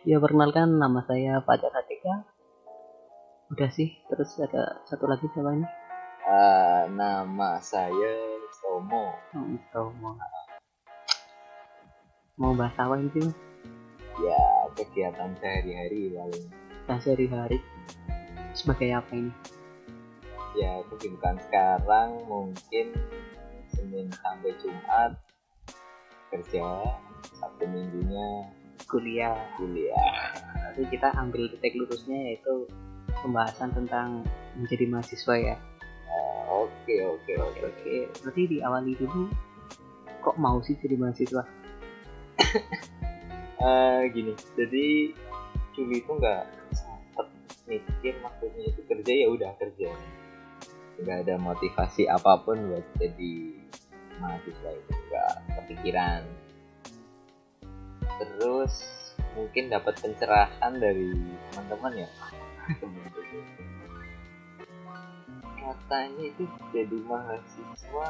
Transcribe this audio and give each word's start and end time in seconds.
Ya 0.00 0.16
perkenalkan 0.16 0.80
nama 0.80 1.04
saya 1.04 1.44
Fajar 1.44 1.76
Atika. 1.76 2.24
Udah 3.52 3.68
sih, 3.68 4.00
terus 4.08 4.32
ada 4.40 4.80
satu 4.88 5.04
lagi 5.04 5.28
siapa 5.28 5.52
ini? 5.52 5.68
Eh, 6.24 6.82
nama 6.88 7.60
saya 7.60 8.40
Tomo. 8.64 9.12
Hmm, 9.36 9.60
tahu 9.68 9.92
mau 12.40 12.56
bahas 12.56 12.72
apa 12.80 12.96
ini? 12.96 13.28
Ya 14.24 14.40
kegiatan 14.72 15.36
sehari-hari 15.36 16.16
paling. 16.16 16.48
Bahas 16.88 17.04
sehari-hari 17.04 17.60
sebagai 18.56 18.96
apa 18.96 19.12
ini? 19.12 19.32
Ya 20.56 20.80
kesibukan 20.88 21.36
sekarang 21.44 22.24
mungkin 22.24 22.96
Senin 23.68 24.08
sampai 24.16 24.56
Jumat 24.64 25.12
kerja, 26.32 26.96
Sabtu 27.36 27.68
minggunya 27.68 28.59
Kuliah. 28.90 29.38
kuliah. 29.54 30.34
Nanti 30.66 30.82
kita 30.90 31.14
ambil 31.14 31.46
titik 31.46 31.78
lurusnya 31.78 32.34
yaitu 32.34 32.66
pembahasan 33.22 33.70
tentang 33.70 34.26
menjadi 34.58 34.84
mahasiswa 34.90 35.34
ya. 35.38 35.56
Eh, 36.10 36.42
Oke 36.50 36.98
oke 37.06 37.32
oke. 37.38 37.60
Oke, 37.70 37.94
berarti 38.18 38.42
diawali 38.50 38.92
dulu. 38.98 39.30
Kok 40.20 40.36
mau 40.42 40.58
sih 40.66 40.74
jadi 40.74 40.98
mahasiswa? 40.98 41.46
Eh, 43.62 44.00
gini, 44.14 44.34
jadi 44.58 45.14
dulu 45.78 45.92
itu 45.94 46.10
nggak 46.10 46.44
sempet 46.74 47.26
mikir 47.70 48.14
maksudnya 48.20 48.64
itu 48.74 48.80
kerja 48.90 49.12
ya 49.14 49.26
udah 49.30 49.50
kerja. 49.56 49.90
Nggak 50.98 51.18
ada 51.30 51.34
motivasi 51.38 52.10
apa 52.10 52.42
pun 52.42 52.58
buat 52.68 52.84
jadi 52.98 53.54
mahasiswa 54.18 54.70
itu 54.74 54.92
nggak 54.92 55.32
kepikiran. 55.62 56.39
Terus 58.20 58.72
mungkin 59.32 59.72
dapat 59.72 59.96
pencerahan 60.04 60.72
dari 60.76 61.16
teman-teman 61.50 62.04
ya. 62.04 62.08
Katanya 65.56 66.24
itu 66.28 66.44
jadi 66.76 66.98
mahasiswa 67.08 68.08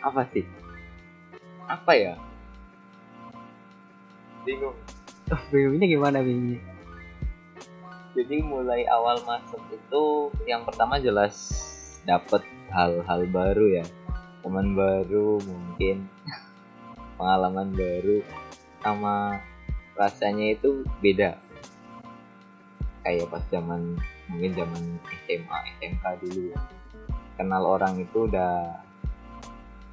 apa 0.00 0.22
sih? 0.30 0.46
Apa 1.66 1.92
ya? 1.98 2.14
Bingung. 4.46 4.78
Oh, 5.30 5.42
bingungnya 5.50 5.86
gimana 5.90 6.22
bingungnya? 6.22 6.70
jadi 8.10 8.42
mulai 8.42 8.82
awal 8.90 9.22
masuk 9.22 9.62
itu 9.70 10.04
yang 10.46 10.66
pertama 10.66 10.98
jelas 10.98 11.34
dapat 12.02 12.42
hal-hal 12.74 13.22
baru 13.30 13.80
ya 13.82 13.84
teman 14.42 14.74
baru 14.74 15.38
mungkin 15.38 16.10
pengalaman 17.18 17.70
baru 17.70 18.24
sama 18.80 19.40
rasanya 19.94 20.56
itu 20.56 20.84
beda. 21.04 21.36
Kayak 23.04 23.32
pas 23.32 23.44
zaman 23.48 23.96
mungkin 24.28 24.52
zaman 24.56 24.82
SMA 25.28 25.58
SMK 25.80 26.04
dulu 26.24 26.40
ya. 26.52 26.60
Kenal 27.40 27.64
orang 27.64 27.96
itu 28.00 28.28
udah 28.28 28.84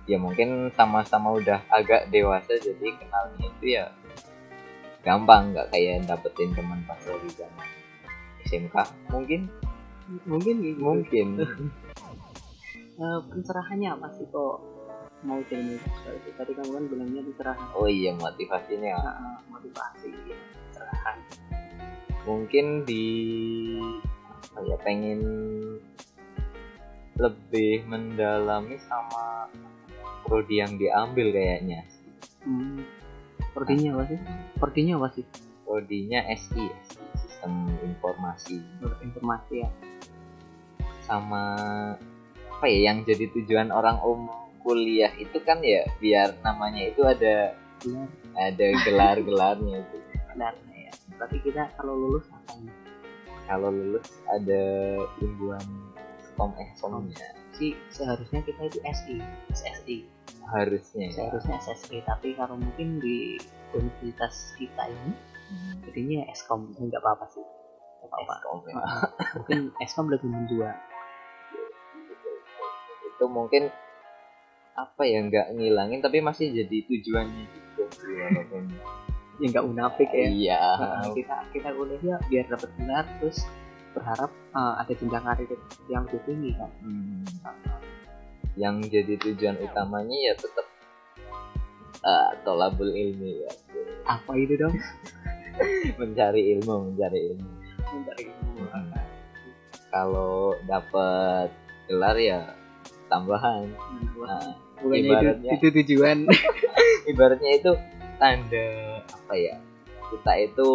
ya 0.08 0.16
mungkin 0.16 0.72
sama-sama 0.72 1.36
udah 1.36 1.60
agak 1.68 2.08
dewasa 2.12 2.56
jadi 2.64 2.96
kenalnya 2.96 3.44
itu 3.44 3.76
ya 3.76 3.92
gampang 5.04 5.52
nggak 5.52 5.68
kayak 5.68 6.08
dapetin 6.08 6.56
teman 6.56 6.80
pas 6.88 7.00
lagi 7.04 7.28
zaman 7.36 7.68
SMK 8.48 8.76
mungkin 9.12 9.52
Mungkin 10.24 10.56
mungkin. 10.80 11.28
Eh, 12.98 13.22
pencerahannya 13.30 13.94
apa 13.94 14.10
sih 14.10 14.26
kok 14.26 14.58
mau 15.22 15.42
jadi 15.44 15.76
mahasiswa 15.76 16.12
itu? 16.14 16.30
Tadi 16.34 16.52
kamu 16.54 16.70
kan 16.70 16.84
bilangnya 16.88 17.22
pencerahan. 17.24 17.68
oh 17.74 17.88
iya 17.88 18.12
motivasinya 18.14 18.94
Nah, 18.94 19.40
motivasi, 19.50 20.12
pencerahan. 20.68 21.18
mungkin 22.24 22.66
di 22.84 23.08
apa 24.52 24.60
ya 24.62 24.78
pengen 24.82 25.22
lebih 27.16 27.82
mendalami 27.86 28.78
sama 28.80 29.50
prodi 30.22 30.60
yang 30.60 30.76
diambil 30.76 31.32
kayaknya 31.32 31.82
Hmm. 32.42 32.80
Prodinya 33.52 33.98
apa 33.98 34.04
sih? 34.08 34.20
Prodinya 34.56 34.94
apa 34.96 35.10
sih? 35.12 35.26
prodinya 35.68 36.24
SI 36.32 36.64
SI, 36.88 37.04
sistem 37.20 37.52
informasi 37.84 38.64
Informasi 39.04 39.56
ya. 39.60 39.70
sama 41.04 41.44
apa 42.48 42.66
ya 42.66 42.88
yang 42.88 43.04
jadi 43.04 43.28
tujuan 43.30 43.68
orang 43.70 44.00
umum 44.00 44.47
kuliah 44.68 45.16
itu 45.16 45.40
kan 45.48 45.64
ya 45.64 45.88
biar 46.04 46.36
namanya 46.44 46.92
itu 46.92 47.00
ada 47.08 47.56
Benar, 47.78 48.10
ada 48.36 48.68
gelar-gelarnya 48.84 49.86
itu 49.86 49.98
benarnya 50.34 50.76
ya. 50.90 50.94
Berarti 51.16 51.38
kita 51.46 51.72
kalau 51.80 51.94
lulus 51.96 52.26
apa 52.34 52.52
kalau 53.48 53.70
lulus 53.72 54.12
ada 54.28 54.64
imbuhan 55.24 55.64
skom 56.20 56.52
eh 56.60 56.68
skomnya 56.76 57.28
Sih 57.56 57.74
seharusnya 57.90 58.44
kita 58.44 58.70
itu 58.70 58.78
SI, 58.86 59.18
SSI. 59.56 59.98
harusnya 60.52 61.10
ya. 61.10 61.14
Seharusnya 61.16 61.58
SSI, 61.64 62.06
tapi 62.06 62.38
kalau 62.38 62.60
mungkin 62.60 63.02
di 63.02 63.40
universitas 63.74 64.54
kita 64.60 64.86
ini 64.90 65.12
jadinya 65.88 66.28
Eskom, 66.30 66.70
enggak 66.78 67.02
apa-apa 67.02 67.26
sih. 67.34 67.42
Enggak 68.04 68.14
apa-apa. 68.14 68.34
Skom 68.38 68.60
ya. 68.68 68.76
Mungkin 69.42 69.60
Eskom 69.82 70.08
lebih 70.12 70.30
menjual. 70.30 70.76
itu 73.18 73.26
mungkin 73.26 73.74
apa 74.78 75.04
ya 75.04 75.26
nggak 75.26 75.58
ngilangin 75.58 76.00
tapi 76.00 76.22
masih 76.22 76.54
jadi 76.54 76.78
tujuannya 76.86 77.44
sih 77.50 78.14
walaupun 78.14 78.64
Ya 79.38 79.54
enggak 79.54 79.66
munafik 79.70 80.10
ya. 80.10 80.26
iya. 80.34 80.64
Nah, 80.82 81.14
kita 81.14 81.38
kita 81.54 81.70
kuliahnya 81.78 82.18
biar 82.26 82.46
dapat 82.50 82.70
gelar 82.74 83.06
terus 83.22 83.46
berharap 83.94 84.34
eh, 84.34 84.74
ada 84.82 84.94
jenjang 84.98 85.26
karir 85.26 85.50
yang 85.90 86.04
lebih 86.10 86.22
tinggi 86.26 86.52
kan 86.58 86.72
Hmm. 86.82 87.22
yang 88.58 88.82
jadi 88.82 89.14
tujuan 89.22 89.62
utamanya 89.62 90.18
ya 90.18 90.34
tetap 90.34 90.66
uh, 92.02 92.34
tolabul 92.42 92.90
ilmi 92.90 93.46
ya. 93.46 93.54
Apa 94.10 94.34
itu 94.34 94.58
dong? 94.58 94.74
Mencari 96.02 96.58
ilmu 96.58 96.90
mencari 96.90 97.20
ilmu. 97.38 97.50
Mencari 97.78 98.24
ilmu 98.26 98.66
kalau 99.94 100.58
dapat 100.66 101.54
gelar 101.86 102.18
ya 102.18 102.42
tambahan. 103.08 103.70
Nah, 104.18 104.58
bukannya 104.80 105.00
itu, 105.00 105.10
ibaratnya- 105.10 105.54
itu 105.54 105.68
tujuan. 105.74 106.18
Ibaratnya 107.12 107.52
itu 107.56 107.72
tanda 108.18 108.68
apa 109.06 109.34
ya 109.34 109.56
kita 110.08 110.32
itu 110.40 110.68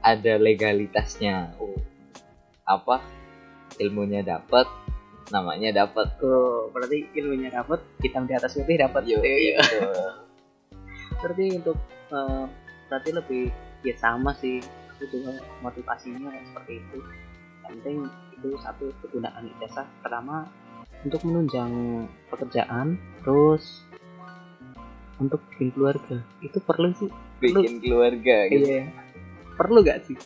ada 0.00 0.32
legalitasnya. 0.38 1.54
Oh 1.58 1.74
apa? 2.62 3.02
Ilmunya 3.76 4.22
dapat 4.22 4.66
namanya 5.28 5.84
dapat. 5.84 6.18
Tuh 6.18 6.70
berarti 6.70 7.06
ilmunya 7.14 7.50
dapat 7.50 7.82
hitam 8.00 8.26
di 8.26 8.34
atas 8.34 8.54
putih 8.54 8.78
dapat. 8.78 9.02
Yo, 9.04 9.18
Iya. 9.18 9.58
gitu. 9.58 9.78
berarti 11.22 11.44
untuk 11.56 11.78
eh, 12.10 12.44
berarti 12.86 13.10
lebih 13.10 13.42
ya 13.82 13.94
sama 13.96 14.34
sih 14.34 14.58
aku 14.94 15.04
juga 15.10 15.34
motivasinya 15.60 16.30
seperti 16.42 16.78
itu. 16.78 16.98
Yang 17.66 17.72
penting 17.82 17.96
itu 18.32 18.48
satu 18.62 18.86
kegunaan 19.02 19.50
ijazah. 19.58 19.86
Pertama 20.00 20.46
untuk 21.06 21.22
menunjang 21.22 21.70
pekerjaan 22.34 22.98
terus 23.22 23.86
untuk 25.22 25.38
bikin 25.54 25.70
keluarga. 25.70 26.18
Itu 26.42 26.58
perlu 26.58 26.90
sih. 26.98 27.10
Bikin 27.38 27.78
keluarga 27.78 28.50
gitu. 28.50 28.66
Iya. 28.66 28.90
Perlu 29.54 29.86
gak 29.86 30.02
sih? 30.10 30.18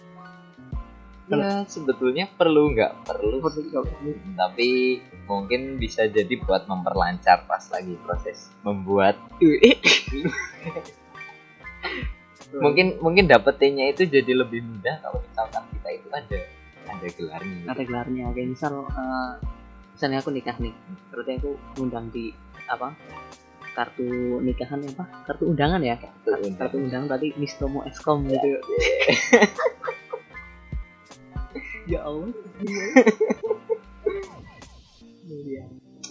Ya 1.30 1.62
sebetulnya 1.62 2.26
perlu 2.26 2.74
nggak? 2.74 3.06
Perlu 3.06 3.38
perlu 3.38 3.60
nggak 3.70 3.84
perlu. 3.86 4.10
Tapi 4.34 4.98
mungkin 5.30 5.78
bisa 5.78 6.10
jadi 6.10 6.34
buat 6.42 6.66
memperlancar 6.66 7.46
pas 7.46 7.62
lagi 7.70 7.94
proses 8.02 8.50
membuat. 8.66 9.14
Mungkin 12.50 12.98
mungkin 12.98 13.30
dapetinnya 13.30 13.94
itu 13.94 14.10
jadi 14.10 14.34
lebih 14.34 14.66
mudah 14.66 14.98
kalau 14.98 15.22
misalkan 15.22 15.62
kita 15.70 15.88
itu 15.94 16.08
ada 16.10 16.38
ada 16.90 17.06
gelarnya. 17.14 17.54
Gitu. 17.62 17.70
ada 17.70 17.82
gelarnya. 17.86 18.24
Kayak 18.34 18.48
misal 18.50 18.74
eh, 18.90 19.32
misalnya 20.00 20.24
aku 20.24 20.32
nikah 20.32 20.56
nih 20.56 20.72
berarti 21.12 21.36
aku 21.44 21.60
undang 21.76 22.08
di 22.08 22.32
apa 22.72 22.96
kartu 23.76 24.40
nikahan 24.40 24.80
apa? 24.96 25.04
Kartu 25.28 25.44
undangan 25.52 25.84
ya? 25.84 26.00
Kartu 26.00 26.16
undangan. 26.24 26.56
kartu 26.56 26.76
undangan 26.80 27.08
tadi 27.12 27.36
Miss 27.36 27.52
Tomo 27.60 27.84
Eskom 27.84 28.24
gitu. 28.24 28.48
Ya 31.88 32.06
Allah. 32.06 32.30
Iya. 35.26 35.64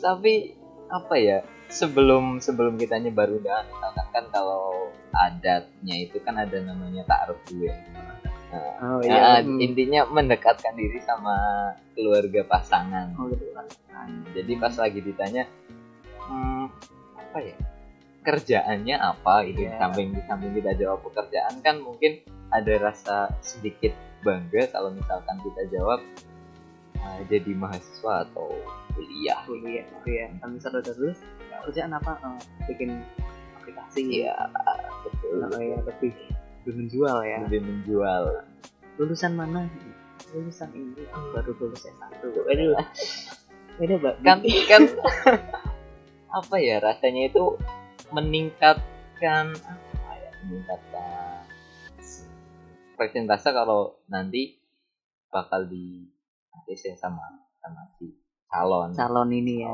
tapi 0.04 0.54
apa 0.92 1.16
ya 1.18 1.40
sebelum 1.72 2.38
sebelum 2.44 2.78
kita 2.78 3.00
nyebar 3.00 3.32
undangan 3.32 3.66
misalkan 3.68 4.08
kan 4.14 4.26
kalau 4.30 4.92
adatnya 5.12 5.96
itu 5.98 6.22
kan 6.22 6.38
ada 6.38 6.62
namanya 6.62 7.04
taruh 7.08 7.38
dulu 7.48 7.68
ya 7.68 7.76
oh 8.58 9.00
Nah, 9.06 9.06
iya. 9.06 9.46
Hmm. 9.46 9.62
intinya 9.62 10.10
mendekatkan 10.10 10.74
diri 10.74 10.98
sama 11.06 11.36
keluarga 11.94 12.42
pasangan. 12.48 13.14
Oh 13.16 13.30
gitu 13.30 13.46
kan 13.54 13.66
jadi 14.32 14.52
pas 14.56 14.74
lagi 14.80 15.00
ditanya 15.04 15.44
hmm, 16.24 16.66
apa 17.18 17.40
ya? 17.44 17.58
Kerjaannya 18.20 18.96
apa? 19.00 19.48
Itu 19.48 19.64
di 19.64 19.72
samping 19.80 20.16
di 20.16 20.22
samping 20.28 20.52
kita 20.56 20.76
jawab 20.76 21.04
pekerjaan 21.08 21.60
kan 21.64 21.80
mungkin 21.82 22.20
ada 22.50 22.74
rasa 22.82 23.32
sedikit 23.40 23.94
bangga 24.26 24.68
kalau 24.74 24.92
misalkan 24.92 25.40
kita 25.40 25.80
jawab 25.80 26.04
uh, 27.00 27.22
jadi 27.32 27.52
mahasiswa 27.56 28.28
atau 28.28 28.52
kuliah. 28.94 29.40
Kuliah 29.48 29.86
kuliah 30.04 30.30
kan 30.44 30.50
misalnya 30.52 30.84
udah 30.84 30.96
lulus 31.00 31.20
kerjaan 31.68 31.92
apa? 31.96 32.12
Eh, 32.20 32.40
bikin 32.72 32.90
aplikasi. 33.60 34.24
Iya 34.24 34.36
betul. 35.08 35.44
Nah, 35.44 35.62
ya 35.64 35.78
lebih 35.84 36.14
lebih 36.64 36.74
menjual 36.86 37.18
ya. 37.24 37.38
Lebih 37.48 37.62
menjual. 37.64 38.24
Lulusan 39.00 39.34
mana? 39.36 39.68
Lulusan 40.36 40.70
ini. 40.76 41.08
Oh, 41.16 41.24
baru 41.32 41.56
lulus 41.56 41.88
S1 41.88 42.20
aduh 42.20 42.76
beda 43.80 43.96
mbak. 44.04 44.16
Kan 44.28 44.44
kan 44.68 44.84
apa 46.40 46.56
ya 46.60 46.84
rasanya 46.84 47.32
itu 47.32 47.56
meningkatkan 48.12 49.56
apa 49.56 50.12
ya 50.20 50.30
meningkatkan 50.44 51.48
persentase 53.00 53.50
kalau 53.56 54.04
nanti 54.12 54.60
bakal 55.32 55.64
di 55.64 56.04
ATC 56.52 57.00
sama 57.00 57.24
sama 57.64 57.88
si 57.96 58.12
calon. 58.52 58.92
Calon 58.92 59.32
ini 59.32 59.64
ya. 59.64 59.74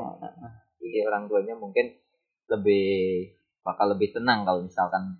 Jadi 0.77 0.99
orang 1.01 1.25
tuanya 1.25 1.57
mungkin 1.57 1.97
lebih 2.45 2.85
bakal 3.65 3.97
lebih 3.97 4.13
tenang 4.13 4.45
kalau 4.45 4.61
misalkan 4.61 5.17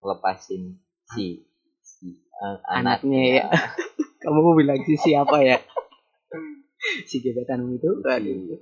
lepasin 0.00 0.80
si 1.12 1.44
si 1.80 2.08
eh, 2.16 2.56
Anaknya 2.68 3.22
ya. 3.40 3.46
kamu 4.22 4.38
mau 4.38 4.54
bilang 4.54 4.80
si 4.86 4.94
siapa 4.94 5.42
ya? 5.42 5.58
Si 7.06 7.22
gebetanmu 7.22 7.78
itu? 7.78 7.90
Aduh. 8.06 8.58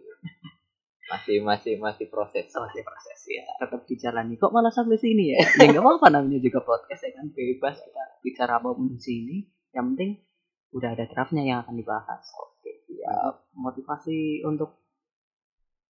Masih 1.11 1.43
masih 1.43 1.75
masih 1.83 2.07
proses. 2.07 2.49
Masih 2.53 2.83
proses 2.87 3.21
ya. 3.27 3.45
Tetap 3.59 3.83
dijalani. 3.85 4.39
Kok 4.39 4.53
malah 4.53 4.71
sampai 4.71 4.97
sini 4.97 5.37
ya? 5.37 5.41
Ya 5.59 5.73
nggak 5.73 5.83
apa-apa 5.83 6.09
namanya 6.13 6.39
juga 6.39 6.63
podcast 6.63 7.03
ya 7.03 7.11
kan? 7.17 7.29
Bebas 7.33 7.77
kita 7.83 8.03
bicara 8.23 8.63
apa 8.63 8.73
pun 8.73 8.89
di 8.93 9.01
sini. 9.01 9.37
Yang 9.75 9.85
penting 9.95 10.11
udah 10.71 10.91
ada 10.95 11.05
draftnya 11.11 11.43
yang 11.43 11.59
akan 11.67 11.75
dibahas. 11.77 12.25
Oke 12.39 12.87
ya 12.89 13.35
motivasi 13.57 14.45
untuk 14.45 14.77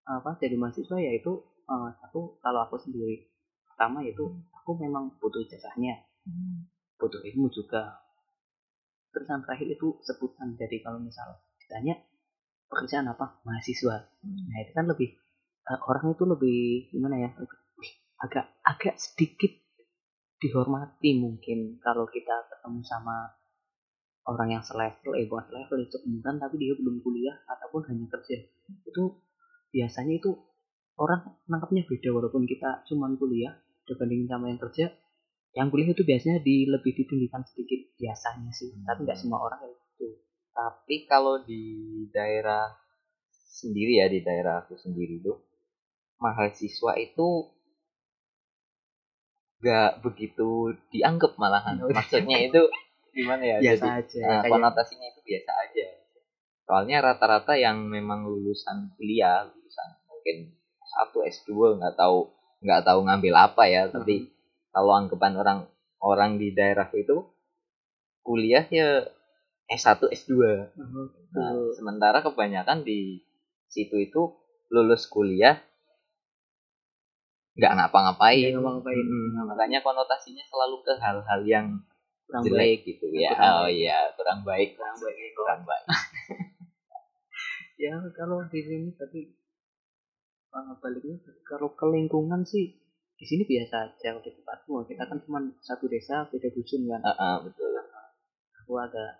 apa 0.08 0.38
jadi 0.40 0.56
mahasiswa 0.56 0.98
yaitu 0.98 1.44
eh, 1.68 1.88
satu 2.00 2.40
kalau 2.40 2.64
aku 2.64 2.80
sendiri. 2.80 3.28
Pertama 3.68 4.00
yaitu 4.02 4.24
aku 4.56 4.78
memang 4.78 5.14
butuh 5.20 5.44
ijazahnya 6.30 6.70
butuh 7.00 7.22
ilmu 7.24 7.48
juga. 7.50 7.98
Terus 9.10 9.26
yang 9.26 9.42
terakhir 9.42 9.68
itu 9.74 9.98
sebutan. 10.06 10.54
Jadi 10.54 10.84
kalau 10.84 11.02
misal 11.02 11.42
ditanya 11.58 11.98
pekerjaan 12.70 13.10
apa? 13.10 13.42
Mahasiswa. 13.42 13.96
Nah 14.22 14.58
itu 14.62 14.72
kan 14.76 14.86
lebih 14.86 15.16
eh, 15.66 15.80
orang 15.88 16.14
itu 16.14 16.24
lebih 16.28 16.60
gimana 16.94 17.16
ya 17.18 17.30
lebih- 17.34 17.98
agak 18.20 18.46
agak 18.62 18.94
sedikit 19.00 19.48
dihormati 20.40 21.16
mungkin 21.20 21.80
kalau 21.80 22.08
kita 22.08 22.48
ketemu 22.48 22.80
sama 22.84 23.32
orang 24.28 24.60
yang 24.60 24.64
selevel 24.64 25.16
eh 25.16 25.24
bukan 25.28 25.44
selevel 25.48 25.78
itu 25.84 25.96
kemudian 26.00 26.36
tapi 26.36 26.60
dia 26.60 26.76
belum 26.76 27.00
kuliah 27.00 27.36
ataupun 27.48 27.88
hanya 27.90 28.06
kerja. 28.12 28.44
Itu 28.86 29.24
biasanya 29.72 30.20
itu 30.20 30.30
orang 31.00 31.40
nangkapnya 31.48 31.88
beda 31.88 32.12
walaupun 32.12 32.44
kita 32.44 32.84
cuman 32.92 33.16
kuliah 33.16 33.56
dibandingin 33.88 34.28
sama 34.28 34.52
yang 34.52 34.60
kerja 34.60 34.92
yang 35.50 35.66
kuliah 35.66 35.90
itu 35.90 36.06
biasanya 36.06 36.38
di 36.42 36.66
lebih 36.70 36.94
ditinggikan 36.94 37.42
sedikit 37.42 37.90
biasanya 37.98 38.50
sih 38.54 38.70
tapi 38.86 39.02
nggak 39.02 39.18
semua 39.18 39.42
orang 39.42 39.58
kayak 39.66 39.76
gitu. 39.76 40.08
Tapi 40.54 40.96
kalau 41.10 41.42
di 41.42 41.62
daerah 42.14 42.70
sendiri 43.50 43.98
ya 43.98 44.06
di 44.06 44.22
daerah 44.22 44.62
aku 44.62 44.78
sendiri 44.78 45.18
tuh 45.20 45.42
mahasiswa 46.22 46.92
itu 47.00 47.50
gak 49.60 50.00
begitu 50.00 50.72
dianggap 50.94 51.36
malahan. 51.36 51.76
Oh, 51.84 51.92
maksudnya 51.96 52.46
itu 52.46 52.62
gimana 53.12 53.42
ya? 53.42 53.56
Biasa 53.60 53.84
jadi 53.84 53.98
aja 54.00 54.20
nah, 54.24 54.40
kayak 54.46 54.52
konotasinya 54.54 55.06
itu 55.10 55.20
biasa 55.26 55.50
aja. 55.66 55.86
Soalnya 56.64 56.96
rata-rata 57.02 57.58
yang 57.58 57.82
memang 57.90 58.24
lulusan 58.24 58.94
kuliah 58.94 59.44
lulusan 59.50 59.88
mungkin 60.06 60.36
satu 60.86 61.26
S2 61.26 61.82
nggak 61.82 61.94
tahu 61.98 62.30
nggak 62.60 62.82
tahu 62.86 62.98
ngambil 63.08 63.34
apa 63.34 63.62
ya 63.66 63.88
tapi 63.88 64.30
kalau 64.70 64.92
anggapan 64.94 65.34
orang 65.36 65.58
orang 66.00 66.30
di 66.40 66.54
daerahku 66.54 66.96
itu 66.98 67.16
kuliah 68.22 68.64
ya 68.70 69.04
S1 69.70 70.02
S2 70.10 70.32
Oh, 70.34 71.06
Nah, 71.30 71.54
gitu. 71.54 71.78
sementara 71.78 72.26
kebanyakan 72.26 72.82
di 72.82 73.22
situ 73.70 73.94
itu 74.02 74.34
lulus 74.70 75.06
kuliah 75.06 75.62
nggak 77.54 77.72
ngapa-ngapain. 77.76 78.50
Nggak 78.50 78.62
ngapa-ngapain. 78.62 79.04
Mm-mm. 79.04 79.46
makanya 79.46 79.78
konotasinya 79.82 80.42
selalu 80.48 80.76
ke 80.86 80.92
hal-hal 80.98 81.40
yang 81.44 81.66
kurang 82.26 82.42
baik 82.46 82.50
jelek 82.50 82.78
gitu 82.86 83.06
ya. 83.14 83.30
Kurang 83.34 83.54
oh 83.54 83.62
baik. 83.66 83.74
iya, 83.78 83.98
kurang 84.16 84.38
baik. 84.46 84.68
kurang 84.78 84.96
baik 85.02 85.30
Kurang 85.34 85.60
baik. 85.66 85.86
ya 87.82 87.92
kalau 88.12 88.38
di 88.48 88.60
sini 88.60 88.88
tadi 88.94 89.22
uh, 90.52 90.74
baliknya 90.78 91.16
kalau 91.42 91.72
ke 91.74 91.86
lingkungan 91.88 92.44
sih 92.44 92.76
di 93.20 93.28
sini 93.28 93.44
biasa 93.44 93.92
aja 93.92 94.16
di 94.16 94.32
tempatku 94.32 94.88
kita 94.88 95.04
kan 95.04 95.20
cuma 95.28 95.44
satu 95.60 95.84
desa 95.92 96.24
beda 96.32 96.48
dusun 96.56 96.88
kan? 96.88 97.04
Heeh, 97.04 97.36
betul. 97.44 97.68
aku 98.64 98.72
agak 98.80 99.12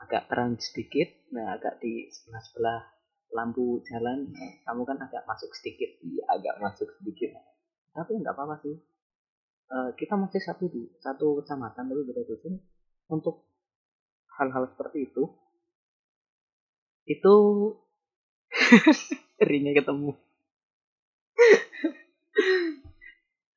agak 0.00 0.22
terang 0.32 0.56
sedikit 0.56 1.08
nah 1.36 1.60
agak 1.60 1.84
di 1.84 2.08
sebelah 2.08 2.40
sebelah 2.40 2.80
lampu 3.28 3.84
jalan 3.84 4.32
nah, 4.32 4.52
kamu 4.64 4.82
kan 4.88 4.98
agak 5.04 5.22
masuk 5.28 5.52
sedikit. 5.52 6.00
Iya, 6.00 6.24
agak 6.32 6.64
masuk 6.64 6.88
sedikit. 6.96 7.36
tapi 7.92 8.16
nggak 8.16 8.32
apa-apa 8.32 8.56
sih. 8.64 8.76
Eh, 9.68 9.90
kita 10.00 10.16
masih 10.16 10.40
satu 10.40 10.72
di 10.72 10.88
satu 10.96 11.44
kecamatan 11.44 11.92
tapi 11.92 12.02
beda 12.08 12.24
dusun. 12.24 12.56
Untuk 13.12 13.44
hal-hal 14.40 14.64
seperti 14.72 15.12
itu 15.12 15.28
itu 17.04 17.34
ringnya 19.48 19.76
ketemu 19.76 20.16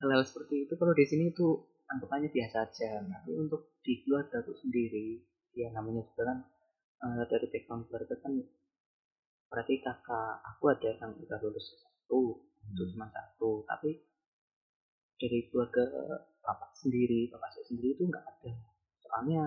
hal-hal 0.01 0.23
seperti 0.25 0.65
itu 0.65 0.73
kalau 0.73 0.93
di 0.97 1.05
sini 1.05 1.29
itu 1.29 1.47
anggapannya 1.85 2.29
biasa 2.33 2.57
aja. 2.65 2.89
Tapi 3.05 3.31
untuk 3.37 3.77
di 3.85 4.01
keluarga 4.01 4.41
itu 4.41 4.53
sendiri 4.57 5.07
ya 5.53 5.67
namanya 5.75 6.01
juga 6.07 6.31
kan 6.31 6.37
eh, 7.05 7.23
dari 7.27 7.45
background 7.51 7.85
keluarga 7.91 8.15
kan 8.23 8.33
berarti 9.51 9.83
kakak 9.83 10.39
aku 10.47 10.63
ada 10.71 10.95
yang 10.95 11.11
udah 11.11 11.37
lulus 11.43 11.75
satu 11.77 12.41
itu 12.71 12.83
cuma 12.95 13.07
satu. 13.13 13.61
Tapi 13.69 13.99
dari 15.21 15.39
keluarga 15.53 15.85
bapak 16.41 16.73
sendiri 16.73 17.29
bapak 17.29 17.53
saya 17.53 17.65
sendiri 17.69 17.93
itu 17.93 18.03
nggak 18.09 18.25
ada. 18.25 18.51
Soalnya 19.05 19.41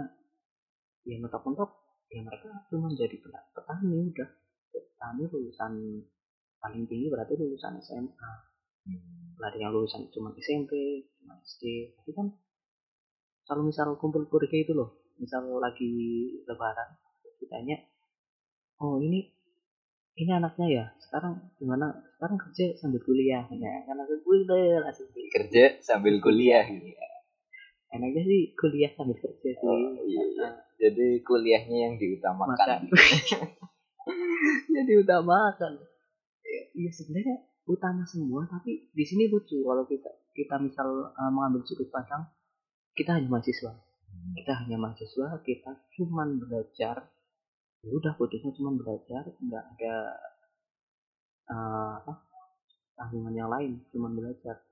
ya 1.02 1.18
mentok-mentok 1.18 1.70
ya 2.14 2.22
mereka 2.22 2.48
cuma 2.70 2.92
jadi 2.94 3.16
peta- 3.18 3.50
petani 3.56 4.12
udah. 4.14 4.30
Petani 4.70 5.22
lulusan 5.26 5.72
paling 6.62 6.84
tinggi 6.86 7.10
berarti 7.10 7.34
lulusan 7.36 7.76
SMA 7.82 8.53
Hmm. 8.84 9.40
ada 9.40 9.56
yang 9.56 9.72
lulusan 9.72 10.12
cuma 10.12 10.32
SMP 10.36 10.72
cuma 11.16 11.40
SD 11.40 11.92
tapi 11.96 12.10
kan 12.12 12.26
kalau 13.44 13.64
misal 13.64 13.96
kumpul 13.96 14.24
keluarga 14.24 14.56
itu 14.56 14.72
loh 14.72 14.92
misal 15.16 15.44
lagi 15.56 15.88
lebaran 16.44 16.96
ditanya 17.38 17.80
oh 18.78 19.00
ini 19.00 19.32
ini 20.14 20.30
anaknya 20.30 20.66
ya 20.68 20.84
sekarang 21.00 21.48
gimana 21.56 21.92
sekarang 22.16 22.36
kerja 22.36 22.76
sambil 22.76 23.00
kuliah 23.00 23.44
ya 23.48 23.72
kan 23.84 23.96
aku 23.98 24.20
kuliah 24.20 24.80
langsung 24.80 25.08
Kerja 25.10 25.80
sambil 25.80 26.20
kuliah 26.20 26.64
gitu. 26.64 26.92
enaknya 27.88 28.22
sih 28.22 28.42
kuliah 28.52 28.90
sambil 28.92 29.16
kerja 29.16 29.48
sih 29.54 29.64
Oh, 29.64 29.96
iya, 30.04 30.22
iya. 30.24 30.48
Jadi 30.74 31.22
kuliahnya 31.22 31.78
yang 31.88 31.94
diutamakan. 31.96 32.52
makan 32.52 32.80
jadi 34.76 34.92
utamakan 35.00 35.72
ya, 36.44 36.62
ya 36.74 36.90
sebenarnya 36.92 37.36
utama 37.64 38.04
semua 38.04 38.44
tapi 38.44 38.92
di 38.92 39.04
sini 39.04 39.28
lucu 39.32 39.64
kalau 39.64 39.88
kita 39.88 40.12
kita 40.36 40.60
misal 40.60 41.14
uh, 41.14 41.30
mengambil 41.32 41.64
sudut 41.64 41.88
pandang 41.88 42.28
kita 42.94 43.18
hanya 43.18 43.28
mahasiswa. 43.30 43.72
Kita 44.34 44.52
hanya 44.64 44.76
mahasiswa 44.78 45.26
kita 45.42 45.70
cuman 45.98 46.38
belajar 46.38 47.10
ya 47.84 47.90
udah 47.92 48.16
putusnya 48.16 48.54
cuman 48.56 48.80
belajar 48.80 49.28
nggak 49.44 49.64
ada 49.76 49.94
uh, 51.52 52.00
apa 52.00 52.14
tanggungan 52.94 53.34
yang 53.34 53.50
lain 53.50 53.82
cuman 53.90 54.14
belajar. 54.14 54.62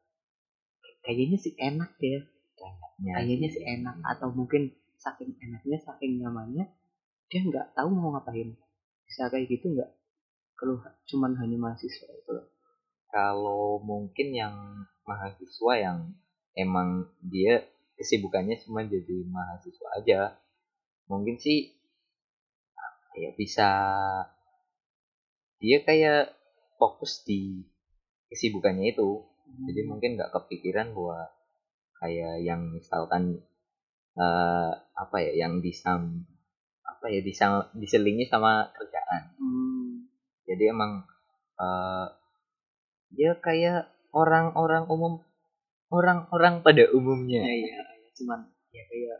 Kayaknya 1.03 1.39
sih 1.43 1.55
enak 1.59 1.99
ya. 1.99 2.23
Kayaknya 2.55 3.13
kayaknya 3.19 3.49
sih. 3.51 3.63
enak 3.67 3.97
atau 4.07 4.31
mungkin 4.31 4.71
saking 5.03 5.35
enaknya 5.43 5.83
saking 5.83 6.23
nyamannya 6.23 6.71
dia 7.27 7.41
nggak 7.43 7.75
tahu 7.75 7.91
mau 7.91 8.15
ngapain. 8.15 8.55
Bisa 9.03 9.27
kayak 9.29 9.51
gitu 9.51 9.75
nggak? 9.75 9.91
Kalau 10.55 10.79
cuman 11.11 11.35
hanya 11.43 11.59
mahasiswa 11.59 12.07
itu 12.07 12.31
loh. 12.31 12.47
Kalau 13.13 13.79
mungkin 13.85 14.33
yang 14.33 14.57
mahasiswa 15.05 15.73
yang 15.77 15.99
emang 16.57 17.13
dia 17.21 17.63
kesibukannya 18.01 18.57
cuma 18.65 18.89
jadi 18.89 19.29
mahasiswa 19.29 19.89
aja 20.01 20.21
mungkin 21.07 21.37
sih 21.37 21.77
ya 23.13 23.31
bisa 23.37 23.69
dia 25.63 25.79
kayak 25.87 26.35
fokus 26.81 27.23
di 27.23 27.63
kesibukannya 28.27 28.91
itu. 28.91 29.23
Jadi 29.53 29.81
mungkin 29.87 30.19
nggak 30.19 30.35
kepikiran 30.35 30.91
bahwa 30.97 31.31
kayak 32.03 32.43
yang 32.43 32.75
misalkan 32.75 33.39
eh, 34.19 34.73
apa 34.75 35.17
ya 35.23 35.47
yang 35.47 35.63
disam 35.63 36.27
apa 36.83 37.07
ya 37.13 37.23
disam, 37.23 37.71
diselingi 37.79 38.27
sama 38.27 38.75
kerjaan. 38.75 39.23
Hmm. 39.39 40.11
jadi 40.43 40.75
emang 40.75 41.07
eh 41.63 42.07
dia 43.13 43.37
kayak 43.39 43.89
orang-orang 44.13 44.89
umum 44.89 45.21
orang-orang 45.89 46.65
pada 46.65 46.89
umumnya 46.93 47.45
Ya, 47.45 47.53
iya, 47.53 47.69
iya. 47.77 48.11
cuman 48.17 48.41
ya 48.73 48.83
kayak 48.89 49.19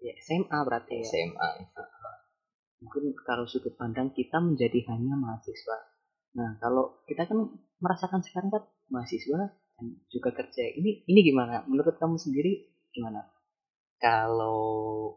ya 0.00 0.12
SMA 0.18 0.58
berarti 0.64 1.00
ya. 1.00 1.04
SMA 1.04 1.48
Mungkin 2.80 3.12
kalau 3.20 3.44
sudut 3.44 3.76
pandang 3.76 4.08
kita 4.10 4.40
menjadi 4.40 4.88
hanya 4.88 5.12
mahasiswa. 5.12 5.76
Nah, 6.32 6.56
kalau 6.56 7.04
kita 7.04 7.28
kan 7.28 7.52
merasakan 7.76 8.24
sekarang 8.24 8.48
kan 8.48 8.64
mahasiswa 8.88 9.52
dan 9.52 9.86
juga 10.08 10.32
kerja. 10.32 10.64
Ini 10.64 11.04
ini 11.04 11.20
gimana? 11.20 11.60
Menurut 11.68 12.00
kamu 12.00 12.16
sendiri 12.16 12.72
gimana? 12.90 13.28
kalau 14.00 15.12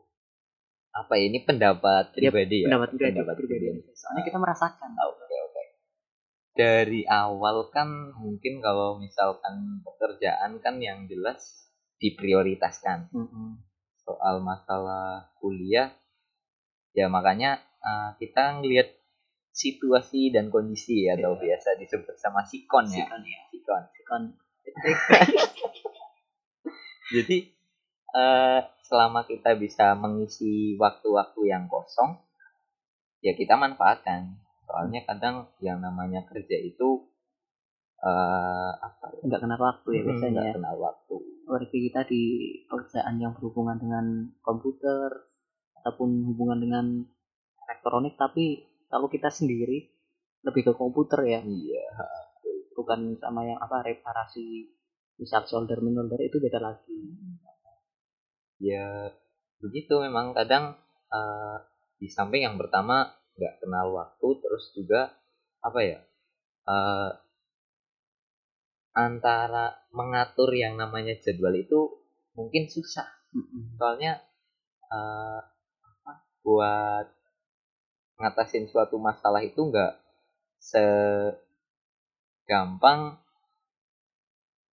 apa 0.91 1.15
ya 1.15 1.31
ini 1.31 1.39
pendapat 1.47 2.11
Ya, 2.19 2.27
pribadi 2.29 2.61
ya, 2.61 2.67
Pendapat 2.67 2.89
pribadi, 2.91 3.15
pendapat 3.15 3.35
pribadi. 3.39 3.65
Soalnya 3.95 4.23
kita 4.27 4.37
merasakan. 4.37 4.89
oke 4.91 5.23
oke 5.23 5.52
dari 6.53 7.01
awal 7.03 7.69
kan 7.69 7.89
mungkin 8.13 8.61
kalau 8.61 8.97
misalkan 8.97 9.81
pekerjaan 9.81 10.61
kan 10.61 10.77
yang 10.77 11.05
jelas 11.05 11.65
diprioritaskan 11.97 13.09
Mm-mm. 13.09 13.57
soal 13.99 14.37
masalah 14.39 15.33
kuliah 15.37 15.89
ya 16.93 17.09
makanya 17.09 17.57
eh, 17.79 18.09
kita 18.17 18.61
ngelihat 18.61 18.93
situasi 19.49 20.29
dan 20.29 20.49
kondisi 20.49 21.05
ya 21.05 21.13
atau 21.13 21.33
Iya. 21.33 21.57
biasa 21.57 21.69
disebut 21.77 22.15
sama 22.17 22.41
sikon 22.43 22.85
ya 22.85 23.05
Sikon 23.05 23.21
ya. 23.23 23.39
sikon 23.49 23.83
Sikon. 23.89 24.23
jadi 27.13 27.37
eh, 28.13 28.59
selama 28.83 29.25
kita 29.25 29.53
bisa 29.55 29.93
mengisi 29.93 30.77
waktu-waktu 30.77 31.41
yang 31.45 31.65
kosong 31.65 32.21
ya 33.19 33.33
kita 33.33 33.55
manfaatkan 33.55 34.37
soalnya 34.65 35.01
kadang 35.05 35.51
yang 35.59 35.79
namanya 35.79 36.23
kerja 36.27 36.57
itu 36.59 37.07
eh 38.03 38.71
apa 38.75 39.05
ya? 39.15 39.21
Enggak 39.23 39.41
kenal 39.47 39.59
waktu 39.59 39.89
ya 39.95 40.01
biasanya. 40.03 40.31
nggak 40.33 40.47
ya. 40.47 40.53
kenal 40.59 40.75
waktu. 40.79 41.15
Apalagi 41.43 41.77
kita 41.91 42.01
di 42.07 42.21
pekerjaan 42.67 43.15
yang 43.19 43.31
berhubungan 43.35 43.77
dengan 43.79 44.05
komputer 44.43 45.09
ataupun 45.83 46.09
hubungan 46.31 46.59
dengan 46.59 46.85
elektronik 47.63 48.15
tapi 48.19 48.63
kalau 48.91 49.07
kita 49.07 49.31
sendiri 49.31 49.87
lebih 50.43 50.61
ke 50.67 50.73
komputer 50.75 51.19
ya. 51.23 51.39
Iya 51.43 51.87
bukan 52.73 53.15
sama 53.21 53.45
yang 53.45 53.61
apa 53.61 53.85
reparasi 53.85 54.67
misal 55.21 55.45
solder 55.45 55.79
menolder 55.79 56.19
itu 56.19 56.41
beda 56.41 56.59
lagi. 56.59 56.99
Ya 58.59 59.13
begitu. 59.61 60.01
Memang 60.01 60.33
kadang 60.33 60.75
eh, 61.13 61.57
di 62.01 62.09
samping 62.09 62.43
yang 62.43 62.57
pertama 62.59 63.13
nggak 63.33 63.53
kenal 63.61 63.93
waktu 63.93 64.27
terus 64.39 64.65
juga 64.77 65.13
apa 65.63 65.79
ya 65.81 65.99
eh, 66.69 67.11
antara 68.93 69.73
mengatur 69.89 70.53
yang 70.53 70.77
namanya 70.77 71.17
jadwal 71.17 71.57
itu 71.57 71.97
mungkin 72.37 72.69
susah. 72.69 73.09
Soalnya 73.81 74.21
apa, 74.93 76.13
buat 76.45 77.09
ngatasin 78.21 78.69
suatu 78.69 79.01
masalah 79.01 79.41
itu 79.41 79.57
nggak 79.57 79.97
segampang. 82.45 83.17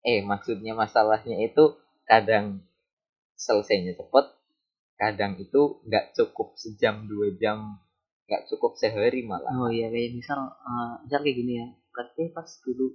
Eh 0.02 0.26
maksudnya 0.26 0.74
masalahnya 0.74 1.38
itu 1.46 1.78
kadang 2.10 2.66
selesainya 3.38 3.94
cepet 3.94 4.26
kadang 4.98 5.38
itu 5.38 5.78
nggak 5.86 6.18
cukup 6.18 6.58
sejam 6.58 7.06
dua 7.06 7.30
jam 7.38 7.78
nggak 8.27 8.43
cukup 8.51 8.75
sehari 8.75 9.24
malah. 9.24 9.55
Oh 9.55 9.72
iya 9.72 9.88
kayak 9.88 10.19
misal 10.19 10.51
eh, 10.51 10.93
misal 11.07 11.19
kayak 11.24 11.38
gini 11.39 11.53
ya. 11.63 11.67
Berarti 11.96 12.24
pas 12.36 12.50
dulu 12.62 12.88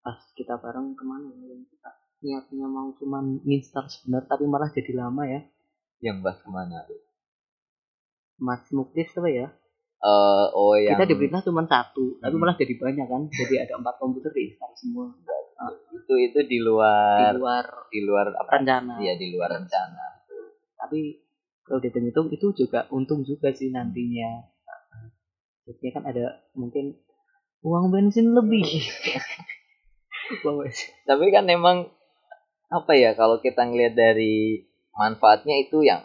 pas 0.00 0.18
kita 0.38 0.54
bareng 0.62 0.94
ke 0.94 1.04
mana 1.04 1.28
ya? 1.34 1.58
Yang 1.58 1.62
kita 1.74 1.90
niatnya 2.24 2.66
mau 2.70 2.88
cuman 2.94 3.42
install 3.44 3.90
sebentar 3.90 4.22
tapi 4.24 4.46
malah 4.46 4.70
jadi 4.70 4.92
lama 4.94 5.26
ya? 5.26 5.42
Yang 5.98 6.16
bahas 6.22 6.38
ke 6.40 6.50
mana 6.50 6.86
Mas 8.38 8.66
Muklis 8.70 9.10
apa 9.14 9.30
ya? 9.30 9.46
Eh, 10.04 10.46
oh 10.52 10.76
yang 10.76 11.00
kita 11.00 11.08
diberita 11.10 11.40
cuma 11.42 11.64
satu 11.64 12.20
tapi 12.20 12.34
Hmm. 12.36 12.42
malah 12.44 12.56
jadi 12.60 12.74
banyak 12.76 13.06
kan? 13.08 13.22
Jadi 13.32 13.54
ada 13.56 13.72
empat 13.80 13.94
komputer 13.98 14.30
diinstal 14.30 14.70
semua. 14.78 15.10
Itu 15.90 16.14
itu 16.20 16.38
di 16.44 16.48
di 16.54 16.58
luar 16.60 17.32
luar 17.34 17.64
di 17.88 18.00
luar 18.04 18.26
apa? 18.36 18.60
rencana. 18.60 19.00
Ya 19.00 19.16
di 19.16 19.32
luar 19.32 19.48
rencana. 19.58 20.22
Tapi 20.76 21.23
kalau 21.64 21.80
dihitung 21.80 22.28
itu 22.28 22.52
juga 22.54 22.84
untung 22.92 23.24
juga 23.24 23.50
sih 23.50 23.72
nantinya. 23.72 24.44
Jadi 25.64 25.96
kan 25.96 26.04
ada 26.04 26.44
mungkin 26.52 26.92
uang 27.64 27.88
bensin 27.88 28.36
lebih. 28.36 28.68
Uang 30.44 30.60
bensin. 30.60 30.92
Tapi 31.08 31.24
kan 31.32 31.48
emang 31.48 31.88
apa 32.68 32.92
ya 32.96 33.16
kalau 33.16 33.40
kita 33.40 33.64
ngelihat 33.64 33.96
dari 33.96 34.64
manfaatnya 34.92 35.56
itu 35.64 35.80
yang 35.84 36.04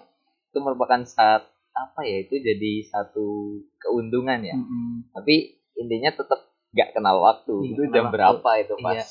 itu 0.52 0.58
merupakan 0.60 1.04
saat 1.04 1.44
apa 1.76 2.02
ya 2.04 2.24
itu 2.24 2.40
jadi 2.40 2.84
satu 2.88 3.60
keuntungan 3.80 4.44
ya. 4.44 4.56
Mm-mm. 4.58 5.12
tapi 5.16 5.56
intinya 5.80 6.12
tetap 6.12 6.40
nggak 6.76 6.90
kenal 6.96 7.20
waktu. 7.24 7.56
Iya, 7.64 7.72
itu 7.76 7.84
jam 7.92 8.04
waktu. 8.08 8.16
berapa 8.16 8.50
itu 8.60 8.74
pas 8.80 8.96
Iya. 8.96 9.06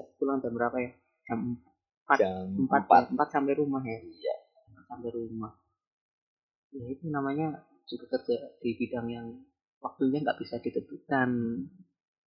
ya 0.00 0.02
pulang 0.20 0.38
jam 0.44 0.52
berapa 0.52 0.76
ya? 0.80 0.90
Jam 1.28 1.38
empat. 1.56 2.18
Jam 2.20 2.44
empat 2.56 2.80
empat 2.88 3.02
ya, 3.04 3.10
empat. 3.16 3.28
sampai 3.32 3.52
rumah 3.56 3.82
ya? 3.84 3.98
Iya. 4.00 4.34
Sampai 4.88 5.10
rumah 5.12 5.52
ya 6.70 6.84
itu 6.86 7.04
namanya 7.10 7.66
juga 7.86 8.06
kerja 8.18 8.54
di 8.62 8.70
bidang 8.78 9.06
yang 9.10 9.26
waktunya 9.82 10.22
nggak 10.22 10.38
bisa 10.38 10.62
ditentukan. 10.62 11.28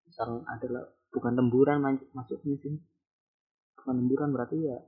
Misal 0.09 0.45
adalah 0.45 0.85
bukan 1.13 1.33
lemburan 1.39 1.79
maksudnya 2.13 2.57
sih. 2.59 2.77
Bukan 3.79 3.95
lemburan 4.03 4.35
berarti 4.35 4.59
ya 4.59 4.79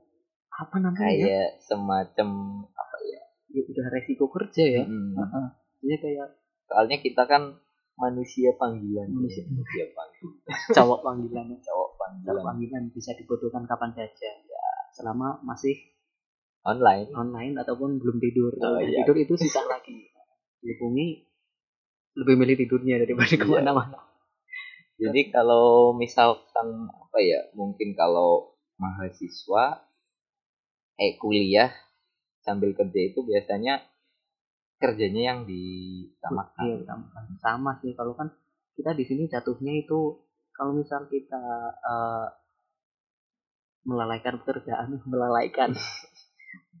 apa 0.55 0.75
namanya? 0.79 1.11
Ya? 1.11 1.15
kayak 1.19 1.49
semacam 1.63 2.29
apa 2.71 2.97
ya? 3.03 3.21
Ya 3.51 3.61
udah 3.63 3.85
resiko 3.91 4.25
kerja 4.31 4.63
ya. 4.63 4.83
Mm-mm. 4.87 5.15
Heeh. 5.15 5.47
Jadi 5.83 5.95
kayak 6.01 6.27
soalnya 6.67 6.97
kita 6.99 7.23
kan 7.27 7.59
manusia 7.95 8.51
panggilan. 8.59 9.07
Manusia. 9.11 9.43
manusia 9.47 9.85
panggilan. 9.95 10.35
Cowok 10.75 10.99
panggilan. 11.03 11.45
Cowok 11.47 11.63
cowok 11.63 11.89
panggilan 11.99 12.43
panggilan 12.43 12.83
bisa 12.91 13.11
dibutuhkan 13.15 13.63
kapan 13.67 13.91
saja. 13.95 14.31
Ya. 14.31 14.67
Selama 14.95 15.39
masih 15.43 15.75
online. 16.65 17.09
Online 17.13 17.53
ataupun 17.61 18.01
belum 18.01 18.17
tidur. 18.19 18.51
Oh, 18.57 18.59
Kalau 18.59 18.81
iya. 18.81 19.05
tidur 19.05 19.17
itu 19.21 19.33
sisa 19.37 19.61
lagi. 19.65 20.09
dihubungi 20.65 21.21
lebih 22.17 22.35
milih 22.41 22.55
tidurnya 22.57 22.97
daripada 22.97 23.29
Iya. 23.29 23.37
ke 23.37 23.45
mana-mana. 23.45 23.99
Jadi 24.97 25.21
kalau 25.29 25.93
misalkan 25.93 26.89
apa 26.89 27.19
ya, 27.21 27.53
mungkin 27.53 27.93
kalau 27.93 28.57
mahasiswa 28.81 29.85
eh 30.95 31.13
kuliah 31.21 31.69
sambil 32.41 32.73
kerja 32.73 33.13
itu 33.13 33.19
biasanya 33.21 33.83
kerjanya 34.81 35.21
yang 35.21 35.39
Iya, 35.45 36.09
ditamakan. 36.17 36.65
sama, 36.81 37.05
sama 37.37 37.71
sih 37.83 37.93
kalau 37.93 38.17
kan 38.17 38.33
kita 38.73 38.95
di 38.95 39.05
sini 39.05 39.29
jatuhnya 39.29 39.75
itu 39.75 40.17
kalau 40.49 40.73
misal 40.73 41.05
kita 41.05 41.41
eh, 41.77 42.27
melalaikan 43.85 44.41
pekerjaan 44.41 44.97
melalaikan 45.11 45.75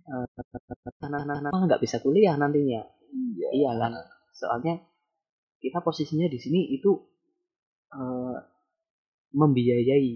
eh, 0.05 1.05
anak-anak 1.05 1.51
nggak 1.51 1.81
bisa 1.81 1.97
kuliah 2.01 2.37
nantinya. 2.37 2.81
Iya. 3.15 3.49
iya 3.53 3.71
kan? 3.79 3.93
Soalnya 4.35 4.81
kita 5.59 5.81
posisinya 5.81 6.27
di 6.29 6.37
sini 6.37 6.69
itu 6.73 6.91
eh, 7.93 8.37
membiayai 9.35 10.13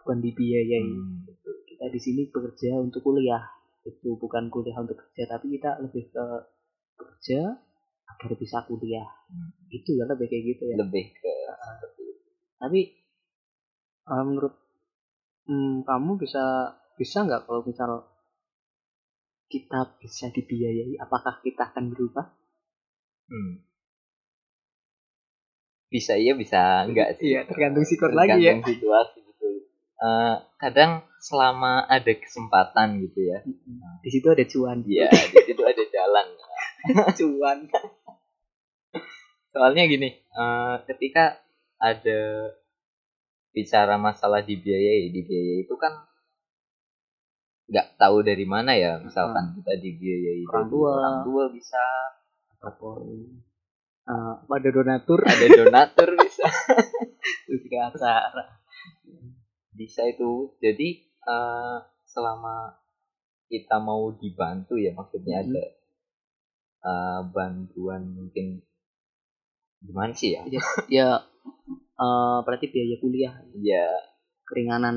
bukan 0.00 0.18
dibiayai. 0.20 0.86
Hmm, 0.86 1.26
kita 1.66 1.86
di 1.88 2.00
sini 2.00 2.22
bekerja 2.28 2.76
untuk 2.80 3.04
kuliah. 3.04 3.42
Itu 3.84 4.20
bukan 4.20 4.52
kuliah 4.52 4.76
untuk 4.80 5.00
kerja 5.00 5.24
tapi 5.36 5.56
kita 5.56 5.80
lebih 5.80 6.12
ke 6.12 6.24
kerja 7.00 7.40
agar 8.10 8.30
bisa 8.36 8.64
kuliah. 8.68 9.08
Hmm. 9.30 9.54
itu 9.70 9.94
ya 9.94 10.04
lebih 10.04 10.26
kayak 10.26 10.44
gitu 10.56 10.62
ya. 10.66 10.76
Lebih 10.82 11.04
ke 11.14 11.32
seperti 11.60 12.02
itu. 12.02 12.28
tapi 12.60 12.80
eh, 14.10 14.22
menurut 14.26 14.54
hmm, 15.48 15.86
kamu 15.86 16.12
bisa 16.20 16.76
bisa 17.00 17.24
nggak 17.24 17.48
kalau 17.48 17.64
misal 17.64 18.04
kita 19.50 19.98
bisa 19.98 20.30
dibiayai 20.30 20.94
apakah 21.02 21.42
kita 21.42 21.74
akan 21.74 21.90
berubah 21.90 22.30
Hmm. 23.30 23.62
Bisa 25.86 26.18
iya 26.18 26.34
bisa 26.34 26.82
enggak 26.82 27.22
sih. 27.22 27.30
Iya, 27.34 27.46
tergantung 27.46 27.86
sikon 27.86 28.10
lagi 28.10 28.42
ya. 28.42 28.58
Tergantung 28.58 28.74
situasi 28.74 29.18
gitu. 29.22 29.46
Eh, 30.02 30.34
kadang 30.58 31.06
selama 31.22 31.86
ada 31.86 32.10
kesempatan 32.10 32.98
gitu 33.06 33.20
ya. 33.22 33.38
di 34.02 34.10
situ 34.10 34.26
ada 34.26 34.42
cuan 34.42 34.82
Iya, 34.82 35.08
di 35.14 35.42
situ 35.46 35.62
ada 35.62 35.84
jalan. 35.86 36.26
cuan 37.22 37.58
Soalnya 39.50 39.82
gini, 39.86 40.10
eh, 40.14 40.74
ketika 40.90 41.38
ada 41.78 42.50
bicara 43.50 43.94
masalah 43.98 44.42
dibiayai, 44.42 45.10
dibiayai 45.10 45.66
itu 45.66 45.74
kan 45.78 46.09
nggak 47.70 47.88
tahu 47.96 48.20
dari 48.20 48.42
mana 48.44 48.74
ya 48.74 48.98
misalkan 48.98 49.54
kita 49.54 49.78
dibiayai 49.78 50.42
Orang 50.44 50.66
dari 50.66 50.72
tua. 50.74 50.90
orang 50.92 51.16
tua 51.22 51.44
bisa. 51.50 51.82
Ataupun 52.58 52.98
eh, 54.04 54.34
pada 54.42 54.68
donatur. 54.68 55.20
Ada 55.22 55.46
donatur 55.56 56.08
bisa. 56.18 56.46
Itu 57.46 57.54
juga 57.62 57.88
acara. 57.88 58.44
Bisa 59.70 60.02
itu. 60.04 60.50
Jadi 60.58 60.88
eh, 61.06 61.76
selama 62.04 62.74
kita 63.46 63.78
mau 63.78 64.10
dibantu 64.12 64.74
ya 64.74 64.90
maksudnya 64.90 65.40
Mhm. 65.40 65.44
ada 65.46 65.64
eh, 66.80 67.20
bantuan 67.30 68.02
mungkin 68.10 68.62
gimana 69.80 70.12
sih 70.12 70.36
ya 70.36 70.42
ya 70.90 71.08
eh, 71.96 72.38
berarti 72.42 72.66
biaya 72.66 72.96
kuliah. 72.98 73.34
Ya 73.56 73.86
keringanan 74.50 74.96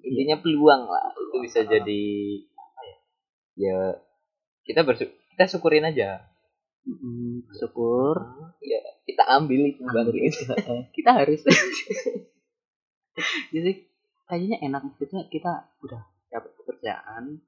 intinya 0.00 0.40
peluang 0.40 0.88
lah 0.88 1.12
itu 1.12 1.36
bisa 1.44 1.60
jadi 1.68 2.04
apa 2.56 2.80
ya 2.80 2.96
ya 3.54 3.78
kita 4.64 4.80
bersyukur 4.80 5.24
kita 5.34 5.50
syukurin 5.50 5.82
aja. 5.82 6.30
Mm, 6.86 7.42
syukur. 7.58 8.22
Ya 8.62 8.78
kita 9.02 9.26
ambil 9.26 9.66
itu 9.66 9.82
Eh, 10.70 10.82
kita 10.94 11.10
harus. 11.10 11.42
Jadi 13.54 13.72
kayaknya 14.30 14.62
enak 14.62 14.86
maksudnya 14.86 15.26
kita 15.26 15.74
udah 15.82 16.06
dapat 16.30 16.54
pekerjaan 16.54 17.42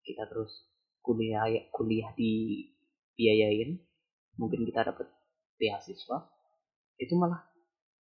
kita 0.00 0.24
terus 0.32 0.64
kuliah 1.04 1.44
kuliah 1.72 2.12
di 2.16 2.64
biayain 3.16 3.80
mungkin 4.36 4.66
kita 4.68 4.92
dapat 4.92 5.08
beasiswa 5.56 6.28
itu 7.00 7.16
malah 7.16 7.48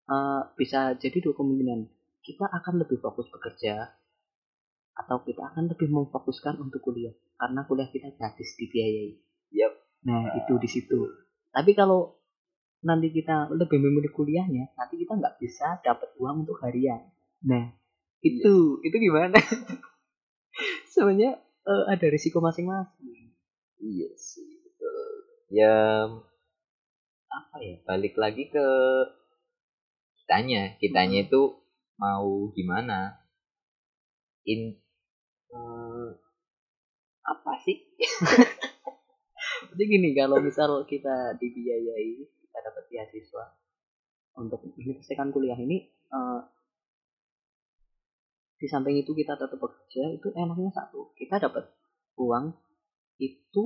eh, 0.10 0.42
bisa 0.58 0.98
jadi 0.98 1.22
dua 1.22 1.38
kemungkinan 1.38 1.86
kita 2.24 2.48
akan 2.48 2.82
lebih 2.82 2.98
fokus 3.04 3.28
bekerja 3.28 3.92
atau 4.94 5.20
kita 5.26 5.44
akan 5.54 5.74
lebih 5.74 5.92
memfokuskan 5.92 6.58
untuk 6.64 6.80
kuliah 6.80 7.12
karena 7.36 7.68
kuliah 7.68 7.90
kita 7.92 8.16
gratis 8.16 8.56
dibiayai. 8.56 9.20
Yap. 9.54 9.74
Nah 10.08 10.40
itu 10.40 10.54
di 10.58 10.70
situ. 10.72 11.12
Tapi 11.52 11.76
kalau 11.76 12.18
nanti 12.84 13.12
kita 13.12 13.52
lebih 13.52 13.80
memilih 13.80 14.12
kuliahnya, 14.12 14.74
nanti 14.76 14.96
kita 15.00 15.20
nggak 15.20 15.40
bisa 15.40 15.84
dapat 15.84 16.10
uang 16.18 16.48
untuk 16.48 16.58
harian. 16.64 17.12
Nah 17.44 17.76
itu 18.24 18.80
itu 18.82 18.96
gimana? 18.96 19.36
Sebenarnya 20.94 21.44
eh, 21.68 21.84
ada 21.92 22.06
risiko 22.08 22.40
masing-masing. 22.40 23.36
iya 23.84 24.08
sih 24.16 24.64
betul 24.64 25.08
ya 25.52 26.08
apa 27.28 27.56
ya 27.60 27.76
balik 27.84 28.16
lagi 28.16 28.48
ke 28.48 28.68
kitanya 30.24 30.80
kitanya 30.80 31.28
itu 31.28 31.63
mau 32.04 32.52
gimana. 32.52 33.16
In 34.44 34.76
eh, 35.56 36.10
apa 37.24 37.54
sih? 37.64 37.80
Jadi 39.72 39.84
gini, 39.88 40.12
kalau 40.12 40.44
misal 40.44 40.84
kita 40.84 41.40
dibiayai, 41.40 42.20
kita 42.20 42.58
dapat 42.60 42.84
beasiswa 42.92 43.56
untuk 44.36 44.60
menyelesaikan 44.76 45.32
kuliah 45.32 45.56
ini, 45.56 45.88
eh, 45.88 46.42
di 48.60 48.68
samping 48.68 49.00
itu 49.00 49.16
kita 49.16 49.40
tetap 49.40 49.56
bekerja, 49.56 50.20
itu 50.20 50.28
enaknya 50.36 50.76
satu, 50.76 51.16
kita 51.16 51.40
dapat 51.40 51.72
uang 52.20 52.52
itu 53.20 53.64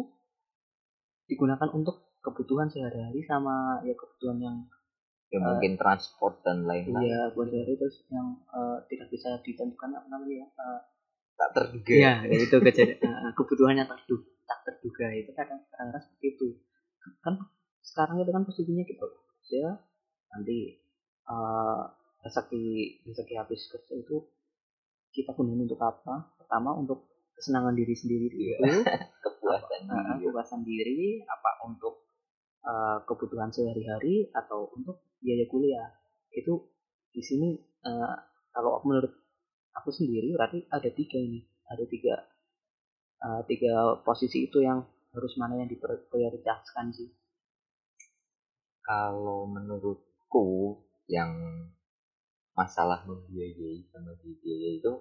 digunakan 1.27 1.69
untuk 1.73 2.07
kebutuhan 2.23 2.71
sehari-hari 2.71 3.23
sama 3.23 3.83
ya 3.83 3.95
kebutuhan 3.95 4.39
yang 4.39 4.57
ya 5.27 5.43
mungkin 5.43 5.75
transport 5.75 6.39
dan 6.41 6.63
lain-lain 6.63 7.03
ya 7.11 7.21
buat 7.35 7.51
sehari 7.51 7.75
terus 7.75 8.07
yang 8.07 8.39
eh, 8.47 8.77
tidak 8.87 9.07
bisa 9.11 9.29
ditentukan 9.43 9.91
apa 9.91 10.07
namanya 10.07 10.35
ya 10.43 10.47
eh, 10.47 10.79
tak 11.37 11.49
terduga 11.53 11.93
Iya, 11.93 12.11
kayak 12.25 12.41
itu 12.47 12.55
kejadian 12.57 12.97
eh, 13.05 13.31
kebutuhannya 13.35 13.85
terduga, 13.85 14.29
tak 14.47 14.59
terduga 14.65 15.05
itu 15.13 15.31
kadang 15.35 15.61
kadang 15.69 16.01
seperti 16.01 16.27
itu. 16.33 16.47
Kan 17.21 17.35
sekarang 17.83 18.23
itu 18.23 18.31
kan 18.33 18.43
posisinya 18.47 18.83
kita 18.87 19.05
kerja, 19.05 19.63
nanti 20.33 20.57
eh, 21.27 21.81
rezeki 22.23 22.65
rezeki 23.05 23.33
habis 23.37 23.61
kerja 23.69 23.93
itu 23.99 24.25
kita 25.13 25.35
gunain 25.35 25.61
untuk 25.61 25.77
apa? 25.83 26.33
Pertama 26.39 26.71
untuk 26.73 27.05
kesenangan 27.35 27.75
diri 27.77 27.93
sendiri 27.93 28.31
Iya. 28.31 28.57
itu, 28.63 28.81
kepuasan 29.27 29.81
eh, 29.85 29.93
diri 29.93 30.25
kepuasan 30.25 30.61
diri, 30.65 31.01
apa 31.21 31.67
untuk 31.67 32.06
eh, 32.67 32.97
kebutuhan 33.07 33.49
sehari-hari 33.55 34.27
atau 34.35 34.67
untuk 34.75 34.99
biaya 35.23 35.47
kuliah. 35.47 35.87
Itu 36.35 36.67
di 37.15 37.23
sini 37.23 37.55
eh, 37.87 38.15
kalau 38.51 38.83
menurut 38.83 39.13
aku 39.71 39.89
sendiri 39.95 40.35
berarti 40.35 40.67
ada 40.67 40.89
tiga 40.91 41.17
ini. 41.17 41.47
Ada 41.71 41.83
tiga 41.87 42.15
eh, 43.23 43.41
tiga 43.47 44.03
posisi 44.03 44.51
itu 44.51 44.59
yang 44.59 44.83
harus 45.15 45.33
mana 45.39 45.63
yang 45.63 45.71
diprioritaskan 45.71 46.91
sih. 46.91 47.09
Kalau 48.83 49.47
menurutku 49.47 50.79
yang 51.07 51.31
masalah 52.57 53.05
membiayai 53.05 53.85
sama 53.93 54.17
dibiayai 54.17 54.81
itu 54.81 54.93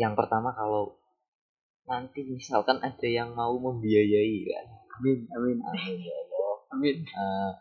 yang 0.00 0.16
pertama 0.16 0.56
kalau 0.56 0.96
nanti 1.84 2.24
misalkan 2.24 2.80
ada 2.80 3.04
yang 3.04 3.36
mau 3.36 3.52
membiayai 3.52 4.48
kan 4.48 4.77
amin 4.98 5.18
amin 5.30 5.58
amin 5.62 5.96
ya 6.02 6.14
Allah. 6.26 6.54
Amin. 6.74 6.96
Eh, 7.00 7.52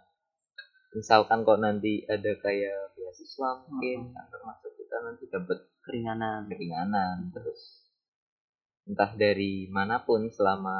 misalkan 0.93 1.45
kok 1.45 1.61
nanti 1.61 2.03
ada 2.09 2.31
kayak 2.41 2.97
beasiswa 2.97 3.49
mungkin 3.63 4.11
Hmm. 4.11 4.27
termasuk 4.27 4.71
kita 4.75 4.95
nanti 5.05 5.23
dapat 5.29 5.59
keringanan. 5.85 6.49
keringanan 6.51 7.31
terus 7.31 7.87
entah 8.83 9.11
dari 9.15 9.67
mana 9.69 10.03
pun 10.03 10.27
selama 10.27 10.75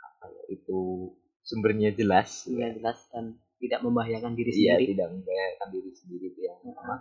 apa 0.00 0.26
ya 0.30 0.44
itu 0.54 1.12
sumbernya 1.42 1.90
jelas. 1.94 2.46
Iya 2.46 2.74
jelas 2.78 2.98
dan 3.10 3.38
tidak 3.62 3.82
membahayakan 3.86 4.34
diri 4.34 4.50
iya 4.54 4.74
sendiri. 4.78 4.94
tidak 4.94 5.08
membahayakan 5.14 5.68
diri 5.70 5.90
sendiri 5.94 6.24
itu 6.34 6.40
yang 6.46 6.58
pertama. 6.62 6.96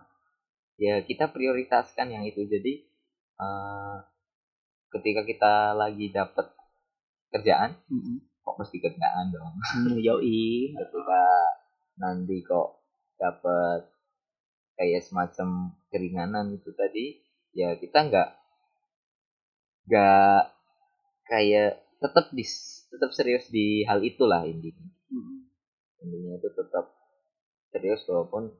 Ya 0.77 0.95
kita 1.05 1.29
prioritaskan 1.29 2.07
yang 2.09 2.23
itu. 2.25 2.41
Jadi 2.45 2.73
eh, 3.41 3.95
ketika 4.91 5.21
kita 5.25 5.53
lagi 5.73 6.09
dapat 6.13 6.53
kerjaan? 7.31 7.79
Mm-mm. 7.87 8.17
fokus 8.41 8.73
di 8.73 8.81
kerjaan 8.83 9.31
dong? 9.31 9.53
Hmm, 9.55 9.97
yoi. 10.01 10.43
Ketika 10.79 11.23
nanti 12.01 12.41
kok 12.43 12.81
dapat 13.21 13.85
kayak 14.75 15.05
semacam 15.05 15.77
keringanan 15.93 16.57
itu 16.57 16.73
tadi 16.73 17.21
ya 17.53 17.77
kita 17.77 18.09
nggak 18.09 18.29
nggak 19.85 20.41
kayak 21.29 21.85
tetap 22.01 22.33
di 22.33 22.43
tetap 22.89 23.11
serius 23.13 23.45
di 23.53 23.85
hal 23.85 24.01
itulah 24.01 24.41
intinya. 24.43 24.87
Mm-mm. 25.13 25.47
intinya 26.01 26.33
itu 26.41 26.49
tetap 26.49 26.85
serius 27.71 28.01
walaupun 28.09 28.51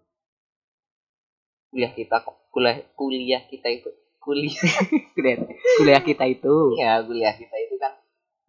kuliah 1.72 1.92
kita 1.96 2.22
kuliah 2.52 2.84
kuliah 2.94 3.42
kita 3.48 3.68
itu 3.72 3.90
kuliah 4.22 4.54
kuliah 5.80 6.02
kita 6.06 6.24
itu. 6.30 6.78
Ya 6.78 7.02
kuliah 7.02 7.34
kita 7.34 7.58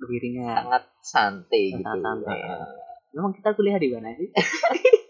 lebih 0.02 0.18
ringan. 0.18 0.54
Sangat 0.58 0.84
santai 1.00 1.64
gitu. 1.78 1.86
Sangat 1.86 2.02
santai, 2.02 2.38
ya. 2.42 2.54
Nah, 2.58 2.68
memang 3.14 3.32
kita 3.38 3.48
kuliah 3.54 3.78
di 3.78 3.88
mana 3.94 4.10
sih? 4.18 4.28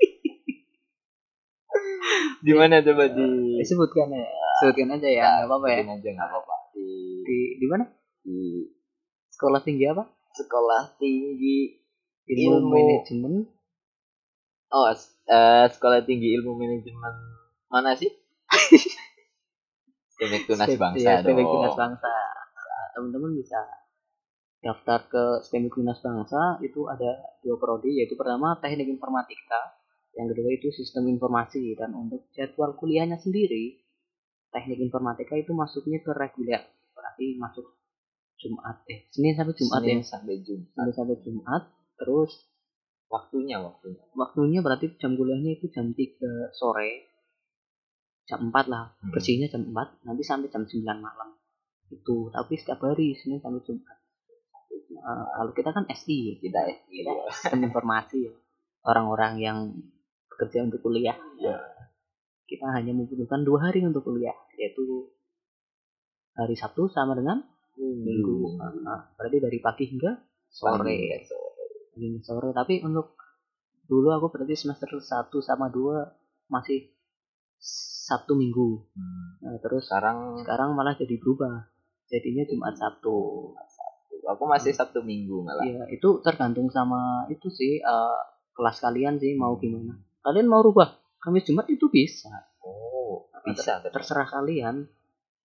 Di 2.43 2.53
mana 2.53 2.83
coba? 2.83 3.07
Di 3.07 3.27
disebutkan 3.63 4.11
ya. 4.11 4.27
Sebutkan 4.61 4.99
aja 4.99 5.09
ya 5.09 5.27
nggak 5.43 5.49
apa-apa 5.49 5.67
ya. 5.71 5.83
aja 5.87 6.09
nggak 6.11 6.29
apa-apa. 6.29 6.55
Di 6.75 6.87
di 7.23 7.39
di 7.63 7.67
mana? 7.71 7.87
di 8.23 8.67
sekolah 9.35 9.63
tinggi 9.63 9.87
apa? 9.87 10.07
Sekolah 10.35 10.95
tinggi 10.99 11.79
ilmu, 12.27 12.63
Ilmu. 12.63 12.71
manajemen. 12.71 13.35
Oh 14.73 14.91
eh, 14.91 15.67
sekolah 15.71 16.03
tinggi 16.07 16.35
ilmu 16.39 16.55
manajemen 16.59 17.15
mana 17.73 17.97
sih? 17.97 18.11
STMIK 20.19 20.45
Tunas 20.45 20.71
Bangsa 20.77 21.09
ya, 21.09 21.25
dong. 21.25 21.35
Tunas 21.41 21.75
Bangsa. 21.75 22.13
Nah, 22.53 22.87
teman-teman 22.95 23.33
bisa 23.35 23.59
daftar 24.63 25.11
ke 25.11 25.25
STEMIK 25.43 25.75
Tunas 25.75 25.99
Bangsa 25.99 26.63
itu 26.63 26.87
ada 26.87 27.19
dua 27.43 27.59
prodi 27.59 27.99
yaitu 27.99 28.15
pertama 28.15 28.55
teknik 28.63 28.87
informatika 28.87 29.75
yang 30.15 30.31
kedua 30.31 30.55
itu 30.55 30.71
sistem 30.71 31.11
informasi 31.11 31.75
dan 31.75 31.91
untuk 31.99 32.31
jadwal 32.31 32.79
kuliahnya 32.79 33.19
sendiri 33.19 33.83
teknik 34.55 34.79
informatika 34.79 35.35
itu 35.35 35.51
masuknya 35.51 35.99
ke 35.99 36.15
reguler 36.15 36.63
berarti 36.95 37.35
masuk 37.43 37.67
Jumat 38.39 38.87
eh 38.87 39.11
Senin 39.11 39.35
sampai 39.35 39.55
Jumat 39.59 39.83
Senin 39.83 39.99
ya 39.99 40.07
sampai 40.07 40.35
Jumat 40.47 40.71
Senin 40.79 40.95
sampai 40.95 41.17
Jumat 41.27 41.63
terus 41.99 42.33
waktunya 43.11 43.59
waktunya. 43.61 44.03
waktunya 44.15 44.61
berarti 44.63 44.95
jam 44.97 45.19
kuliahnya 45.19 45.59
itu 45.59 45.69
jam 45.75 45.91
3 45.91 46.55
sore 46.55 47.13
jam 48.25 48.49
4 48.49 48.73
lah 48.73 48.95
Hmm. 49.03 49.11
bersihnya 49.11 49.51
jam 49.51 49.67
4 49.67 50.07
nanti 50.07 50.23
sampai 50.23 50.49
jam 50.49 50.63
9 50.65 51.03
malam. 51.03 51.35
Itu 51.93 52.31
tapi 52.33 52.57
setiap 52.57 52.81
hari 52.81 53.13
Senin 53.19 53.43
sampai 53.43 53.61
Jumat 53.67 54.02
Eh, 55.03 55.27
kalau 55.35 55.51
kita 55.51 55.71
kan 55.75 55.85
SI 55.91 56.39
kita 56.39 56.63
SD 56.63 57.03
kita 57.03 57.13
sistem 57.35 57.67
informasi 57.67 58.31
ya. 58.31 58.33
orang-orang 58.87 59.33
yang 59.43 59.59
bekerja 60.31 60.63
untuk 60.63 60.79
kuliah 60.79 61.19
Ya. 61.43 61.59
kita 62.47 62.71
hanya 62.71 62.95
membutuhkan 62.95 63.43
dua 63.43 63.67
hari 63.67 63.83
untuk 63.83 64.07
kuliah 64.07 64.35
yaitu 64.55 65.11
hari 66.39 66.55
Sabtu 66.55 66.87
sama 66.87 67.19
dengan 67.19 67.43
Minggu. 67.73 68.61
Nah, 68.85 69.11
berarti 69.17 69.41
dari 69.41 69.59
pagi 69.59 69.89
hingga 69.89 70.13
sore. 70.53 70.93
Pagi 70.93 71.25
sore. 71.25 71.67
Hingga 71.97 72.21
sore. 72.21 72.49
Tapi 72.53 72.85
untuk 72.85 73.17
dulu 73.89 74.13
aku 74.13 74.29
berarti 74.29 74.55
semester 74.55 74.93
1 74.93 75.33
sama 75.41 75.73
2 75.73 76.53
masih 76.53 76.93
Sabtu 78.07 78.37
Minggu. 78.37 78.85
Hmm. 78.93 79.41
Nah, 79.41 79.57
terus 79.65 79.89
Sekarang 79.89 80.37
sekarang 80.45 80.77
malah 80.77 80.93
jadi 80.93 81.17
berubah. 81.17 81.73
Jadinya 82.13 82.45
Jumat 82.45 82.77
Sabtu. 82.77 83.17
Aku 84.25 84.45
masih 84.47 84.71
Sabtu 84.71 85.03
Minggu 85.03 85.43
malah. 85.43 85.65
Iya, 85.67 85.83
itu 85.91 86.23
tergantung 86.23 86.71
sama 86.71 87.27
itu 87.27 87.51
sih 87.51 87.79
eh, 87.79 88.21
kelas 88.53 88.79
kalian 88.79 89.19
sih 89.19 89.35
mau 89.35 89.59
gimana. 89.59 89.99
Kalian 90.23 90.47
mau 90.47 90.63
rubah 90.63 90.95
Kamis 91.19 91.47
Jumat 91.47 91.67
itu 91.71 91.87
bisa. 91.87 92.31
Oh, 92.63 93.27
Nah, 93.31 93.43
bisa. 93.47 93.83
ter- 93.83 93.91
terserah 93.91 94.27
kalian. 94.27 94.87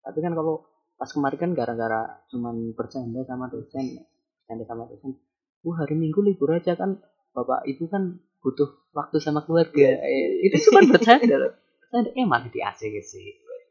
Tapi 0.02 0.20
kan 0.22 0.34
kalau 0.34 0.66
pas 0.98 1.10
kemarin 1.10 1.38
kan 1.38 1.52
gara-gara 1.54 2.22
cuman 2.30 2.74
bercanda 2.74 3.22
sama 3.26 3.50
dosen, 3.50 4.02
bercanda 4.42 4.66
sama 4.66 4.84
dosen. 4.86 5.18
Uh, 5.66 5.74
hari 5.74 5.98
Minggu 5.98 6.22
libur 6.22 6.54
aja 6.54 6.78
kan 6.78 7.02
Bapak 7.34 7.66
Ibu 7.66 7.90
kan 7.90 8.18
butuh 8.42 8.70
waktu 8.94 9.18
sama 9.18 9.42
keluarga. 9.44 9.98
Eh, 10.02 10.46
itu 10.46 10.70
cuma 10.70 10.86
bercanda 10.86 11.36
loh. 11.38 11.54
Bercanda 11.82 12.10
eh 12.14 12.26
malah 12.26 12.50
di 12.50 12.60
AC 12.62 12.82
sih. 13.02 13.28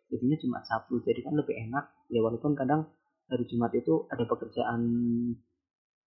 Jadinya 0.06 0.38
cuma 0.38 0.58
Sabtu, 0.62 1.02
jadi 1.02 1.18
kan 1.22 1.34
lebih 1.34 1.54
enak. 1.66 1.90
Ya 2.06 2.22
walaupun 2.22 2.54
kadang 2.54 2.86
hari 3.26 3.44
Jumat 3.50 3.74
itu 3.74 4.06
ada 4.10 4.24
pekerjaan 4.24 4.80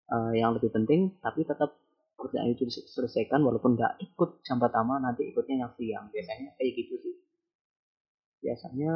eh, 0.09 0.33
yang 0.39 0.55
lebih 0.55 0.71
penting, 0.71 1.19
tapi 1.19 1.43
tetap 1.43 1.75
pekerjaan 2.19 2.51
itu 2.51 2.67
diselesaikan 2.67 3.43
walaupun 3.47 3.79
nggak 3.79 4.03
ikut 4.03 4.43
jam 4.43 4.59
pertama 4.59 4.99
nanti 4.99 5.31
ikutnya 5.31 5.67
yang 5.67 5.73
siang. 5.79 6.11
Biasanya 6.11 6.55
kayak 6.59 6.73
gitu 6.75 6.95
sih. 6.99 7.15
Biasanya 8.43 8.93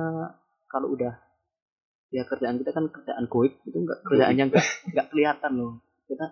kalau 0.71 0.95
udah 0.95 1.15
ya 2.13 2.29
kerjaan 2.29 2.61
kita 2.61 2.71
kan 2.77 2.93
kerjaan 2.93 3.25
goib 3.31 3.57
itu 3.65 3.79
enggak 3.79 4.05
kerjaan 4.05 4.37
yang 4.37 4.51
enggak 4.91 5.07
kelihatan 5.11 5.53
loh. 5.55 5.73
Kita 6.07 6.27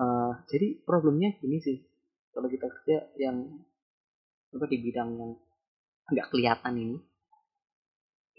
eh, 0.00 0.32
jadi 0.48 0.68
problemnya 0.84 1.36
gini 1.40 1.60
sih. 1.60 1.78
Kalau 2.30 2.48
kita 2.48 2.66
kerja 2.68 3.10
yang 3.20 3.60
apa 4.50 4.66
di 4.66 4.78
bidang 4.82 5.10
yang 5.20 5.32
enggak 6.10 6.28
kelihatan 6.32 6.74
ini 6.80 6.96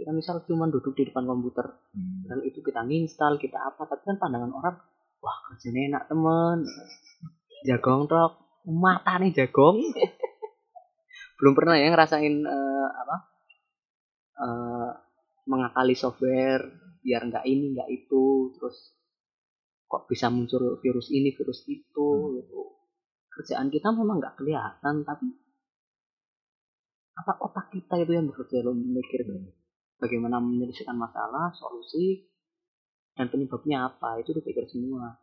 kita 0.01 0.09
misal 0.17 0.41
cuma 0.49 0.65
duduk 0.65 0.97
di 0.97 1.05
depan 1.05 1.29
komputer 1.29 1.77
Hmm. 1.93 2.25
Padahal 2.25 2.41
itu 2.47 2.59
kita 2.65 2.81
nginstal 2.87 3.37
kita 3.37 3.59
apa 3.61 3.85
tapi 3.85 4.01
kan 4.07 4.17
pandangan 4.17 4.49
orang 4.55 4.75
wah 5.21 5.37
kerjanya 5.51 5.81
enak 5.93 6.03
temen. 6.09 6.65
Jagong 7.67 8.09
tok 8.09 8.31
mata 8.65 9.21
nih 9.21 9.29
jagong. 9.35 9.77
Belum 11.37 11.53
pernah 11.53 11.77
ya 11.77 11.93
ngerasain 11.93 12.35
eh, 12.41 12.87
apa 12.95 13.17
eh, 14.41 14.91
mengakali 15.45 15.93
software 15.93 16.63
biar 17.03 17.21
nggak 17.29 17.45
ini 17.45 17.77
nggak 17.77 17.89
itu 17.91 18.55
terus 18.57 18.97
kok 19.85 20.07
bisa 20.07 20.31
muncul 20.31 20.79
virus 20.81 21.11
ini 21.13 21.29
virus 21.35 21.61
itu 21.69 22.07
Hmm. 22.09 22.41
gitu. 22.41 22.61
Kerjaan 23.35 23.67
kita 23.69 23.93
memang 23.93 24.17
nggak 24.17 24.39
kelihatan 24.41 25.05
tapi 25.05 25.27
apa 27.11 27.37
otak 27.43 27.69
kita 27.75 28.01
itu 28.01 28.11
yang 28.15 28.25
bekerja 28.31 28.63
lo 28.65 28.71
mikir 28.73 29.27
bagaimana 30.01 30.41
menyelesaikan 30.41 30.97
masalah 30.97 31.53
solusi 31.53 32.25
dan 33.13 33.29
penyebabnya 33.29 33.85
apa 33.93 34.17
itu 34.17 34.33
dipikir 34.33 34.65
semua 34.65 35.21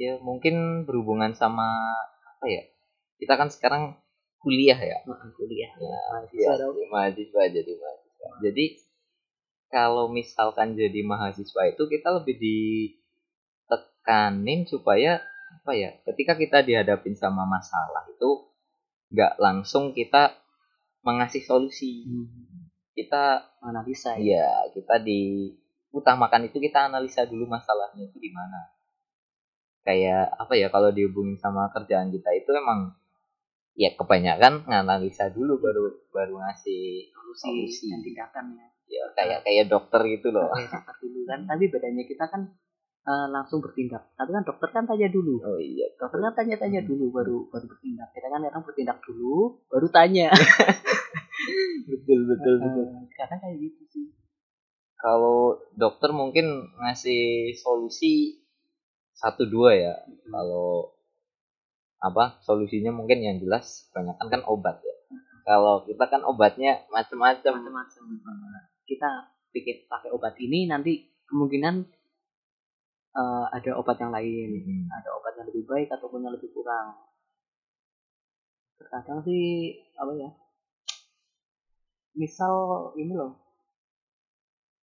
Ya 0.00 0.16
mungkin 0.16 0.88
berhubungan 0.88 1.36
sama 1.36 1.92
apa 2.24 2.48
ya? 2.48 2.64
Kita 3.20 3.36
kan 3.36 3.52
sekarang 3.52 4.00
kuliah 4.40 4.80
ya. 4.80 5.04
Nah, 5.04 5.28
kuliah 5.36 5.68
Ya, 5.76 5.92
mahasiswa 6.08 6.56
ya, 6.56 6.64
jadi 6.72 6.88
mahasiswa 6.88 7.42
jadi 7.52 7.76
mahasiswa. 7.76 8.28
Jadi 8.40 8.80
kalau 9.68 10.08
misalkan 10.08 10.72
jadi 10.72 11.04
mahasiswa 11.04 11.68
itu 11.68 11.84
kita 11.84 12.16
lebih 12.16 12.40
ditekanin 13.68 14.64
supaya 14.64 15.20
apa 15.60 15.76
ya? 15.76 15.92
Ketika 16.08 16.40
kita 16.40 16.64
dihadapin 16.64 17.12
sama 17.12 17.44
masalah 17.44 18.08
itu 18.08 18.48
nggak 19.12 19.36
langsung 19.36 19.92
kita 19.92 20.32
mengasih 21.04 21.44
solusi. 21.44 22.08
Hmm, 22.08 22.49
Kita 23.00 23.24
analisa 23.64 24.16
ya 24.20 24.40
ya 24.40 24.48
kita 24.76 25.00
diutamakan 25.00 26.48
itu 26.52 26.60
kita 26.60 26.92
analisa 26.92 27.24
dulu 27.24 27.48
masalahnya 27.48 28.04
itu 28.08 28.18
di 28.20 28.30
mana. 28.32 28.76
Kayak 29.80 30.36
apa 30.36 30.52
ya 30.60 30.68
kalau 30.68 30.92
dihubungin 30.92 31.40
sama 31.40 31.72
kerjaan 31.72 32.12
kita 32.12 32.30
itu 32.36 32.50
emang 32.52 33.00
ya 33.78 33.96
kebanyakan 33.96 34.68
nganalisa 34.68 35.32
dulu 35.32 35.56
baru 35.56 35.88
baru 36.12 36.36
ngasih 36.36 37.08
solusi 37.14 37.48
solusi. 37.48 37.84
dan 37.88 38.00
tindakannya 38.04 38.66
ya 38.90 39.04
kayak 39.14 39.46
kayak 39.46 39.70
dokter 39.70 40.02
gitu 40.10 40.34
loh 40.34 40.50
dulu 41.00 41.20
kan 41.24 41.46
tapi 41.46 41.70
bedanya 41.70 42.02
kita 42.04 42.26
kan 42.26 42.50
eh, 43.06 43.26
langsung 43.30 43.64
bertindak. 43.64 44.12
Tapi 44.16 44.30
kan 44.32 44.44
dokter 44.44 44.68
kan 44.72 44.84
tanya 44.84 45.08
dulu. 45.08 45.40
Oh 45.40 45.60
iya. 45.60 45.88
Dokter. 45.96 46.18
kan 46.20 46.34
tanya-tanya 46.36 46.80
dulu 46.84 47.12
baru 47.14 47.36
baru 47.48 47.66
bertindak. 47.70 48.08
Kita 48.12 48.26
kan 48.28 48.40
orang 48.44 48.64
bertindak 48.64 48.98
dulu 49.04 49.60
baru 49.68 49.86
tanya. 49.88 50.28
Betul 51.88 52.20
betul 52.30 52.54
betul. 52.60 52.86
Eh, 52.86 53.06
karena 53.16 53.36
kayak 53.40 53.56
gitu 53.60 53.82
sih. 53.92 54.06
Kalau 55.00 55.56
dokter 55.72 56.12
mungkin 56.12 56.76
ngasih 56.76 57.56
solusi 57.56 58.44
satu 59.16 59.48
dua 59.48 59.76
ya 59.76 59.94
kalau 60.28 60.96
apa 62.00 62.40
solusinya 62.44 62.92
mungkin 62.92 63.20
yang 63.20 63.36
jelas 63.40 63.88
kebanyakan 63.92 64.26
kan 64.28 64.42
obat 64.48 64.80
ya. 64.80 64.96
Kalau 65.44 65.88
kita 65.88 66.04
kan 66.04 66.20
obatnya 66.24 66.84
macam-macam 66.92 67.64
macam-macam 67.64 68.02
kita 68.84 69.10
bikin 69.54 69.86
pakai 69.86 70.10
obat 70.10 70.34
ini 70.42 70.66
nanti 70.66 71.06
kemungkinan 71.30 71.86
eh, 73.16 73.44
ada 73.50 73.70
obat 73.78 73.96
yang 73.98 74.12
lain. 74.14 74.48
Mhm. 74.62 74.86
ada 74.90 75.08
obat 75.18 75.32
yang 75.38 75.46
lebih 75.50 75.64
baik 75.66 75.88
ataupun 75.90 76.22
yang 76.22 76.34
lebih 76.34 76.50
kurang. 76.54 76.94
Terkadang 78.78 79.20
sih 79.26 79.76
apa 79.98 80.12
ya 80.16 80.30
misal 82.16 82.54
ini 82.98 83.14
loh. 83.14 83.38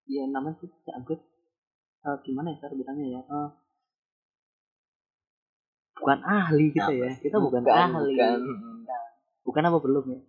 Ya 0.07 0.23
namanya 0.27 0.55
sih 0.63 0.71
dianggap 0.87 1.19
eh, 2.07 2.17
gimana 2.23 2.55
ya 2.55 2.57
cara 2.63 2.73
bilangnya 2.75 3.07
ya? 3.19 3.21
Eh, 3.27 3.49
bukan 5.97 6.19
ahli 6.23 6.65
kita 6.71 6.93
ya. 6.93 7.11
kita 7.19 7.37
bukan, 7.41 7.61
ahli. 7.67 8.15
bukan. 8.15 8.39
bukan. 9.43 9.63
Apa 9.67 9.79
belum 9.83 10.05
ya? 10.13 10.19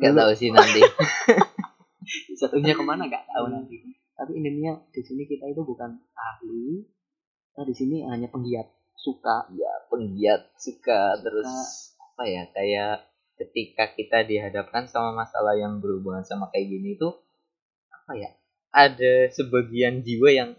Nggak 0.00 0.12
tahu 0.16 0.32
sih 0.34 0.48
nanti. 0.50 0.80
Jatuhnya 2.40 2.74
ke 2.74 2.82
mana? 2.82 3.06
Nggak 3.06 3.24
tahu 3.28 3.44
Hmm. 3.46 3.54
nanti 3.60 3.76
tapi 4.22 4.38
intinya 4.38 4.78
di 4.94 5.02
sini 5.02 5.26
kita 5.26 5.50
itu 5.50 5.66
bukan 5.66 5.98
ahli. 6.14 6.86
Kita 7.50 7.66
di 7.66 7.74
sini 7.74 8.06
hanya 8.06 8.30
penggiat 8.30 8.70
suka. 8.94 9.50
Ya 9.50 9.82
penggiat 9.90 10.54
suka. 10.54 11.18
Terus 11.18 11.50
apa 11.98 12.22
ya 12.30 12.46
kayak 12.54 13.02
ketika 13.42 13.90
kita 13.98 14.22
dihadapkan 14.22 14.86
sama 14.86 15.26
masalah 15.26 15.58
yang 15.58 15.82
berhubungan 15.82 16.22
sama 16.22 16.54
kayak 16.54 16.70
gini 16.70 16.94
tuh 16.94 17.18
apa 17.90 18.14
ya 18.14 18.30
ada 18.70 19.26
sebagian 19.34 20.06
jiwa 20.06 20.30
yang 20.30 20.50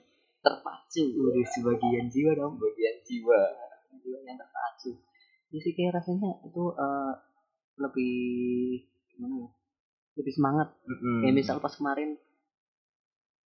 terpacu. 0.44 1.08
Udah 1.16 1.48
sebagian 1.56 2.12
jiwa 2.12 2.36
dong. 2.36 2.60
Sebagian 2.60 2.98
jiwa. 3.08 3.42
Jiwa 4.04 4.18
yang 4.28 4.36
terpacu. 4.36 4.92
Jadi 5.56 5.70
kayak 5.72 6.04
rasanya 6.04 6.36
itu 6.44 6.64
eh, 6.76 7.14
lebih 7.80 8.16
gimana 9.16 9.48
ya 9.48 9.50
lebih 10.20 10.34
semangat. 10.36 10.68
Mm-mm. 10.84 11.26
ya 11.26 11.32
misal 11.32 11.58
pas 11.64 11.74
kemarin 11.74 12.20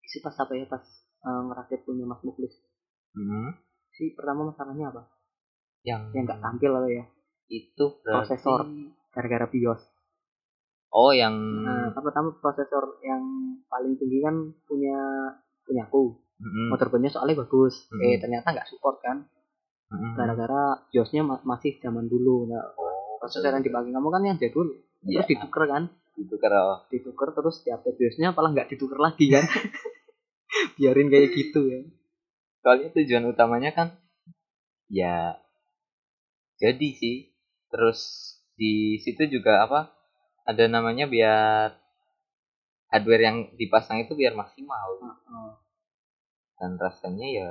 sih 0.07 0.19
pas 0.19 0.33
apa 0.33 0.53
ya 0.53 0.65
pas 0.65 0.83
eh, 1.21 1.41
ngerakit 1.43 1.83
punya 1.83 2.03
Mas 2.03 2.21
Muklis 2.21 2.55
Mm. 3.11 3.49
sih 3.91 4.13
pertama 4.13 4.45
masalahnya 4.45 4.89
apa 4.89 5.09
yang 5.81 6.13
yang 6.13 6.23
nggak 6.23 6.37
tampil 6.37 6.69
apa 6.71 6.85
ya 6.87 7.03
itu 7.47 7.85
berarti 7.99 8.29
Prosesor. 8.29 8.61
gara-gara 9.09 9.45
BIOS 9.47 9.81
oh 10.89 11.11
yang 11.11 11.33
Nah, 11.33 11.89
pertama 11.91 12.29
prosesor 12.33 13.01
yang 13.01 13.23
paling 13.65 13.95
tinggi 13.95 14.21
kan 14.21 14.35
punya 14.63 14.95
punyaku. 15.61 16.15
Mm-mm. 16.37 16.69
Motherboardnya 16.69 17.09
soalnya 17.09 17.41
bagus. 17.41 17.89
Hmm. 17.89 17.99
Eh 17.99 18.15
ternyata 18.17 18.53
nggak 18.53 18.69
support 18.69 19.01
kan. 19.01 19.25
Mm-mm. 19.89 20.13
Gara-gara 20.13 20.79
BIOSnya 20.87 21.25
ma- 21.25 21.43
masih 21.43 21.75
zaman 21.77 22.05
dulu. 22.05 22.45
Nah, 22.45 22.63
oh 22.73 23.17
prosesor 23.17 23.49
yang 23.49 23.59
dipakai 23.59 23.89
kamu 23.89 24.07
kan 24.07 24.21
yang 24.23 24.37
jadul. 24.37 24.67
Terus 25.01 25.25
dituker 25.25 25.63
kan. 25.65 25.83
itu 26.15 26.33
kalau 26.37 26.81
Dituker 26.87 27.29
terus 27.31 27.61
diupdate 27.61 27.93
BIOSnya 27.95 28.31
malah 28.31 28.49
nggak 28.51 28.69
dituker 28.69 28.97
lagi 28.97 29.27
kan. 29.27 29.43
Biarin 30.77 31.09
kayak 31.09 31.33
gitu 31.33 31.61
ya. 31.67 31.81
soalnya 32.61 32.89
tujuan 32.93 33.25
utamanya 33.27 33.71
kan 33.71 33.95
ya 34.87 35.39
jadi 36.57 36.87
sih 36.93 37.31
terus 37.69 37.99
di 38.55 38.97
situ 38.97 39.27
juga 39.29 39.63
apa 39.63 39.93
ada 40.43 40.65
namanya 40.67 41.05
biar 41.05 41.75
hardware 42.87 43.23
yang 43.23 43.37
dipasang 43.55 43.99
itu 43.99 44.13
biar 44.13 44.33
maksimal 44.33 44.99
Heeh. 44.99 45.49
dan 46.57 46.71
rasanya 46.77 47.27
ya 47.27 47.49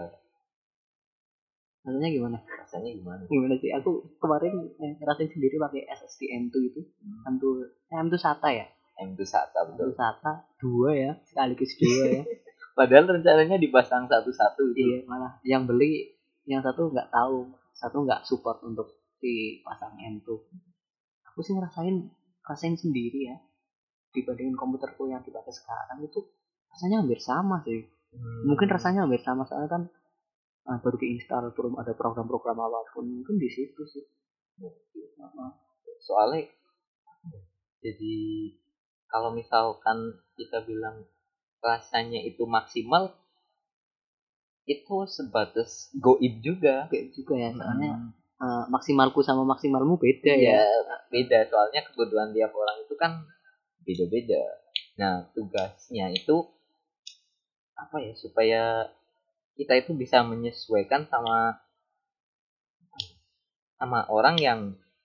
Rasanya 1.87 2.11
gimana? 2.11 2.39
rasanya 2.43 2.91
gimana 2.93 3.23
Gimana 3.31 3.55
sih? 3.63 3.71
Aku 3.71 4.11
kemarin 4.19 4.75
eh, 4.75 4.99
ngerasain 4.99 5.31
sendiri 5.31 5.55
pakai 5.55 5.87
SSD 5.87 6.35
M2 6.35 6.55
itu. 6.67 6.83
M2, 7.31 7.45
eh, 7.63 7.95
M2 7.95 8.15
SATA 8.19 8.51
ya. 8.51 8.67
M2 9.07 9.23
Sata 9.23 9.61
betul 9.71 9.95
Sata 9.95 10.51
dua 10.59 10.91
ya 10.99 11.13
sekaligus 11.23 11.79
dua 11.79 12.05
ya 12.11 12.23
padahal 12.77 13.19
rencananya 13.19 13.57
dipasang 13.57 14.05
satu-satu 14.05 14.77
itu 14.77 14.85
iya 14.85 14.99
malah 15.09 15.41
yang 15.43 15.65
beli 15.65 16.13
yang 16.45 16.61
satu 16.61 16.93
nggak 16.93 17.09
tahu 17.09 17.49
satu 17.73 18.05
nggak 18.05 18.29
support 18.29 18.61
untuk 18.69 18.93
dipasang 19.19 19.97
M2 19.97 20.29
aku 21.33 21.39
sih 21.41 21.57
ngerasain 21.57 22.13
rasain 22.45 22.77
sendiri 22.77 23.33
ya 23.33 23.37
dibandingin 24.17 24.57
komputerku 24.57 25.09
yang 25.13 25.21
dipakai 25.21 25.53
sekarang 25.53 26.01
itu 26.01 26.25
rasanya 26.73 27.05
hampir 27.05 27.21
sama 27.21 27.61
sih. 27.65 27.85
Hmm. 28.17 28.49
mungkin 28.49 28.71
rasanya 28.73 29.05
hampir 29.05 29.21
sama 29.21 29.45
soalnya 29.45 29.69
kan 29.77 29.83
uh, 30.73 30.79
baru 30.81 30.97
diinstal 30.97 31.53
belum 31.53 31.77
ada 31.77 31.93
program-program 31.93 32.57
apa 32.57 32.97
pun 32.97 33.05
mungkin 33.05 33.37
di 33.37 33.51
situ 33.53 33.83
sih. 33.85 34.05
Soalnya 36.01 36.49
jadi 37.85 38.17
kalau 39.11 39.37
misalkan 39.37 40.17
kita 40.39 40.65
bilang 40.65 41.05
rasanya 41.67 42.23
itu 42.23 42.47
maksimal 42.47 43.11
itu 44.67 44.97
sebatas 45.11 45.91
goib 45.99 46.39
juga 46.43 46.87
kayak 46.91 47.11
juga 47.15 47.35
ya. 47.35 47.51
Soalnya 47.55 47.93
Hmm. 47.99 48.11
uh, 48.43 48.65
maksimalku 48.71 49.23
sama 49.27 49.43
maksimalmu 49.43 49.99
beda 49.99 50.33
ya. 50.39 50.63
Ya 50.63 50.67
beda 51.11 51.51
soalnya 51.51 51.83
kebutuhan 51.91 52.31
tiap 52.31 52.55
orang 52.55 52.77
itu 52.87 52.95
kan 52.95 53.27
beda-beda. 53.83 54.43
Nah 54.99 55.27
tugasnya 55.35 56.15
itu 56.15 56.47
apa 57.75 57.97
ya 58.03 58.15
supaya 58.15 58.63
kita 59.59 59.75
itu 59.83 59.93
bisa 59.99 60.23
menyesuaikan 60.23 61.11
sama 61.11 61.59
sama 63.77 64.07
orang 64.09 64.39
yang 64.41 64.61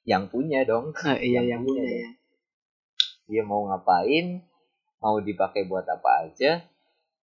yang 0.08 0.30
punya 0.30 0.64
dong. 0.66 0.94
Ah, 1.06 1.18
iya 1.18 1.42
Yang 1.42 1.46
yang 1.50 1.62
punya 1.66 1.82
punya 1.82 1.86
ya. 1.90 2.02
ya 2.06 2.12
dia 3.32 3.44
mau 3.48 3.64
ngapain 3.64 4.44
mau 5.02 5.18
dipakai 5.18 5.66
buat 5.66 5.84
apa 5.90 6.30
aja 6.30 6.62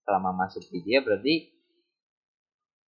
selama 0.01 0.33
masuk 0.33 0.65
di 0.73 0.81
dia 0.81 0.99
berarti 1.05 1.53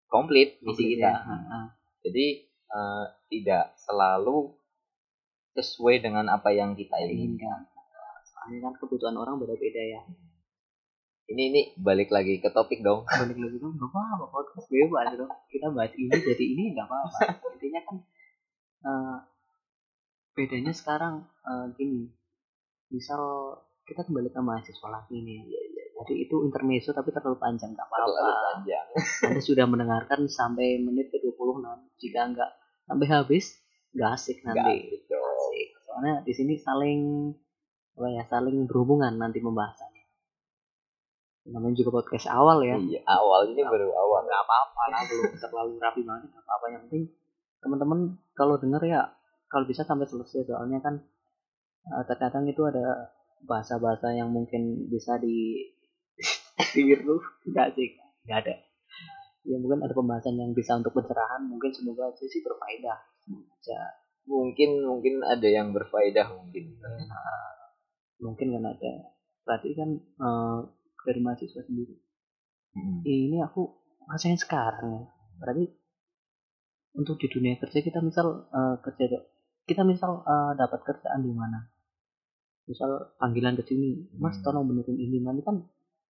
komplit 0.09 0.57
misi 0.65 0.97
kita. 0.97 1.13
ya. 1.13 1.59
Jadi 2.01 2.25
eh, 2.49 3.05
tidak 3.29 3.77
selalu 3.77 4.49
sesuai 5.53 6.01
dengan 6.01 6.25
apa 6.33 6.49
yang 6.49 6.73
kita 6.73 6.97
ingin 7.05 7.37
inginkan. 7.37 7.69
Soalnya 8.25 8.59
kan 8.65 8.73
kebutuhan 8.81 9.15
orang 9.15 9.37
beda-beda 9.37 9.77
ya. 9.77 10.01
Ini 11.29 11.53
ini 11.53 11.61
balik 11.77 12.09
lagi 12.09 12.41
ke 12.41 12.49
topik 12.49 12.81
dong. 12.81 13.05
Balik 13.21 13.37
lagi 13.37 13.57
dong 13.61 13.77
nggak 13.77 13.85
apa-apa 13.93 14.25
podcast 14.33 14.65
bebas 14.73 15.13
dong. 15.13 15.29
Kita 15.45 15.69
bahas 15.69 15.93
ini 15.93 16.09
jadi 16.09 16.45
ini 16.57 16.73
nggak 16.73 16.89
apa-apa. 16.89 17.17
Intinya 17.53 17.81
kan 17.85 17.95
eh, 18.81 19.17
bedanya 20.33 20.73
sekarang 20.73 21.29
eh, 21.45 21.65
gini. 21.77 22.09
Misal 22.89 23.21
kita 23.89 24.05
kembali 24.05 24.29
ke 24.29 24.39
mahasiswa 24.39 24.87
lagi 24.93 25.17
nih. 25.17 25.41
Jadi 25.99 26.13
itu 26.15 26.45
intermezzo 26.45 26.93
tapi 26.93 27.09
terlalu 27.11 27.41
panjang 27.41 27.73
nggak 27.73 27.89
terlalu 27.89 28.15
apa-apa. 28.15 28.41
panjang. 28.53 28.87
Anda 29.27 29.41
sudah 29.41 29.65
mendengarkan 29.65 30.29
sampai 30.29 30.79
menit 30.79 31.09
ke 31.09 31.17
26 31.19 31.65
jika 31.99 32.21
nggak 32.31 32.51
sampai 32.85 33.07
habis 33.09 33.57
nggak 33.91 34.09
asik 34.13 34.37
nanti. 34.45 34.93
asik 34.93 35.01
dong. 35.09 35.25
asik. 35.25 35.67
Soalnya 35.83 36.13
di 36.23 36.33
sini 36.37 36.53
saling 36.61 37.01
apa 37.99 38.07
ya 38.15 38.23
saling 38.31 38.63
berhubungan 38.69 39.11
nanti 39.19 39.43
pembahasannya. 39.43 40.05
Namanya 41.51 41.75
juga 41.75 41.99
podcast 41.99 42.31
awal 42.31 42.63
ya. 42.63 42.79
Iya 42.79 43.01
awal. 43.09 43.51
Ini 43.51 43.65
baru 43.65 43.91
awal. 43.91 44.23
nggak 44.23 44.41
apa-apa. 44.45 44.81
Lah 44.93 45.01
belum 45.03 45.35
terlalu 45.35 45.73
rapi 45.81 46.01
banget 46.07 46.31
nggak 46.31 46.45
apa-apa. 46.47 46.65
Yang 46.71 46.81
penting 46.87 47.03
teman-teman 47.59 47.99
kalau 48.37 48.55
denger 48.55 48.87
ya 48.87 49.01
kalau 49.51 49.67
bisa 49.67 49.83
sampai 49.83 50.07
selesai. 50.07 50.47
Soalnya 50.47 50.79
kan 50.79 51.03
eh, 51.91 52.03
terkadang 52.07 52.47
itu 52.47 52.63
ada 52.63 53.18
bahasa-bahasa 53.43 54.11
yang 54.15 54.31
mungkin 54.31 54.89
bisa 54.91 55.19
di 55.19 55.69
ditiru 56.75 57.19
nggak 57.47 57.67
sih 57.75 57.95
nggak 58.27 58.39
ada. 58.45 58.55
Ya 59.47 59.55
mungkin 59.55 59.81
ada 59.81 59.95
pembahasan 59.95 60.35
yang 60.35 60.51
bisa 60.51 60.75
untuk 60.75 60.91
pencerahan 60.91 61.47
mungkin 61.47 61.71
semoga 61.71 62.11
aja 62.11 62.25
sih 62.27 62.43
berfaedah. 62.43 62.99
Aja. 63.29 63.79
Mungkin 64.27 64.83
mungkin 64.83 65.23
ada 65.23 65.47
yang 65.47 65.71
berfaedah 65.71 66.27
mungkin. 66.35 66.77
Mungkin 68.19 68.47
kan 68.59 68.63
ada. 68.67 68.91
Berarti 69.47 69.69
kan 69.73 69.89
eh, 69.97 70.59
dari 71.07 71.19
mahasiswa 71.23 71.63
sendiri. 71.63 71.95
Mm. 72.69 73.01
ini 73.01 73.41
aku 73.41 73.65
rasain 74.05 74.37
sekarang 74.37 74.93
ya. 74.93 75.03
Berarti 75.41 75.65
untuk 76.93 77.17
di 77.17 77.25
dunia 77.31 77.57
kerja 77.57 77.79
kita 77.81 78.03
misal 78.03 78.45
eh, 78.51 78.75
kerja 78.83 79.23
kita 79.65 79.81
misal 79.87 80.21
eh, 80.27 80.51
dapat 80.59 80.83
kerjaan 80.85 81.23
di 81.25 81.33
mana 81.33 81.78
misal 82.69 83.09
panggilan 83.17 83.57
ke 83.57 83.65
sini 83.65 84.05
mas 84.21 84.37
Hmm. 84.37 84.45
tolong 84.45 84.69
benerin 84.69 84.95
ini. 84.95 85.17
Nanti 85.19 85.41
kan 85.41 85.65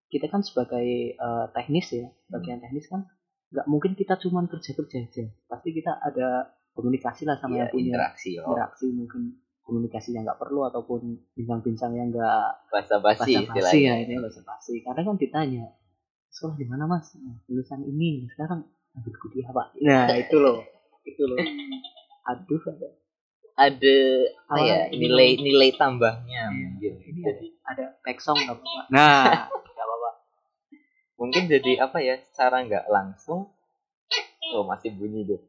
kita 0.08 0.32
kan 0.32 0.40
sebagai 0.40 1.12
eh, 1.12 1.46
teknis 1.52 1.92
ya 1.92 2.08
bagian 2.32 2.64
teknis 2.64 2.88
kan 2.88 3.04
nggak 3.52 3.66
mungkin 3.68 3.92
kita 3.94 4.16
cuman 4.16 4.48
kerja 4.48 4.72
kerja 4.72 4.96
aja. 5.04 5.24
Pasti 5.46 5.68
kita 5.70 6.00
ada 6.00 6.50
komunikasi 6.72 7.28
lah 7.28 7.36
sama 7.36 7.56
Ya, 7.56 7.68
yang 7.68 7.70
punya 7.72 7.84
interaksi 7.92 8.30
oh. 8.40 8.52
interaksi 8.52 8.86
mungkin 8.90 9.22
komunikasi 9.66 10.14
yang 10.14 10.24
nggak 10.24 10.38
perlu 10.40 10.64
ataupun 10.64 11.00
bincang-bincang 11.34 11.92
yang 11.92 12.08
nggak 12.08 12.70
basa-basi 12.72 13.34
istilahnya. 13.44 13.92
ya 13.92 13.94
ini 14.08 14.14
basa-basi. 14.22 14.80
Karena 14.80 15.00
kan 15.02 15.16
ditanya 15.18 15.64
sekolah 16.30 16.56
di 16.56 16.66
mana 16.68 16.84
mas? 16.86 17.12
Nah, 17.18 17.36
lulusan 17.48 17.82
ini 17.84 18.24
sekarang 18.32 18.64
ambil 18.96 19.14
kuliah 19.20 19.50
pak. 19.52 19.66
Nah 19.84 20.08
itu 20.16 20.36
loh. 20.40 20.62
Itu 21.10 21.22
loh. 21.22 21.38
Aduh 22.30 22.58
ada 22.66 22.88
ada 23.56 23.96
apa 24.52 24.56
ya 24.60 24.78
nilai 24.92 25.40
nilai 25.40 25.72
tambahnya 25.80 26.28
Iya, 26.28 26.44
mungkin. 26.52 26.92
Ini 27.00 27.20
jadi 27.24 27.46
ada 27.64 27.84
back 28.04 28.18
song 28.20 28.36
nggak 28.36 28.56
apa 28.60 28.82
nah. 28.92 29.48
Nggak 29.72 29.86
apa-apa. 29.88 30.10
Mungkin 31.16 31.42
jadi 31.48 31.72
apa 31.80 31.98
ya 32.04 32.20
secara 32.20 32.60
nggak 32.68 32.86
langsung 32.92 33.48
oh 34.52 34.62
masih 34.62 34.94
bunyi 34.94 35.24
tuh 35.26 35.40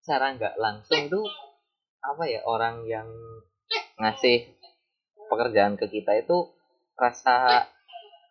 secara 0.00 0.34
nggak 0.34 0.56
langsung 0.56 1.06
tuh 1.06 1.28
apa 2.00 2.24
ya 2.24 2.40
orang 2.48 2.88
yang 2.88 3.06
ngasih 4.00 4.56
pekerjaan 5.28 5.76
ke 5.76 5.86
kita 5.86 6.16
itu 6.18 6.48
rasa 6.96 7.68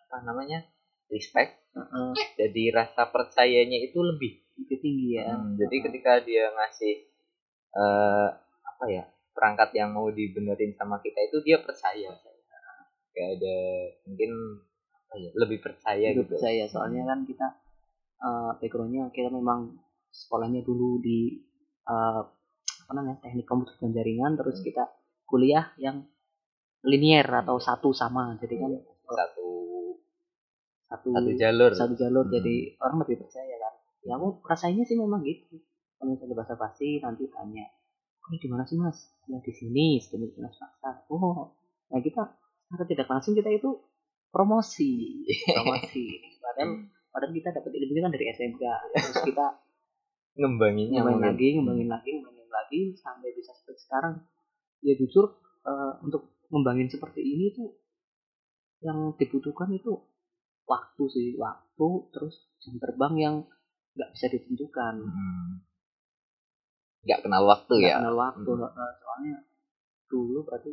apa 0.10 0.18
namanya 0.26 0.66
respect. 1.14 1.54
Heeh, 1.78 2.12
jadi 2.34 2.64
rasa 2.74 3.06
percayanya 3.14 3.78
itu 3.78 4.02
lebih. 4.02 4.42
Itu 4.58 4.74
tinggi 4.82 5.22
ya 5.22 5.38
Hmm, 5.38 5.54
jadi 5.56 5.76
ketika 5.86 6.18
dia 6.26 6.50
ngasih 6.50 7.06
eh 7.78 8.30
apa 8.66 8.86
ya 8.90 9.06
perangkat 9.34 9.70
yang 9.76 9.94
mau 9.94 10.10
dibenerin 10.10 10.74
sama 10.76 11.00
kita 11.00 11.20
itu 11.30 11.40
dia 11.42 11.58
percaya. 11.62 12.12
Kayak 13.14 13.30
ada 13.42 13.58
mungkin 14.06 14.32
apa 15.10 15.16
ya 15.18 15.30
lebih 15.34 15.60
percaya 15.60 16.08
Lebih 16.14 16.26
gitu. 16.26 16.30
percaya. 16.36 16.64
Soalnya 16.70 17.04
kan 17.08 17.20
kita 17.26 17.48
eh, 18.20 18.52
backgroundnya 18.60 19.10
kita 19.10 19.30
memang 19.32 19.80
sekolahnya 20.10 20.62
dulu 20.62 21.00
di 21.00 21.40
eh, 21.88 22.22
apa 22.86 22.92
namanya 22.94 23.22
teknik 23.22 23.46
komputer 23.46 23.78
dan 23.80 23.92
jaringan 23.94 24.34
terus 24.34 24.60
Hmm. 24.62 24.66
kita 24.66 24.84
kuliah 25.30 25.70
yang 25.78 26.06
linier 26.82 27.26
atau 27.26 27.62
satu 27.62 27.94
sama. 27.94 28.34
Jadi 28.42 28.56
kan 28.58 28.72
satu 29.10 29.48
satu 30.90 31.10
satu 31.14 31.30
jalur. 31.38 31.72
satu 31.74 31.94
jalur. 31.94 32.26
Hmm. 32.26 32.34
jadi 32.34 32.56
orang 32.82 32.98
lebih 33.06 33.22
percaya 33.26 33.56
kan. 33.62 33.74
Ya 34.06 34.16
aku 34.18 34.42
rasanya 34.42 34.84
sih 34.88 34.98
memang 34.98 35.22
gitu. 35.22 35.60
Kalau 36.00 36.16
misalnya 36.16 36.36
bahasa 36.40 36.56
pasti 36.56 36.98
nanti 37.04 37.28
tanya 37.30 37.68
oh 38.30 38.38
di 38.38 38.48
mana 38.48 38.64
sih 38.70 38.78
mas? 38.78 39.10
Ya 39.26 39.42
di 39.42 39.54
sini 39.54 39.98
sedemikian 39.98 40.46
jelas 40.46 40.56
paksa. 40.62 41.10
Oh 41.10 41.58
nah 41.90 42.00
kita 42.00 42.38
secara 42.70 42.86
tidak 42.86 43.08
langsung 43.10 43.34
kita 43.34 43.50
itu 43.50 43.82
promosi. 44.30 45.26
Promosi. 45.58 46.06
Padahal 46.38 46.70
padahal 47.10 47.34
kita 47.34 47.50
dapat 47.50 47.72
ilmu 47.74 48.00
kan 48.06 48.14
dari 48.14 48.26
SMK 48.30 48.64
terus 48.94 49.18
kita 49.26 49.48
ngembangin 50.40 50.94
mungkin. 50.94 51.26
lagi 51.26 51.48
ngembangin 51.58 51.90
lagi 51.90 52.10
ngembangin 52.22 52.50
lagi 52.54 52.82
sampai 53.02 53.34
bisa 53.34 53.52
seperti 53.58 53.82
sekarang. 53.90 54.22
Ya 54.86 54.94
jujur 54.96 55.34
eh, 55.66 55.94
untuk 56.06 56.38
ngembangin 56.54 56.88
seperti 56.94 57.26
ini 57.26 57.52
tuh 57.58 57.74
yang 58.80 59.18
dibutuhkan 59.20 59.74
itu 59.76 60.00
waktu 60.70 61.04
sih 61.10 61.28
waktu 61.36 61.88
terus 62.14 62.48
jam 62.62 62.78
terbang 62.78 63.14
yang 63.18 63.36
nggak 63.98 64.10
bisa 64.14 64.30
ditentukan. 64.30 64.96
Hmm. 65.10 65.52
Nggak 67.04 67.20
kenal 67.24 67.44
waktu 67.48 67.74
nggak 67.80 67.92
ya? 67.92 67.98
kenal 68.04 68.16
waktu 68.20 68.50
Hmm. 68.52 68.94
soalnya 69.00 69.36
dulu 70.10 70.40
berarti 70.44 70.72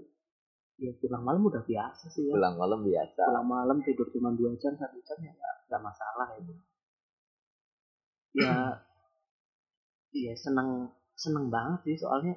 ya 0.77 0.93
pulang 1.01 1.25
malam 1.25 1.43
udah 1.47 1.62
biasa 1.65 2.05
sih 2.12 2.29
ya. 2.29 2.33
Pulang 2.37 2.57
malam 2.61 2.81
biasa. 2.85 3.23
Pulang 3.33 3.49
malam 3.49 3.77
tidur 3.81 4.09
cuma 4.12 4.33
dua 4.37 4.53
jam 4.61 4.77
satu 4.77 4.99
jam 5.01 5.19
ya 5.25 5.33
nggak 5.33 5.55
nggak 5.71 5.83
masalah 5.83 6.29
itu 6.37 6.55
ya 8.37 8.57
ya 10.12 10.33
seneng 10.37 10.93
seneng 11.17 11.49
banget 11.49 11.81
sih 11.89 11.97
soalnya 12.05 12.37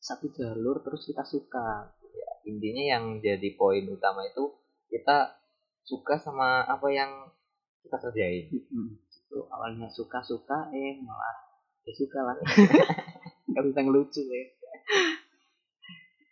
satu 0.00 0.32
jalur 0.32 0.80
terus 0.80 1.04
kita 1.04 1.24
suka. 1.26 1.92
Intinya 2.48 2.96
yang 2.96 3.04
jadi 3.20 3.52
poin 3.60 3.84
utama 3.92 4.24
itu 4.24 4.56
kita 4.88 5.36
suka 5.84 6.16
sama 6.16 6.64
apa 6.64 6.88
yang 6.88 7.28
kita 7.84 7.96
kerjain. 8.00 8.48
Itu 8.48 9.44
awalnya 9.52 9.92
suka 9.92 10.24
suka 10.24 10.72
eh 10.72 10.96
malah 11.04 11.47
ya 11.88 11.92
suka 11.96 12.20
lah. 12.20 12.36
Nggak 13.48 13.64
bisa 13.72 13.80
ngelucu 13.80 14.22
ya. 14.28 14.44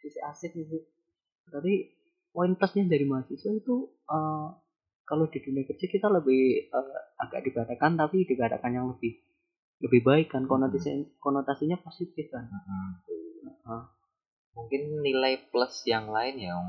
Sih 0.05 0.23
asik 0.23 0.53
itu 0.55 0.85
tadi 1.49 1.88
poin 2.31 2.53
plusnya 2.55 2.85
dari 2.87 3.09
mahasiswa 3.09 3.51
itu 3.57 3.90
uh, 4.12 4.53
kalau 5.09 5.27
di 5.33 5.40
dunia 5.40 5.64
kerja 5.64 5.87
kita 5.88 6.12
lebih 6.12 6.69
uh, 6.71 7.01
agak 7.25 7.49
dibadakan 7.49 7.97
tapi 7.97 8.29
dibadakan 8.29 8.71
yang 8.71 8.87
lebih 8.92 9.16
lebih 9.81 10.01
baik 10.05 10.29
kan. 10.37 10.45
Konotasi 10.45 11.16
konotasinya 11.16 11.81
positif 11.81 12.29
kan. 12.29 12.47
Uh, 13.66 13.83
mungkin 14.55 15.05
nilai 15.05 15.49
plus 15.51 15.85
yang 15.88 16.09
lain 16.12 16.38
yang 16.38 16.64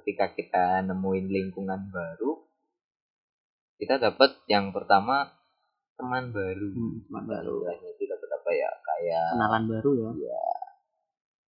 ketika 0.00 0.34
kita 0.34 0.64
nemuin 0.82 1.30
lingkungan 1.30 1.92
baru 1.94 2.42
kita 3.78 4.02
dapat 4.02 4.34
yang 4.50 4.74
pertama 4.74 5.30
teman 5.94 6.34
baru. 6.34 6.68
Hmm, 6.74 6.94
teman 7.06 7.24
baru. 7.26 7.54
Itu 7.70 8.04
dapat 8.10 8.28
apa 8.34 8.50
ya? 8.50 8.70
Kayak 8.82 9.24
kenalan 9.34 9.64
baru 9.70 9.90
ya, 9.94 10.10
ya 10.28 10.42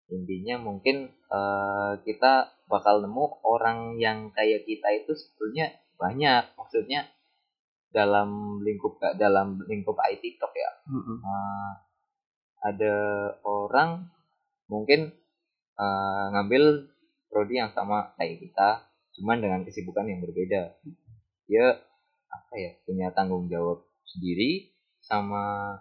intinya 0.07 0.63
mungkin 0.63 1.11
uh, 1.31 1.99
kita 2.07 2.55
bakal 2.71 3.03
nemu 3.03 3.43
orang 3.43 3.99
yang 3.99 4.31
kayak 4.31 4.63
kita 4.67 5.03
itu 5.03 5.13
sebetulnya 5.19 5.75
banyak. 5.99 6.55
Maksudnya 6.55 7.11
dalam 7.91 8.61
lingkup 8.63 8.99
dalam 9.19 9.63
lingkup 9.67 9.99
IT 9.99 10.39
top 10.39 10.53
ya. 10.55 10.71
Mm-hmm. 10.91 11.17
uh, 11.23 11.73
ada 12.67 12.95
orang 13.47 14.11
mungkin 14.67 15.15
uh, 15.79 16.25
ngambil 16.35 16.91
prodi 17.31 17.63
yang 17.63 17.71
sama 17.75 18.15
kayak 18.19 18.43
kita 18.43 18.87
cuman 19.19 19.43
dengan 19.43 19.61
kesibukan 19.67 20.07
yang 20.07 20.23
berbeda. 20.23 20.79
Dia 21.47 21.67
apa 22.27 22.55
ya 22.59 22.75
punya 22.85 23.11
tanggung 23.15 23.47
jawab 23.51 23.87
sendiri 24.07 24.71
sama 25.03 25.77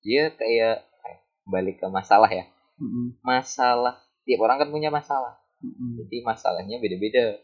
dia 0.00 0.32
kayak 0.34 0.86
eh, 0.86 1.18
balik 1.46 1.78
ke 1.82 1.86
masalah 1.90 2.30
ya 2.30 2.48
mm-hmm. 2.80 3.20
masalah 3.20 4.00
tiap 4.24 4.40
orang 4.42 4.66
kan 4.66 4.70
punya 4.72 4.88
masalah 4.88 5.38
mm-hmm. 5.60 6.00
jadi 6.04 6.16
masalahnya 6.24 6.76
beda-beda 6.80 7.38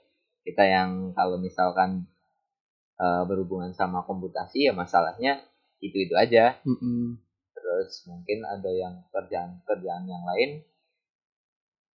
kita 0.46 0.62
yang 0.62 1.10
kalau 1.12 1.42
misalkan 1.42 2.06
uh, 3.02 3.22
berhubungan 3.26 3.74
sama 3.74 4.06
komputasi 4.06 4.70
ya 4.70 4.72
masalahnya 4.72 5.42
itu 5.82 6.08
itu 6.08 6.14
aja 6.16 6.56
mm 6.64 6.76
-hmm. 6.78 7.04
terus 7.52 8.06
mungkin 8.08 8.46
ada 8.46 8.70
yang 8.72 8.94
kerjaan 9.12 9.60
kerjaan 9.66 10.06
yang 10.08 10.24
lain 10.24 10.64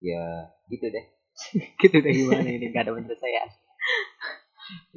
ya 0.02 0.52
gitu 0.70 0.90
deh 0.90 1.06
gitu 1.82 1.98
deh 2.02 2.12
gimana 2.12 2.50
ini 2.50 2.70
gak 2.70 2.86
ada 2.86 2.92
penyelesaian 2.98 3.50
itu, 3.50 3.61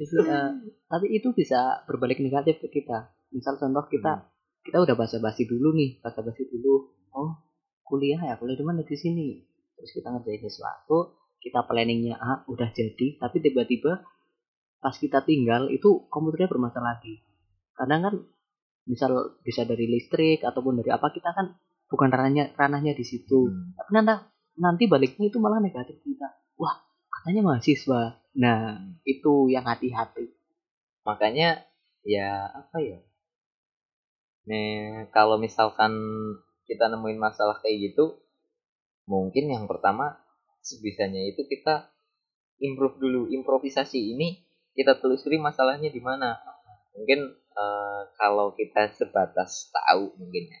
uh, 0.01 0.51
tapi 0.89 1.07
itu 1.11 1.31
bisa 1.35 1.83
berbalik 1.89 2.19
negatif 2.21 2.61
ke 2.63 2.81
kita. 2.81 3.11
Misal 3.31 3.59
contoh 3.59 3.85
kita 3.91 4.13
hmm. 4.21 4.25
kita 4.65 4.77
udah 4.81 4.95
basa-basi 4.97 5.45
dulu 5.45 5.75
nih 5.75 5.99
basa-basi 6.01 6.47
dulu 6.49 6.89
oh 7.15 7.31
kuliah 7.85 8.19
ya 8.19 8.35
kuliah 8.39 8.57
di 8.57 8.65
mana? 8.65 8.81
Di 8.81 8.97
sini. 8.97 9.39
Terus 9.75 9.91
kita 9.91 10.11
ngerjain 10.11 10.41
sesuatu 10.43 11.25
kita 11.45 11.61
planningnya 11.69 12.17
A 12.17 12.41
udah 12.49 12.73
jadi. 12.73 13.21
Tapi 13.21 13.37
tiba-tiba 13.37 14.01
pas 14.81 14.97
kita 14.97 15.21
tinggal 15.21 15.69
itu 15.69 16.09
komputernya 16.09 16.49
bermasalah 16.49 16.97
lagi. 16.97 17.21
Kadang 17.77 18.01
kan 18.01 18.15
misal 18.89 19.37
bisa 19.45 19.61
dari 19.69 19.85
listrik 19.85 20.41
ataupun 20.41 20.81
dari 20.81 20.89
apa 20.89 21.13
kita 21.13 21.33
kan 21.37 21.53
bukan 21.85 22.09
ranahnya 22.09 22.49
ranahnya 22.57 22.97
di 22.97 23.05
situ. 23.05 23.45
Hmm. 23.45 23.77
tapi 23.77 23.89
nanti 23.93 24.13
nanti 24.57 24.83
baliknya 24.89 25.29
itu 25.29 25.37
malah 25.37 25.61
negatif 25.61 26.01
kita. 26.01 26.33
Wah 26.57 26.81
katanya 27.13 27.53
mahasiswa 27.53 28.24
nah 28.35 28.83
itu 29.07 29.49
yang 29.49 29.65
hati-hati. 29.65 30.35
Makanya 31.07 31.63
ya 32.03 32.51
apa 32.51 32.77
ya? 32.83 32.99
Nih 34.45 35.09
kalau 35.15 35.41
misalkan 35.41 35.95
kita 36.69 36.89
nemuin 36.91 37.17
masalah 37.17 37.61
kayak 37.61 37.93
gitu 37.93 38.21
mungkin 39.05 39.53
yang 39.53 39.65
pertama 39.69 40.17
sebisanya 40.65 41.21
itu 41.29 41.45
kita 41.45 41.89
improve 42.59 42.97
dulu. 42.97 43.21
Improvisasi 43.29 44.17
ini 44.17 44.41
kita 44.75 44.97
telusuri 44.99 45.37
masalahnya 45.37 45.93
di 45.93 46.01
mana. 46.01 46.35
Mungkin 46.97 47.19
uh, 47.55 48.01
kalau 48.17 48.57
kita 48.57 48.91
sebatas 48.97 49.69
tahu 49.71 50.15
mungkin 50.17 50.51
ya. 50.51 50.59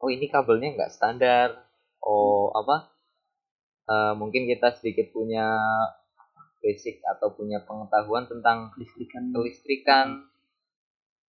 Oh 0.00 0.08
ini 0.10 0.30
kabelnya 0.30 0.74
nggak 0.74 0.92
standar. 0.94 1.66
Oh 2.00 2.54
apa? 2.54 2.94
Uh, 3.84 4.12
mungkin 4.16 4.48
kita 4.48 4.72
sedikit 4.80 5.12
punya 5.12 5.44
basic 6.64 7.04
atau 7.04 7.36
punya 7.36 7.60
pengetahuan 7.68 8.24
tentang 8.24 8.72
listrikan 8.80 9.28
kelistrikan. 9.36 10.24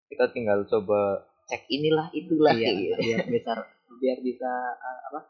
Kita 0.08 0.32
tinggal 0.32 0.64
coba 0.64 1.28
cek 1.44 1.68
inilah 1.68 2.08
itulah. 2.16 2.56
Iya, 2.56 2.72
gitu. 2.72 2.96
biar 2.96 3.28
bisa 3.28 3.52
biar 4.00 4.18
bisa 4.24 4.50
uh, 4.80 5.00
apa? 5.12 5.20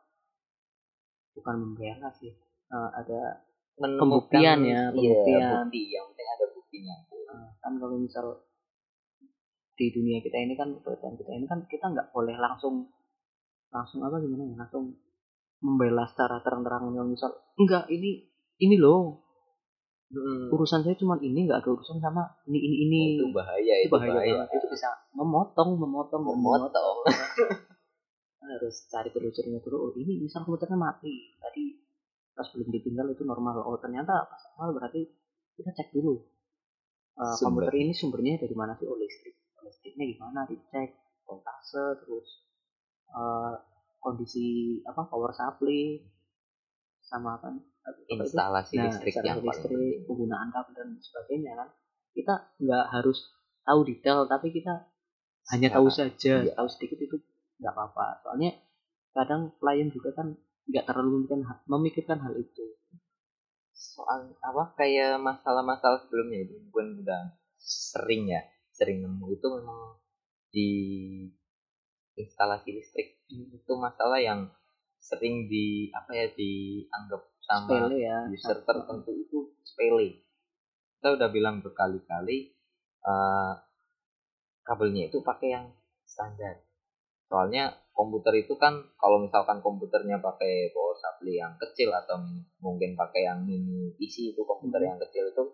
Bukan 1.34 1.54
membela 1.58 2.08
sih. 2.14 2.30
Uh, 2.70 2.90
ada 2.94 3.42
pembuktian 3.76 4.62
ya 4.66 4.90
pembuktian. 4.94 5.38
iya, 5.38 5.50
bukti 5.62 5.80
yang 5.92 6.06
penting 6.10 6.28
ada 6.32 6.46
buktinya 6.50 6.96
uh, 7.30 7.48
kan 7.62 7.72
kalau 7.78 7.94
misal 8.00 8.42
di 9.76 9.92
dunia 9.92 10.18
kita 10.24 10.40
ini 10.40 10.56
kan 10.56 10.72
pekerjaan 10.80 11.14
kita 11.20 11.30
ini 11.36 11.46
kan 11.46 11.62
kita 11.68 11.84
nggak 11.92 12.08
boleh 12.10 12.32
langsung 12.40 12.88
langsung 13.74 14.00
apa 14.06 14.22
gimana 14.22 14.54
ya? 14.54 14.54
Langsung 14.64 14.96
membela 15.60 16.08
secara 16.08 16.40
terang-terangan. 16.40 16.94
Misal 17.04 17.32
enggak 17.60 17.84
ini 17.92 18.24
ini 18.62 18.76
loh 18.80 19.25
hmm. 20.12 20.54
urusan 20.54 20.86
saya 20.86 20.94
cuma 20.98 21.18
ini 21.18 21.46
nggak 21.46 21.64
ada 21.64 21.70
urusan 21.74 21.98
sama 21.98 22.26
ini 22.46 22.58
ini 22.58 22.76
ini. 22.86 23.00
Nah, 23.00 23.12
itu 23.16 23.26
bahaya 23.34 23.74
itu, 23.82 23.90
bahaya, 23.90 24.12
bahaya. 24.14 24.42
itu 24.54 24.66
bisa 24.70 24.88
memotong 25.14 25.78
memotong 25.78 26.22
memotong, 26.22 26.66
memotong. 26.66 26.96
harus 28.46 28.86
cari 28.86 29.10
telusurnya 29.10 29.58
dulu. 29.58 29.90
Oh 29.90 29.92
ini 29.98 30.22
misal 30.22 30.46
komputernya 30.46 30.78
mati. 30.78 31.34
Tadi 31.38 31.64
pas 32.32 32.46
belum 32.54 32.68
ditinggal 32.70 33.10
itu 33.12 33.26
normal. 33.26 33.62
Oh 33.66 33.78
ternyata 33.82 34.26
pas 34.26 34.42
awal 34.58 34.76
berarti 34.76 35.02
kita 35.56 35.72
cek 35.72 35.90
dulu 35.96 36.20
uh, 37.16 37.36
komputer 37.40 37.74
ini 37.80 37.92
sumbernya 37.96 38.38
dari 38.38 38.54
mana 38.54 38.78
sih? 38.78 38.86
Oh 38.86 38.96
listrik. 38.96 39.34
Listriknya 39.62 40.04
gimana? 40.14 40.46
Dicek. 40.46 40.94
Voltase 41.26 42.06
terus 42.06 42.46
uh, 43.10 43.58
kondisi 43.98 44.78
apa 44.86 45.10
power 45.10 45.34
supply 45.34 45.98
sama 47.02 47.34
apa 47.38 47.50
instalasi 48.10 48.76
nah, 48.78 48.90
listrik 48.90 49.14
yang 49.22 49.38
listrik 49.42 50.06
penggunaan 50.06 50.48
kabel 50.50 50.74
dan 50.74 50.88
sebagainya 50.98 51.52
kan. 51.54 51.68
Kita 52.16 52.34
nggak 52.58 52.84
harus 52.94 53.18
tahu 53.66 53.80
detail 53.86 54.26
tapi 54.30 54.54
kita 54.54 54.86
hanya 55.54 55.68
tahu 55.70 55.88
saja. 55.90 56.42
Iya. 56.42 56.54
tahu 56.54 56.68
sedikit 56.70 56.98
itu 57.02 57.16
nggak 57.62 57.72
apa-apa. 57.72 58.22
Soalnya 58.26 58.50
kadang 59.14 59.54
klien 59.58 59.88
juga 59.90 60.12
kan 60.12 60.34
nggak 60.66 60.84
terlalu 60.86 61.24
memikirkan, 61.24 61.40
memikirkan 61.70 62.18
hal 62.22 62.34
itu. 62.34 62.64
Soal 63.76 64.34
apa 64.40 64.74
kayak 64.74 65.20
masalah-masalah 65.20 66.02
sebelumnya 66.04 66.48
itu 66.48 66.58
pun 66.72 67.00
udah 67.04 67.36
sering 67.60 68.26
ya 68.26 68.42
sering 68.74 69.04
nemu. 69.04 69.26
Itu 69.36 69.46
memang 69.56 70.00
di 70.50 70.70
instalasi 72.16 72.74
listrik. 72.74 73.22
Itu 73.30 73.78
masalah 73.78 74.18
yang 74.18 74.50
sering 74.98 75.46
di 75.46 75.92
apa 75.94 76.10
ya 76.10 76.26
dianggap 76.34 77.22
sama 77.46 77.70
sepele 77.70 77.96
ya. 78.02 78.18
user 78.26 78.58
tertentu 78.66 79.10
itu 79.14 79.38
sepele 79.62 80.26
kita 80.98 81.14
udah 81.14 81.28
bilang 81.30 81.62
berkali-kali 81.62 82.58
uh, 83.06 83.54
kabelnya 84.66 85.06
itu 85.06 85.22
pakai 85.22 85.48
yang 85.54 85.66
standar 86.02 86.66
soalnya 87.30 87.74
komputer 87.94 88.34
itu 88.38 88.54
kan 88.58 88.86
kalau 89.00 89.22
misalkan 89.22 89.58
komputernya 89.62 90.20
pakai 90.20 90.70
power 90.70 90.94
supply 90.98 91.42
yang 91.42 91.54
kecil 91.58 91.90
atau 91.94 92.22
mungkin 92.62 92.94
pakai 92.94 93.26
yang 93.26 93.42
mini 93.42 93.94
isi 93.98 94.34
itu 94.34 94.42
komputer 94.44 94.82
hmm. 94.82 94.88
yang 94.94 94.98
kecil 95.00 95.24
itu 95.30 95.44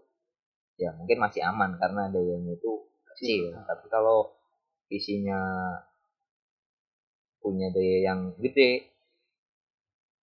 ya 0.81 0.91
mungkin 0.97 1.21
masih 1.21 1.45
aman 1.45 1.77
karena 1.77 2.09
dayanya 2.09 2.57
itu 2.57 2.73
kecil 3.13 3.53
hmm. 3.53 3.65
tapi 3.69 3.87
kalau 3.93 4.33
isinya 4.93 5.41
punya 7.41 7.73
daya 7.73 8.13
yang 8.13 8.21
gede 8.39 8.92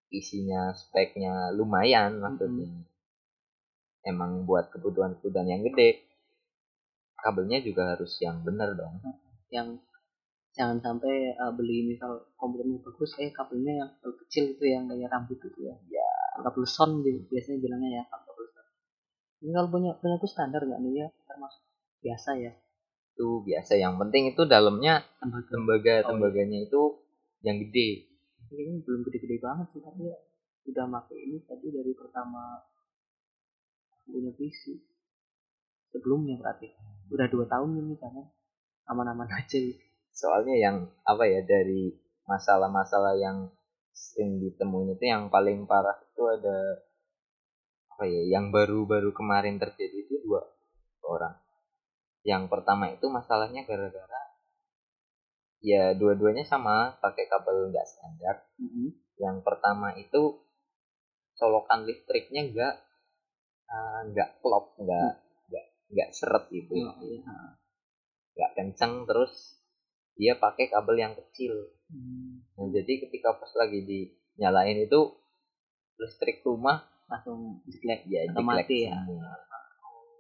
isinya 0.10 0.74
speknya 0.74 1.54
lumayan 1.54 2.18
maksudnya. 2.18 2.70
Hmm. 2.70 2.86
emang 4.00 4.48
buat 4.48 4.72
kebutuhan-kebutuhan 4.74 5.46
yang 5.46 5.62
gede. 5.70 6.02
Kabelnya 7.20 7.60
juga 7.60 7.94
harus 7.94 8.16
yang 8.24 8.42
benar 8.48 8.74
dong. 8.74 9.04
Yang 9.52 9.84
jangan 10.56 10.80
sampai 10.80 11.36
uh, 11.36 11.52
beli 11.54 11.94
misal 11.94 12.26
komputernya 12.40 12.80
bagus 12.80 13.12
eh 13.20 13.30
kabelnya 13.30 13.86
yang 13.86 13.90
kecil 14.02 14.56
itu 14.56 14.64
yang 14.66 14.88
kayak 14.88 15.12
rambut 15.12 15.38
itu 15.38 15.60
ya. 15.68 15.76
Ya 15.92 16.10
kabel 16.42 16.64
son 16.64 17.04
biasanya 17.04 17.60
bilangnya 17.60 17.90
ya 18.02 18.04
kabel 18.08 18.48
son. 18.56 18.66
Ini 19.44 19.52
kalau 19.52 19.70
punya 19.70 19.92
punya 20.00 20.16
itu 20.16 20.28
standar 20.32 20.64
nggak 20.64 20.80
nih 20.80 20.94
ya? 21.06 21.08
Termasuk 21.28 21.62
biasa 22.00 22.30
ya? 22.40 22.52
Itu 23.14 23.28
biasa. 23.44 23.72
Yang 23.76 23.94
penting 24.00 24.24
itu 24.32 24.42
dalamnya 24.48 25.04
tembaga. 25.20 25.48
tembaga 25.52 25.94
oh, 26.00 26.08
tembaganya 26.08 26.60
iya. 26.64 26.68
itu 26.72 26.82
yang 27.44 27.58
gede 27.68 28.09
ini 28.56 28.82
belum 28.82 29.06
gede-gede 29.06 29.38
banget 29.42 29.68
sih 29.76 29.82
tapi 29.84 30.10
ya 30.10 30.18
udah 30.70 30.86
pakai 30.90 31.18
ini 31.18 31.38
tadi 31.46 31.68
dari 31.74 31.92
pertama 31.94 32.62
punya 34.10 34.34
PC. 34.34 34.78
Sebelumnya 35.90 36.38
berarti. 36.38 36.70
Udah 37.10 37.26
dua 37.30 37.46
tahun 37.50 37.82
ini 37.82 37.94
karena 37.98 38.26
aman-aman 38.90 39.30
aja 39.40 39.58
soalnya 40.10 40.56
yang 40.58 40.78
apa 41.06 41.24
ya 41.30 41.46
dari 41.46 41.94
masalah-masalah 42.26 43.16
yang 43.16 43.50
sering 43.94 44.42
ditemuin 44.42 44.98
itu 44.98 45.06
yang 45.06 45.30
paling 45.30 45.64
parah 45.70 45.96
itu 46.02 46.24
ada 46.26 46.58
apa 47.94 48.04
ya 48.06 48.40
yang 48.40 48.50
baru-baru 48.50 49.14
kemarin 49.14 49.58
terjadi 49.62 50.06
itu 50.06 50.22
dua 50.26 50.44
orang. 51.06 51.36
Yang 52.26 52.52
pertama 52.52 52.92
itu 52.92 53.06
masalahnya 53.08 53.64
gara-gara 53.64 54.19
ya 55.60 55.92
dua-duanya 55.92 56.48
sama 56.48 56.96
pakai 57.00 57.28
kabel 57.28 57.68
nggak 57.70 57.88
standar 57.88 58.36
Mhm. 58.56 58.96
yang 59.20 59.44
pertama 59.44 59.92
itu 59.96 60.40
colokan 61.36 61.84
listriknya 61.84 62.48
nggak 62.48 62.76
eh, 63.70 64.00
nggak 64.12 64.30
klop 64.40 64.76
nggak 64.76 65.12
nggak 65.52 65.66
nggak 65.92 66.10
seret 66.12 66.48
gitu 66.50 66.74
Oh, 66.80 66.96
iya. 67.04 67.22
nggak 68.36 68.52
kenceng 68.56 69.04
terus 69.04 69.60
dia 70.16 70.36
pakai 70.36 70.68
kabel 70.68 70.96
yang 70.98 71.14
kecil 71.16 71.54
Hmm. 71.90 72.46
nah, 72.54 72.70
jadi 72.70 73.02
ketika 73.10 73.34
pas 73.34 73.50
lagi 73.58 73.82
dinyalain 73.82 74.86
itu 74.86 75.00
listrik 75.98 76.46
rumah 76.46 76.86
langsung 77.10 77.66
jelek 77.66 78.06
ya 78.06 78.30
mati 78.38 78.86
ya? 78.86 78.94
semua 78.94 79.34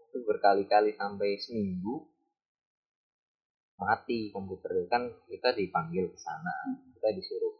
itu 0.09 0.17
berkali-kali 0.25 0.97
sampai 0.97 1.37
seminggu 1.37 2.09
mati 3.79 4.29
komputernya. 4.35 4.85
Kan 4.91 5.03
kita 5.31 5.55
dipanggil 5.55 6.11
ke 6.11 6.19
sana 6.19 6.75
kita 6.99 7.09
disuruh 7.15 7.55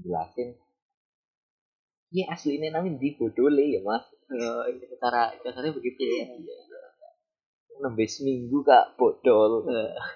jelasin. 0.00 0.54
Ya 2.14 2.30
aslinya 2.30 2.78
namanya 2.78 3.02
dibodole 3.02 3.66
ya 3.66 3.82
mas. 3.82 4.06
Eh, 4.30 4.62
cara 5.02 5.34
dasarnya 5.42 5.74
begitu. 5.74 6.06
Ya 6.06 6.30
nembe 7.82 8.04
seminggu 8.08 8.64
kak 8.64 8.96
bodol. 8.96 9.66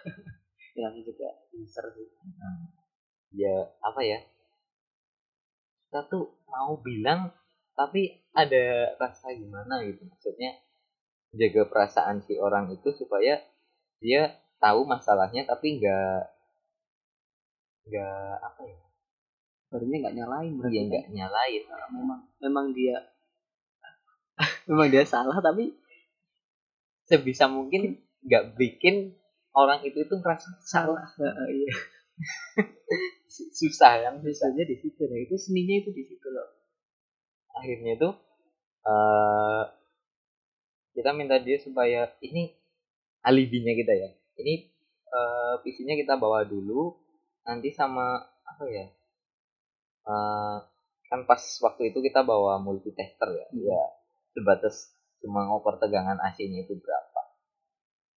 Yang 0.78 1.12
juga 1.12 1.28
user 1.52 1.86
sih. 1.92 2.08
Ya 3.36 3.74
apa 3.82 4.00
ya? 4.00 4.18
Kita 5.90 6.06
tuh 6.06 6.38
mau 6.46 6.78
bilang 6.80 7.34
tapi 7.74 8.22
ada 8.32 8.94
rasa 8.96 9.34
gimana 9.34 9.82
gitu. 9.84 10.06
Maksudnya 10.06 10.56
jaga 11.34 11.62
perasaan 11.70 12.22
si 12.26 12.38
orang 12.38 12.74
itu 12.74 12.90
supaya 12.94 13.38
dia 14.02 14.34
tahu 14.60 14.84
masalahnya 14.84 15.48
tapi 15.48 15.80
nggak 15.80 16.20
nggak 17.88 18.34
apa 18.44 18.62
ya? 18.68 18.80
Barunya 19.72 19.96
nggak 20.04 20.16
nyalain 20.20 20.52
berarti 20.60 20.70
dia 20.70 20.80
kan? 20.80 20.88
nggak 20.92 21.06
nyalain. 21.16 21.62
Eh, 21.64 21.88
memang 21.96 22.20
memang 22.38 22.66
dia 22.76 22.96
memang 24.68 24.88
dia 24.92 25.04
salah 25.08 25.40
tapi 25.40 25.74
sebisa 27.08 27.48
mungkin 27.50 27.98
nggak 28.22 28.54
bikin 28.60 29.16
orang 29.56 29.82
itu 29.82 30.04
itu 30.04 30.14
ngerasa 30.14 30.60
salah. 30.62 31.08
Eh, 31.18 31.64
iya. 31.64 31.74
Susah 33.30 34.04
kan 34.04 34.20
susah. 34.20 34.52
Susahnya 34.52 34.68
di 34.68 34.76
situ 34.76 35.02
nah 35.08 35.16
itu 35.16 35.34
seninya 35.40 35.80
itu 35.80 35.90
di 35.96 36.04
situ 36.04 36.28
loh. 36.28 36.48
Akhirnya 37.56 37.96
tuh 37.96 38.12
eh 38.84 39.64
kita 40.92 41.16
minta 41.16 41.40
dia 41.40 41.56
supaya 41.56 42.12
ini 42.20 42.52
alibinya 43.24 43.72
kita 43.72 43.92
ya 43.96 44.10
ini 44.38 44.54
eh 45.10 45.54
PC-nya 45.64 45.94
kita 45.98 46.14
bawa 46.20 46.46
dulu 46.46 46.94
nanti 47.42 47.74
sama 47.74 48.22
apa 48.46 48.64
ya 48.70 48.86
eh 50.10 50.56
kan 51.10 51.20
pas 51.26 51.42
waktu 51.66 51.90
itu 51.90 51.98
kita 52.06 52.22
bawa 52.22 52.62
multitester 52.62 53.28
ya 53.34 53.46
Hmm. 53.50 53.62
ya 53.66 53.82
sebatas 54.34 54.94
cuma 55.20 55.42
ngoper 55.50 55.74
tegangan 55.82 56.16
AC-nya 56.22 56.62
itu 56.64 56.78
berapa. 56.78 57.20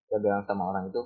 Kita 0.07 0.17
bilang 0.21 0.45
sama 0.45 0.69
orang 0.71 0.93
itu 0.93 1.01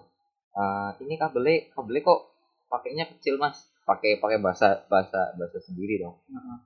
"Eh, 0.58 0.89
ini 1.08 1.16
kabelnya 1.16 1.72
kabelnya 1.74 2.01
kok 2.03 2.22
pakainya 2.68 3.05
kecil 3.16 3.39
mas? 3.39 3.58
Pakai 3.88 4.20
pakai 4.20 4.38
bahasa 4.43 4.84
bahasa 4.91 5.32
bahasa 5.39 5.58
sendiri 5.64 6.03
dong. 6.03 6.20
Heeh. 6.28 6.60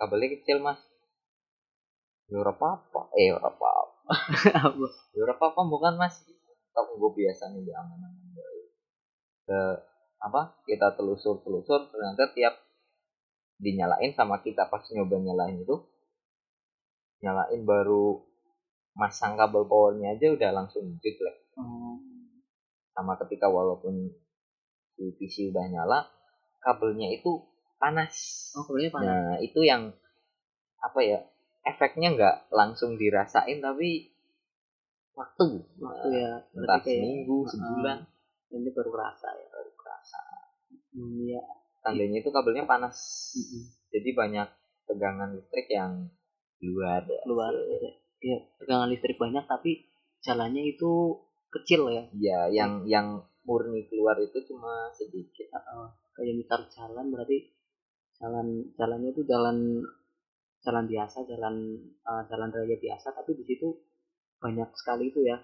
kabelnya 0.00 0.28
kecil 0.34 0.58
mas. 0.64 0.80
Ya 2.30 2.36
ora 2.42 2.52
apa-apa. 2.56 3.00
Eh 3.14 3.30
ora 3.36 3.48
apa-apa. 3.54 4.12
Apa? 4.66 4.86
ya 5.14 5.20
ora 5.24 5.34
apa-apa 5.38 5.60
bukan 5.70 5.94
mas 5.94 6.14
tak 6.70 6.86
gue 6.94 7.10
biasa 7.10 7.50
nih 7.52 7.62
di 7.66 7.72
aman-aman 7.74 8.26
bae. 8.34 8.62
ke 9.46 9.60
apa 10.20 10.62
kita 10.68 10.94
telusur 10.94 11.40
telusur 11.42 11.88
ternyata 11.90 12.30
tiap 12.36 12.54
dinyalain 13.58 14.12
sama 14.14 14.40
kita 14.40 14.68
pas 14.68 14.84
nyoba 14.92 15.16
nyalain 15.20 15.60
itu 15.60 15.76
nyalain 17.20 17.62
baru 17.64 18.20
masang 18.96 19.36
kabel 19.36 19.64
powernya 19.68 20.16
aja 20.16 20.32
udah 20.32 20.50
langsung 20.54 20.98
jelek 21.00 21.36
Oh. 21.60 21.98
sama 22.96 23.20
ketika 23.20 23.50
walaupun 23.50 24.08
si 24.96 25.12
PC 25.18 25.52
udah 25.52 25.66
nyala 25.68 26.08
kabelnya 26.62 27.10
itu 27.12 27.42
panas 27.76 28.14
oh 28.56 28.64
kabelnya 28.64 28.88
panas 28.94 29.08
Nah, 29.10 29.36
itu 29.44 29.60
yang 29.60 29.92
apa 30.80 31.00
ya? 31.04 31.20
Efeknya 31.60 32.16
nggak 32.16 32.36
langsung 32.48 32.96
dirasain 32.96 33.60
tapi 33.60 34.08
waktu. 35.20 35.46
waktu 35.76 36.08
ya 36.16 36.32
Entah 36.56 36.80
seminggu, 36.80 37.44
sebulan 37.44 37.98
ini 38.50 38.68
baru 38.72 38.90
kerasa 38.90 39.28
ya 39.36 39.46
baru 39.52 39.70
kerasa. 39.76 40.20
Hmm, 40.96 41.20
iya 41.20 41.42
Tandanya 41.80 42.20
itu 42.20 42.28
kabelnya 42.28 42.68
panas. 42.68 42.96
Mm-mm. 43.36 43.62
Jadi 43.88 44.10
banyak 44.12 44.48
tegangan 44.84 45.32
listrik 45.36 45.68
yang 45.72 46.08
keluar. 46.60 47.04
keluar 47.24 47.52
ya 48.20 48.36
tegangan 48.60 48.88
listrik 48.92 49.16
banyak 49.16 49.44
tapi 49.48 49.88
jalannya 50.20 50.76
itu 50.76 51.16
kecil 51.48 51.88
ya 51.88 52.04
Ya, 52.12 52.40
yang 52.52 52.84
yang 52.84 53.24
murni 53.48 53.88
keluar 53.88 54.20
itu 54.20 54.44
cuma 54.44 54.92
sedikit. 54.92 55.48
Heeh. 55.50 55.88
kayak 56.10 56.36
misal 56.36 56.60
jalan 56.68 57.08
berarti 57.08 57.48
jalan 58.20 58.60
jalannya 58.76 59.08
itu 59.16 59.24
jalan 59.24 59.80
jalan 60.60 60.84
biasa 60.84 61.24
jalan 61.24 61.80
eh, 61.80 62.22
jalan 62.28 62.48
raya 62.52 62.76
biasa 62.76 63.16
tapi 63.16 63.32
di 63.40 63.44
situ 63.48 63.72
banyak 64.40 64.68
sekali 64.74 65.12
itu 65.12 65.20
ya 65.22 65.38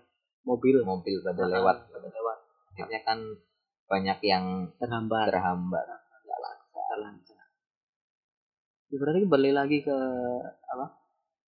mobil. 0.49 0.81
Mobil 0.83 1.21
pada 1.21 1.45
Heeh, 1.45 1.53
lewat. 1.61 1.77
pada 1.93 2.09
lewat. 2.09 2.39
Akhirnya 2.73 3.01
kan 3.05 3.19
banyak 3.87 4.19
yang 4.25 4.45
terhambat. 4.81 5.31
terhambat. 5.31 5.85
nggak 6.27 6.99
lancar. 7.03 7.47
Ya, 8.91 8.97
berarti 8.97 9.21
kembali 9.29 9.51
lagi 9.53 9.79
ke 9.85 9.99
apa 10.73 10.97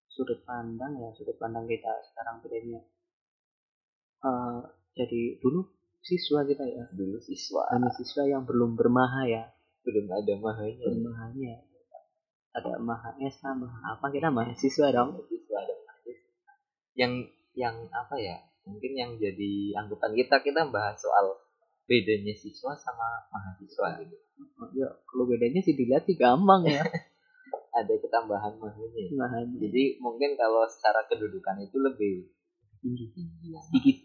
sudut 0.10 0.42
pandang 0.44 0.98
ya 0.98 1.14
sudut 1.14 1.38
pandang 1.38 1.70
kita 1.70 1.94
sekarang 2.10 2.42
bedanya 2.42 2.82
Eh, 4.18 4.62
jadi 4.98 5.38
dulu 5.38 5.62
siswa 6.02 6.42
kita 6.42 6.66
ya. 6.66 6.90
Dulu 6.90 7.22
siswa. 7.22 7.70
Hanya 7.70 7.94
siswa 7.94 8.26
yang 8.26 8.50
belum 8.50 8.74
bermaha 8.74 9.30
ya. 9.30 9.54
Belum 9.86 10.10
ada 10.10 10.34
mahanya. 10.42 10.90
bermahanya 10.90 11.54
ada 12.58 12.74
maha 12.82 13.14
esa 13.22 13.54
maha 13.54 13.94
apa 13.94 14.10
kita? 14.10 14.34
Mahasiswa 14.34 14.90
dong. 14.90 15.22
Mahasiswa 15.22 15.60
mahasiswa. 15.62 16.52
Yang 16.98 17.14
yang 17.58 17.90
apa 17.90 18.16
ya 18.22 18.38
mungkin 18.70 18.94
yang 18.94 19.12
jadi 19.18 19.74
anggapan 19.82 20.14
kita 20.14 20.46
kita 20.46 20.70
bahas 20.70 21.02
soal 21.02 21.42
bedanya 21.90 22.36
siswa 22.38 22.78
sama 22.78 23.26
mahasiswa 23.34 24.06
gitu. 24.06 24.16
Ya 24.78 24.88
kalau 25.10 25.26
bedanya 25.26 25.66
sih 25.66 25.74
dilihat 25.74 26.06
sih 26.06 26.14
gampang 26.14 26.70
ya. 26.70 26.86
Ada 27.78 27.94
ketambahan 27.98 28.58
mahanya 28.58 29.58
jadi 29.58 30.02
mungkin 30.02 30.38
kalau 30.38 30.66
secara 30.70 31.06
kedudukan 31.10 31.62
itu 31.66 31.78
lebih 31.82 32.16
tinggi. 32.82 33.06
Tinggi 33.14 33.48
ya. 33.54 33.62
sedikit. 33.66 33.98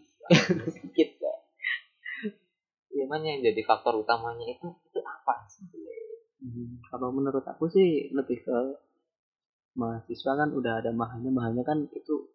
Sedikit 0.73 1.09
ya 1.21 1.33
cuman 3.13 3.29
yang 3.29 3.45
jadi 3.45 3.61
faktor 3.61 3.93
utamanya 4.01 4.41
itu 4.49 4.73
itu 4.89 4.99
apa 5.05 5.45
sebenarnya? 5.45 6.17
Hmm, 6.41 6.81
kalau 6.89 7.13
menurut 7.13 7.45
aku 7.45 7.69
sih 7.69 8.09
lebih 8.09 8.41
ke 8.41 8.57
mahasiswa 9.77 10.33
kan 10.33 10.49
udah 10.49 10.81
ada 10.81 10.89
mahanya 10.89 11.29
mahanya 11.29 11.61
kan 11.61 11.85
itu 11.93 12.32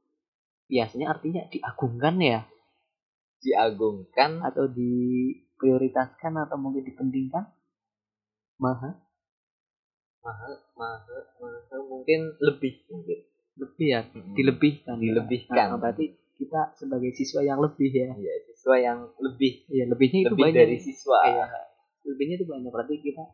biasanya 0.69 1.07
artinya 1.11 1.43
diagungkan 1.49 2.21
ya 2.21 2.41
diagungkan 3.41 4.43
atau 4.43 4.67
diprioritaskan 4.69 6.33
atau 6.45 6.57
mungkin 6.59 6.85
dipentingkan 6.85 7.47
maha 8.59 8.99
mahal 10.19 10.53
mahal 10.75 11.23
mahal 11.39 11.81
mungkin 11.87 12.35
lebih 12.43 12.83
mungkin 12.91 13.19
lebih 13.59 13.87
ya 13.87 14.01
Mm-mm. 14.13 14.35
dilebihkan 14.39 14.97
ya. 14.99 15.03
Dilebihkan. 15.03 15.67
Nah, 15.75 15.79
berarti 15.79 16.15
kita 16.39 16.75
sebagai 16.79 17.11
siswa 17.15 17.43
yang 17.43 17.59
lebih 17.59 17.91
ya 17.91 18.15
Iya, 18.15 18.35
siswa 18.51 18.77
yang 18.79 18.99
lebih 19.19 19.67
ya 19.71 19.85
lebihnya 19.87 20.21
itu 20.27 20.35
lebih 20.35 20.45
banyak 20.45 20.59
dari 20.59 20.77
siswa 20.79 21.19
Iya. 21.27 21.47
lebihnya 22.07 22.35
itu 22.43 22.47
banyak 22.47 22.71
berarti 22.71 22.95
kita 23.03 23.25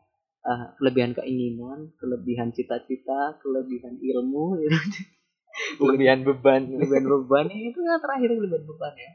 ah, 0.45 0.73
kelebihan 0.77 1.11
keinginan 1.17 1.93
kelebihan 1.97 2.53
cita-cita 2.53 3.37
kelebihan 3.41 3.97
ilmu 3.97 4.61
gitu. 4.61 4.77
kelebihan 5.79 6.21
beban. 6.23 6.61
Kelebihan 6.67 7.05
beban. 7.07 7.45
Itu 7.51 7.79
yang 7.81 8.01
terakhir 8.01 8.29
kelebihan 8.35 8.65
beban 8.65 8.93
ya. 8.95 9.11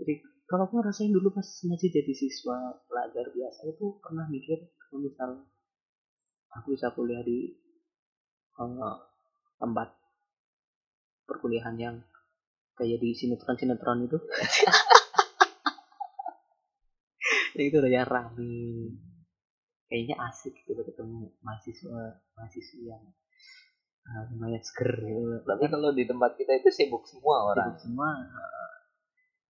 Jadi 0.00 0.14
kalau 0.44 0.68
aku 0.68 0.84
rasain 0.84 1.10
dulu 1.10 1.32
pas 1.32 1.46
masih 1.64 1.88
jadi 1.88 2.12
siswa 2.12 2.78
pelajar 2.84 3.32
biasa 3.32 3.60
itu 3.70 3.96
pernah 4.04 4.26
mikir 4.28 4.60
kalau 4.60 5.00
misal 5.00 5.30
aku 6.52 6.76
bisa 6.76 6.92
kuliah 6.92 7.24
di 7.24 7.54
eh, 8.60 8.96
tempat 9.58 9.88
perkuliahan 11.24 11.76
yang 11.80 11.96
kayak 12.76 13.00
di 13.00 13.16
sinetron-sinetron 13.16 14.06
itu. 14.06 14.18
Ya 17.54 17.70
itu 17.70 17.78
udah 17.78 18.02
rame 18.02 18.50
kayaknya 19.86 20.18
asik 20.26 20.58
gitu 20.66 20.82
ketemu 20.82 21.30
mahasiswa 21.38 22.18
mahasiswa 22.34 22.82
yang 22.82 23.02
lumayan 24.04 24.60
seger 24.60 25.00
gitu. 25.00 25.40
tapi 25.48 25.64
kalau 25.72 25.90
di 25.96 26.04
tempat 26.04 26.36
kita 26.36 26.60
itu 26.60 26.68
sibuk 26.68 27.08
semua 27.08 27.50
orang. 27.50 27.72
Sibuk 27.72 27.80
semua. 27.88 28.08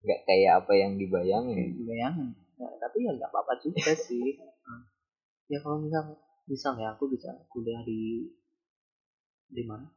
Nggak 0.04 0.20
kayak 0.30 0.52
apa 0.62 0.72
yang 0.78 0.92
dibayangin. 0.94 1.74
Bayangan 1.82 2.30
Nah, 2.54 2.70
tapi 2.78 3.02
ya 3.02 3.10
nggak 3.14 3.30
apa-apa 3.34 3.58
juga 3.58 3.92
sih. 4.06 4.38
Hmm. 4.38 4.86
ya 5.50 5.60
kalau 5.60 5.76
misal 5.82 6.16
misal 6.48 6.72
ya 6.80 6.96
aku 6.96 7.10
bisa 7.10 7.34
kuliah 7.50 7.82
di 7.84 8.30
di 9.50 9.62
mana? 9.66 9.90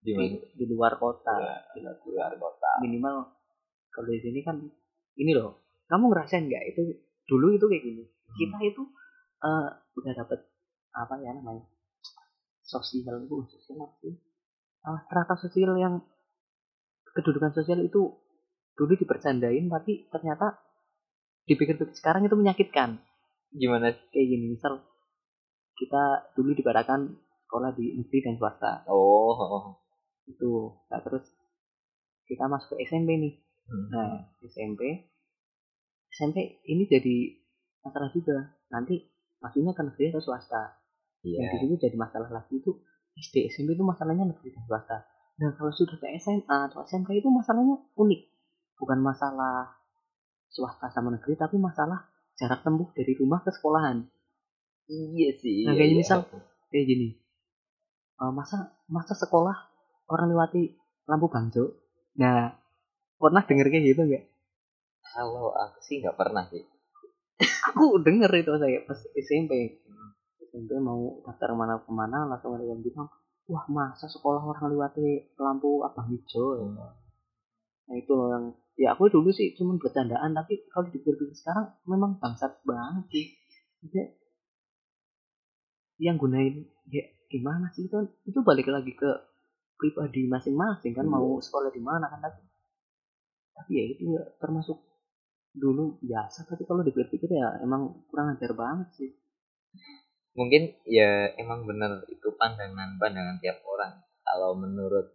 Di 0.00 0.14
di, 0.14 0.16
mana? 0.16 0.38
di 0.54 0.64
luar 0.70 0.94
kota. 0.96 1.34
Di 1.74 1.82
luar 1.82 2.34
kota. 2.38 2.70
Minimal 2.86 3.16
kalau 3.90 4.08
di 4.10 4.20
sini 4.22 4.40
kan 4.46 4.62
ini 5.18 5.32
loh 5.34 5.62
kamu 5.90 6.10
ngerasain 6.10 6.46
nggak 6.46 6.64
itu 6.70 6.82
dulu 7.26 7.52
itu 7.54 7.66
kayak 7.66 7.82
gini? 7.82 8.04
Kita 8.34 8.56
itu 8.62 8.82
eh, 9.42 9.68
udah 9.98 10.12
dapet 10.14 10.40
apa 10.94 11.18
ya 11.18 11.34
namanya 11.34 11.66
sosial 12.64 13.28
itu 13.28 13.36
sosial 13.52 13.84
apa 13.84 13.96
sih 14.00 14.14
strata 15.04 15.34
sosial 15.40 15.76
yang 15.76 16.00
kedudukan 17.14 17.52
sosial 17.54 17.80
itu 17.84 18.16
dulu 18.74 18.92
dipercandain 18.98 19.70
tapi 19.70 20.10
ternyata 20.10 20.58
dipikir-pikir 21.44 21.94
sekarang 21.96 22.26
itu 22.26 22.36
menyakitkan. 22.36 22.98
Gimana 23.54 23.94
kayak 24.10 24.26
gini? 24.26 24.56
Misal 24.56 24.82
kita 25.78 26.34
dulu 26.34 26.56
dibadakan 26.56 27.14
sekolah 27.46 27.70
di 27.76 27.94
negeri 28.00 28.18
dan 28.24 28.34
swasta. 28.40 28.82
Oh 28.90 29.78
itu. 30.26 30.74
Nah 30.90 31.00
terus 31.04 31.24
kita 32.24 32.48
masuk 32.48 32.74
ke 32.74 32.88
SMP 32.88 33.20
nih. 33.20 33.34
Hmm. 33.64 33.86
Nah, 33.92 34.08
SMP 34.44 35.08
SMP 36.12 36.62
ini 36.66 36.88
jadi 36.88 37.16
masalah 37.84 38.10
juga. 38.10 38.58
Nanti 38.72 39.04
masuknya 39.38 39.76
ke 39.76 39.82
negeri 39.86 40.04
atau 40.10 40.22
swasta. 40.24 40.83
Iya 41.24 41.38
Yang 41.42 41.50
di 41.50 41.58
situ 41.64 41.74
jadi 41.88 41.96
masalah 41.96 42.30
lagi 42.30 42.54
itu 42.60 42.70
SD 43.14 43.50
SMP 43.50 43.74
itu 43.74 43.84
masalahnya 43.86 44.28
negeri 44.28 44.52
dan 44.52 44.62
swasta. 44.68 44.98
Dan 45.34 45.50
kalau 45.58 45.72
sudah 45.74 45.98
ke 45.98 46.06
SMA 46.20 46.58
atau 46.70 46.86
SMK 46.86 47.10
itu 47.18 47.28
masalahnya 47.30 47.80
unik. 47.98 48.20
Bukan 48.78 48.98
masalah 49.02 49.74
swasta 50.52 50.92
sama 50.94 51.14
negeri 51.14 51.34
tapi 51.34 51.58
masalah 51.58 52.06
jarak 52.38 52.62
tempuh 52.62 52.90
dari 52.94 53.16
rumah 53.18 53.42
ke 53.42 53.50
sekolahan. 53.50 54.06
iya 54.84 55.32
sih 55.40 55.64
Nah, 55.64 55.72
iya, 55.72 55.80
kayak 55.80 55.90
iya. 55.90 55.98
misal 55.98 56.18
kayak 56.68 56.86
gini. 56.86 57.08
Eh, 58.20 58.32
masa 58.34 58.76
masa 58.86 59.16
sekolah 59.16 59.56
orang 60.12 60.30
lewati 60.30 60.76
lampu 61.08 61.26
bangjo. 61.32 61.74
Nah, 62.20 62.52
pernah 63.18 63.42
denger 63.42 63.66
kayak 63.72 63.84
gitu 63.90 64.02
nggak? 64.06 64.24
kalau 65.14 65.54
aku 65.54 65.78
sih 65.84 66.02
nggak 66.02 66.18
pernah 66.18 66.42
sih 66.50 66.64
aku 67.70 68.02
denger 68.02 68.30
itu 68.34 68.52
saya 68.58 68.78
pas 68.82 68.98
SMP 69.14 69.83
SMP 70.54 70.78
mau 70.78 71.18
daftar 71.26 71.50
mana 71.58 71.82
ke 71.82 71.90
mana 71.90 72.30
langsung 72.30 72.54
ada 72.54 72.62
yang 72.62 72.78
bilang 72.78 73.10
wah 73.50 73.66
masa 73.66 74.06
sekolah 74.06 74.38
orang 74.38 74.70
lewati 74.70 75.34
lampu 75.34 75.82
abang 75.82 76.14
hijau 76.14 76.62
ya. 76.62 76.86
nah 77.84 77.94
itu 77.98 78.12
loh 78.14 78.30
yang 78.30 78.44
ya 78.78 78.94
aku 78.94 79.10
dulu 79.10 79.34
sih 79.34 79.50
cuma 79.58 79.74
bercandaan 79.74 80.30
tapi 80.30 80.62
kalau 80.70 80.86
dipikir-pikir 80.86 81.34
sekarang 81.34 81.74
memang 81.90 82.22
bangsat 82.22 82.62
banget 82.62 83.04
sih. 83.10 83.26
Maksudnya, 83.82 84.06
yang 85.98 86.16
gunain 86.22 86.70
ya 86.88 87.04
gimana 87.28 87.68
sih 87.74 87.90
kan 87.90 88.06
itu 88.24 88.38
balik 88.46 88.70
lagi 88.70 88.94
ke 88.94 89.10
pribadi 89.74 90.30
masing-masing 90.30 90.94
kan 90.94 91.06
mau 91.06 91.42
sekolah 91.42 91.74
di 91.74 91.82
mana 91.82 92.06
kan 92.06 92.22
tapi 92.22 92.40
tapi 93.54 93.70
ya 93.74 93.84
itu 93.90 94.02
ya 94.14 94.22
termasuk 94.38 94.78
dulu 95.54 95.98
biasa. 96.02 96.46
Tapi 96.46 96.62
kalau 96.62 96.86
dipikir-pikir 96.86 97.30
ya 97.30 97.58
emang 97.62 98.06
kurang 98.10 98.34
ajar 98.38 98.54
banget 98.54 98.88
sih 98.94 99.10
mungkin 100.34 100.74
ya 100.84 101.30
emang 101.38 101.62
bener 101.62 102.02
itu 102.10 102.28
pandangan 102.34 102.98
pandangan 102.98 103.38
tiap 103.38 103.62
orang 103.62 104.02
kalau 104.26 104.58
menurut 104.58 105.14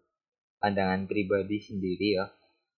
pandangan 0.59 1.07
pribadi 1.07 1.59
sendiri 1.59 2.15
ya 2.19 2.31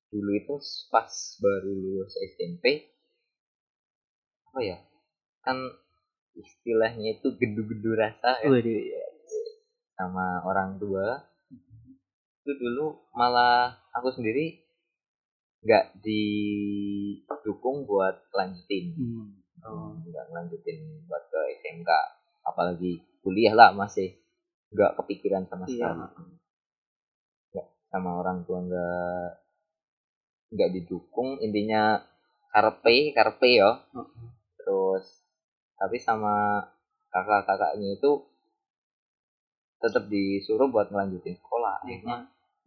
dulu 0.10 0.34
itu 0.36 0.56
pas 0.90 1.10
baru 1.38 1.72
lulus 1.72 2.18
SMP 2.34 2.90
apa 4.52 4.60
ya 4.60 4.78
kan 5.46 5.58
istilahnya 6.36 7.22
itu 7.22 7.32
gedu-gedu 7.38 7.96
rasa 7.96 8.42
ya 8.44 8.50
Waduh, 8.50 8.68
ya. 8.68 9.04
sama 9.96 10.42
orang 10.44 10.82
tua 10.82 11.24
itu 12.42 12.52
dulu 12.58 13.06
malah 13.14 13.78
aku 13.94 14.10
sendiri 14.12 14.66
nggak 15.62 15.94
didukung 16.02 17.86
buat 17.86 18.18
lanjutin 18.34 18.98
Hmm. 18.98 19.38
Oh. 19.62 19.94
nggak 19.94 20.26
lanjutin 20.34 21.06
buat 21.06 21.22
ke 21.30 21.38
SMK 21.62 21.92
apalagi 22.42 23.02
kuliah 23.22 23.54
lah 23.54 23.70
masih 23.72 24.18
nggak 24.72 24.98
kepikiran 25.04 25.46
sama 25.46 25.66
Iya. 25.66 25.74
sekali 25.74 26.02
nggak 27.52 27.68
sama 27.92 28.10
orang 28.20 28.38
tua 28.48 28.60
nggak 28.64 29.30
nggak 30.52 30.70
didukung 30.76 31.40
intinya 31.40 32.02
karpe 32.52 33.12
karpe 33.12 33.50
ya 33.56 33.72
Heeh. 33.96 34.28
terus 34.60 35.06
tapi 35.76 35.98
sama 35.98 36.66
kakak-kakaknya 37.10 37.96
itu 37.96 38.12
tetap 39.82 40.06
disuruh 40.08 40.70
buat 40.70 40.92
ngelanjutin 40.92 41.36
sekolah 41.36 41.82
akhirnya 41.82 42.18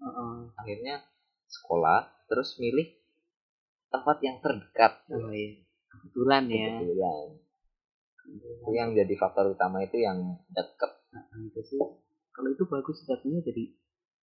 Heeh. 0.01 0.35
akhirnya 0.59 0.95
sekolah 1.47 2.09
terus 2.27 2.57
milih 2.59 2.89
tempat 3.89 4.19
yang 4.25 4.41
terdekat 4.41 5.05
Oh, 5.13 5.31
iya. 5.31 5.61
kebetulan 5.93 6.43
ya 6.51 6.67
kebetulan 6.81 7.27
itu 8.29 8.71
yang 8.73 8.97
jadi 8.97 9.15
faktor 9.21 9.53
utama 9.53 9.85
itu 9.85 10.01
yang 10.01 10.41
deket. 10.49 10.93
Nah, 11.13 11.25
itu 11.45 11.61
sih. 11.65 11.81
Kalau 12.35 12.49
itu 12.51 12.65
bagus 12.67 13.05
jatuhnya 13.07 13.45
jadi 13.45 13.65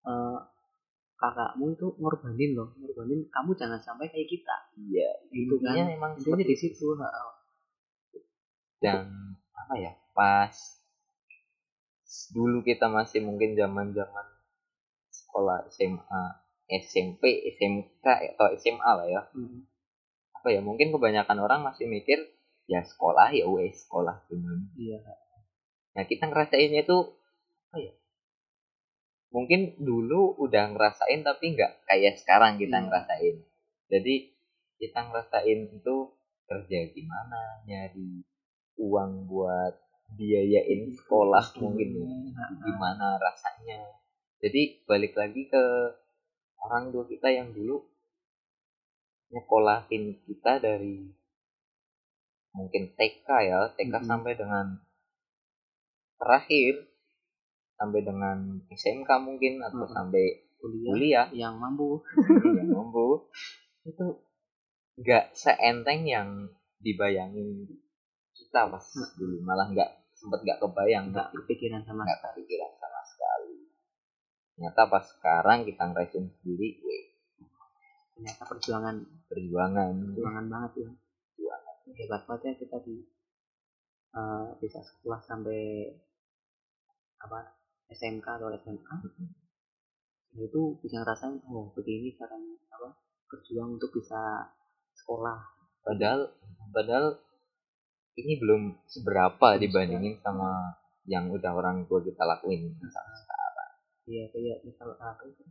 eh, 0.10 0.40
kakakmu 1.22 1.78
itu 1.78 1.88
ngorbanin 2.02 2.58
loh 2.58 2.74
ngorbanin 2.82 3.30
kamu 3.30 3.54
jangan 3.54 3.78
sampai 3.78 4.10
kayak 4.10 4.26
kita. 4.26 4.58
Iya 4.74 5.10
itu 5.30 5.56
kan? 5.62 5.86
memang 5.86 6.18
intinya 6.18 6.42
di 6.42 6.58
situ 6.58 6.98
dan 8.82 9.06
apa 9.54 9.74
ya 9.78 9.94
pas 10.18 10.58
dulu 12.34 12.66
kita 12.66 12.90
masih 12.90 13.22
mungkin 13.22 13.54
zaman 13.54 13.94
zaman 13.94 14.26
sekolah 15.14 15.70
SMA 15.70 16.24
SMP 16.66 17.46
SMK 17.54 18.06
atau 18.34 18.50
SMA 18.58 18.92
lah 18.98 19.08
ya. 19.08 19.22
Hmm. 19.38 19.70
apa 20.42 20.58
ya 20.58 20.62
mungkin 20.66 20.90
kebanyakan 20.90 21.38
orang 21.38 21.62
masih 21.62 21.86
mikir 21.86 22.18
ya 22.72 22.80
sekolah 22.88 23.28
ya 23.36 23.44
wes 23.52 23.84
sekolah 23.84 24.24
cuman 24.32 24.72
iya 24.80 25.04
nah 25.92 26.08
kita 26.08 26.32
ngerasainnya 26.32 26.88
itu 26.88 26.98
apa 27.68 27.78
ya 27.84 27.94
mungkin 29.32 29.76
dulu 29.76 30.40
udah 30.40 30.72
ngerasain 30.72 31.24
tapi 31.28 31.52
nggak 31.56 31.84
kayak 31.84 32.16
sekarang 32.16 32.56
kita 32.56 32.80
Iya. 32.80 32.86
ngerasain 32.88 33.36
jadi 33.92 34.16
kita 34.80 35.00
ngerasain 35.12 35.60
itu 35.68 35.96
kerja 36.48 36.80
gimana 36.96 37.64
nyari 37.68 38.24
uang 38.80 39.28
buat 39.28 39.76
biayain 40.16 40.92
sekolah 40.92 41.56
mungkin 41.64 42.04
ya. 42.04 42.08
Gimana 42.60 43.16
rasanya 43.16 43.80
jadi 44.44 44.84
balik 44.84 45.16
lagi 45.16 45.48
ke 45.48 45.64
orang 46.60 46.92
tua 46.92 47.08
kita 47.08 47.32
yang 47.32 47.56
dulu 47.56 47.88
nyekolahin 49.32 50.20
kita 50.28 50.60
dari 50.60 51.08
mungkin 52.52 52.92
TK 52.96 53.28
ya 53.48 53.60
TK 53.76 53.96
Mhm. 54.04 54.08
sampai 54.08 54.34
dengan 54.36 54.66
terakhir 56.20 56.74
sampai 57.80 58.00
dengan 58.06 58.38
SMK 58.70 59.10
mungkin 59.26 59.58
atau 59.66 59.88
Mhm. 59.90 59.94
sampai 59.96 60.26
kuliah 60.62 60.94
kuliah. 60.94 61.28
yang 61.34 61.58
mampu. 61.58 61.98
Yang 62.46 62.70
mampu. 62.70 63.08
Itu 63.90 64.22
nggak 65.02 65.34
seenteng 65.34 66.06
yang 66.06 66.30
dibayangin 66.78 67.66
kita 68.38 68.70
pas 68.70 68.86
dulu 69.18 69.42
malah 69.42 69.66
nggak 69.74 69.90
sempet 70.14 70.46
nggak 70.46 70.60
kebayang 70.62 71.10
nggak 71.10 71.34
kepikiran 71.34 71.82
sama 71.82 72.06
nggak 72.06 72.22
kepikiran 72.22 72.72
sama 72.78 73.02
sekali. 73.02 73.66
Ternyata 74.54 74.82
pas 74.86 75.06
sekarang 75.08 75.66
kita 75.66 75.84
ngerasain 75.90 76.30
sendiri 76.30 76.70
weh, 76.86 77.06
ternyata 78.14 78.44
perjuangan. 78.46 78.96
Perjuangan. 79.26 79.94
Perjuangan 80.14 80.46
banget 80.46 80.72
ya 80.86 80.90
Hebat 81.92 82.24
banget 82.28 82.44
ya 82.44 82.54
kita 82.66 82.78
di 82.84 82.98
eh, 84.16 84.48
bisa 84.60 84.80
sekolah 84.80 85.20
sampai 85.24 85.92
apa 87.22 87.40
SMK 87.92 88.26
atau 88.26 88.50
SMA 88.58 88.96
itu 90.32 90.62
bisa 90.80 91.04
ngerasain 91.04 91.44
oh 91.52 91.76
begini 91.76 92.16
caranya 92.16 92.56
apa 92.72 92.96
berjuang 93.28 93.76
untuk 93.76 93.92
bisa 93.92 94.48
sekolah. 94.96 95.40
Padahal 95.84 96.32
padahal 96.72 97.20
ini 98.16 98.40
belum 98.40 98.80
seberapa 98.88 99.60
dibandingin 99.60 100.20
sama 100.24 100.80
yang 101.08 101.28
udah 101.34 101.52
orang 101.52 101.84
tua 101.90 102.00
kita 102.06 102.24
lakuin 102.24 102.78
iya 104.12 104.28
kayak 104.30 104.62
misal 104.68 104.92
apa 105.00 105.24
itu 105.24 105.44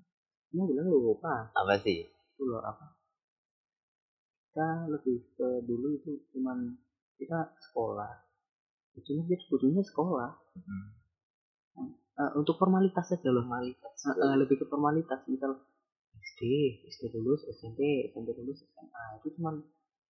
kamu 0.51 0.75
bilang 0.75 0.87
lu 0.91 0.99
lupa 1.15 1.49
apa 1.55 1.75
sih? 1.81 2.07
Loh 2.43 2.61
apa 2.61 3.00
kita 4.51 4.91
lebih 4.91 5.23
ke 5.39 5.49
dulu 5.63 5.95
itu 5.95 6.19
cuman 6.35 6.75
kita 7.15 7.55
sekolah 7.63 8.19
ujungnya 8.93 9.25
dia 9.25 9.39
sebetulnya 9.39 9.87
sekolah 9.87 10.35
Mm. 10.51 11.95
eh, 12.19 12.31
untuk 12.35 12.59
formalitas 12.59 13.07
saja 13.07 13.31
loh 13.31 13.47
formalitas 13.47 13.95
Eh, 14.03 14.17
eh, 14.19 14.35
lebih 14.35 14.59
ke 14.59 14.67
formalitas 14.67 15.23
misal 15.25 15.55
SD 16.13 16.43
SD 16.91 17.15
lulus 17.15 17.47
SMP 17.47 18.11
SMP 18.11 18.35
lulus 18.35 18.67
SMA 18.67 19.05
itu 19.23 19.39
cuman 19.39 19.63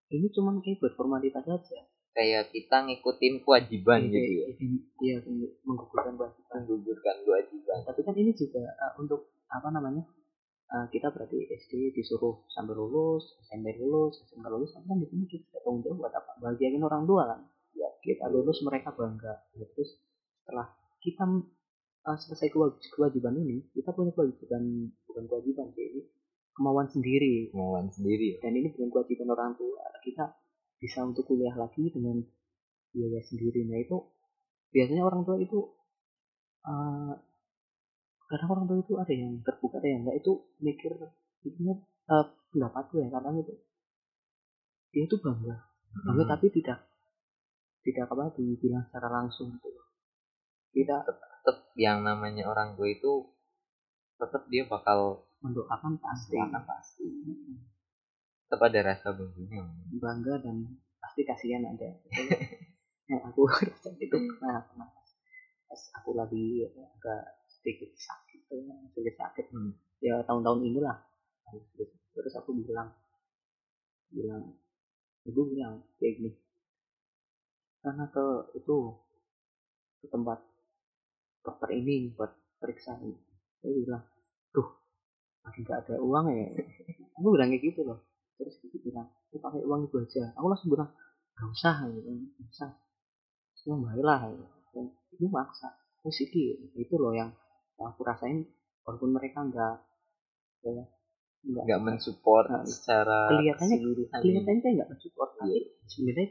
ini 0.08 0.32
cuman 0.32 0.64
kayak 0.64 0.80
buat 0.80 0.96
formalitas 0.96 1.44
saja 1.44 1.84
kayak 2.10 2.48
kita 2.50 2.88
ngikutin 2.88 3.44
kewajiban 3.44 4.08
Kayak- 4.08 4.56
gitu 4.56 4.64
ya 4.64 4.72
iya 5.04 5.16
menggugurkan 5.62 6.16
kewajiban 6.16 6.64
menggugurkan 6.64 7.16
kewajiban 7.22 7.78
tapi 7.84 8.00
kan 8.00 8.14
ini 8.16 8.32
juga 8.32 8.64
eh, 8.64 8.92
untuk 8.96 9.28
apa 9.46 9.68
namanya 9.68 10.02
eh, 10.70 10.86
kita 10.94 11.10
berarti 11.10 11.38
SD 11.50 11.94
disuruh 11.94 12.46
sampai 12.54 12.74
lulus 12.78 13.36
SMP 13.46 13.74
lulus 13.82 14.22
SMA 14.30 14.46
lulus 14.46 14.70
tapi 14.74 14.86
kan 14.86 14.98
di 15.02 15.06
sini 15.10 15.24
kita 15.26 15.58
tanggung 15.62 15.82
jawab 15.82 16.06
buat 16.06 16.14
apa? 16.14 16.30
Bahagiain 16.38 16.82
orang 16.82 17.04
tua 17.04 17.22
kan? 17.26 17.40
Ya 17.74 17.88
kita 18.02 18.30
lulus 18.30 18.62
mereka 18.62 18.94
bangga. 18.94 19.34
Ya, 19.58 19.66
terus 19.74 19.98
setelah 20.42 20.70
kita 21.02 21.24
eh, 22.06 22.18
selesai 22.22 22.48
kewaj- 22.54 22.80
kewajiban 22.94 23.34
ini 23.38 23.66
kita 23.74 23.90
punya 23.92 24.14
kewajiban 24.14 24.94
bukan 25.10 25.24
kewajiban 25.26 25.66
sih 25.74 25.84
ini 25.90 26.02
kemauan 26.54 26.86
sendiri. 26.86 27.50
Kemauan 27.50 27.90
sendiri 27.90 28.36
ya. 28.36 28.46
dan 28.46 28.52
ini 28.54 28.70
bukan 28.70 28.88
kewajiban 28.94 29.28
orang 29.34 29.52
tua 29.58 29.82
kita 30.00 30.32
bisa 30.80 31.04
untuk 31.04 31.28
kuliah 31.28 31.52
lagi 31.54 31.92
dengan 31.92 32.24
biaya 32.90 33.20
sendiri. 33.26 33.68
Nah 33.68 33.78
itu 33.78 33.96
biasanya 34.72 35.02
orang 35.04 35.22
tua 35.26 35.36
itu 35.38 35.58
eh, 36.66 37.14
kadang 38.30 38.48
orang 38.54 38.64
tua 38.70 38.78
itu 38.78 38.94
ada 38.94 39.10
yang 39.10 39.42
terbuka 39.42 39.82
ada 39.82 39.88
yang 39.90 40.06
enggak 40.06 40.22
itu 40.22 40.32
mikir 40.62 40.92
intinya 41.42 41.74
uh, 42.06 42.24
pendapatku 42.54 42.94
ya 43.02 43.10
kadang 43.10 43.42
itu. 43.42 43.54
Dia 44.94 45.02
itu 45.10 45.16
bangga. 45.18 45.54
Bangga 46.06 46.24
Hmm. 46.24 46.32
tapi 46.38 46.46
tidak 46.54 46.78
tidak 47.82 48.06
apa 48.06 48.30
dibilang 48.38 48.86
secara 48.86 49.08
langsung 49.10 49.58
gitu 49.58 49.80
tidak. 50.74 51.02
Tetap 51.06 51.56
yang 51.74 52.04
namanya 52.04 52.46
orang 52.46 52.76
tua 52.76 52.88
itu 52.90 53.32
tetap 54.20 54.44
dia 54.52 54.68
bakal 54.68 55.24
mendoakan 55.40 55.96
pasti. 55.98 56.36
akan 56.36 56.62
pasti. 56.68 57.06
Tetap 58.46 58.60
ada 58.60 58.80
rasa 58.92 59.08
bahagia 59.16 59.62
bangga 59.96 60.34
dan 60.44 60.56
pasti 61.00 61.22
kasihan 61.24 61.64
ada. 61.64 61.90
Yang 63.10 63.22
aku 63.32 63.40
rasain 63.66 63.96
itu 63.98 64.16
pernah 64.38 64.62
pernah 64.70 64.88
pas 65.70 65.82
aku 66.02 66.18
lagi 66.18 66.66
agak 66.66 67.39
sedikit 67.60 67.90
sakit 67.94 68.40
sedikit 68.96 69.14
sakit. 69.20 69.46
Hmm. 69.54 69.72
ya 70.00 70.18
tahun-tahun 70.24 70.64
inilah. 70.64 70.96
Terus 72.16 72.34
aku 72.34 72.56
bilang 72.56 72.90
bilang 74.10 74.58
ibu 75.28 75.40
bilang 75.46 75.86
kayak 76.02 76.18
gini 76.18 76.30
karena 77.80 78.10
ke 78.10 78.26
itu 78.58 78.76
ke 80.02 80.06
tempat 80.10 80.42
dokter 81.40 81.68
ini 81.72 82.12
buat 82.12 82.32
periksa 82.60 83.00
ini. 83.00 83.16
Saya 83.60 83.72
bilang 83.72 84.04
tuh 84.52 84.68
masih 85.44 85.64
nggak 85.64 85.78
ada 85.88 85.96
uang 86.00 86.26
ya? 86.28 86.48
Aku 87.16 87.28
bilang 87.32 87.48
kayak 87.52 87.64
gitu 87.72 87.80
loh. 87.88 88.04
Terus 88.36 88.56
ibu 88.68 88.76
bilang 88.84 89.08
aku 89.28 89.36
pakai 89.40 89.62
uang 89.64 89.88
itu 89.88 89.96
aja. 90.00 90.32
Aku 90.36 90.46
langsung 90.52 90.72
bilang 90.72 90.90
gak 91.36 91.48
usah 91.48 91.76
gitu 91.88 92.08
gak 92.36 92.48
usah. 92.52 92.70
Baiklah 93.60 94.20
gitu. 94.28 94.44
Dan 94.76 94.86
ibu 95.16 95.26
maksa. 95.32 95.68
Sih 96.08 96.28
itu 96.56 96.94
loh 96.96 97.12
yang, 97.12 97.28
yang 97.80 97.88
aku 97.90 98.02
rasain 98.04 98.44
walaupun 98.84 99.10
mereka 99.10 99.40
nggak 99.40 99.74
ya, 100.60 100.84
nggak 101.40 101.64
nggak 101.64 101.80
mensupport 101.80 102.46
Nah, 102.46 102.62
secara 102.62 103.32
kelihatannya- 103.32 103.80
kelihatannya 104.12 104.60
saya 104.60 104.72
nggak 104.76 104.90
mensupport 104.92 105.30
tapi 105.34 105.58
sebenarnya 105.88 106.26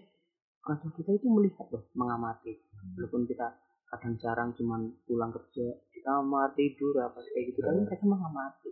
orang 0.61 0.77
tua 0.79 0.91
kita 0.93 1.11
itu 1.17 1.27
melihat 1.27 1.65
loh 1.67 1.83
mengamati. 1.97 2.53
Walaupun 2.93 3.25
kita 3.25 3.47
kadang 3.89 4.13
jarang 4.21 4.49
cuman 4.53 4.81
pulang 5.03 5.33
kerja 5.33 5.65
di 5.89 5.99
kamar 5.99 6.53
tidur 6.53 6.93
apa 7.01 7.17
kayak 7.25 7.45
gitu 7.49 7.59
tapi 7.59 7.79
Hmm. 7.81 7.87
mereka 7.89 8.05
mengamati. 8.05 8.71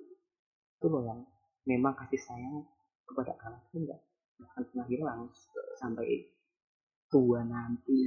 Itu 0.78 0.86
loh 0.88 1.01
yang 1.01 1.19
memang 1.65 1.97
kasih 1.97 2.21
sayang 2.21 2.61
kepada 3.03 3.34
anak 3.41 3.65
itu 3.67 3.82
nggak 3.82 3.99
akan 4.38 4.63
pernah 4.69 4.86
hilang 4.86 5.21
sampai 5.73 6.30
tua 7.09 7.41
nanti 7.41 7.97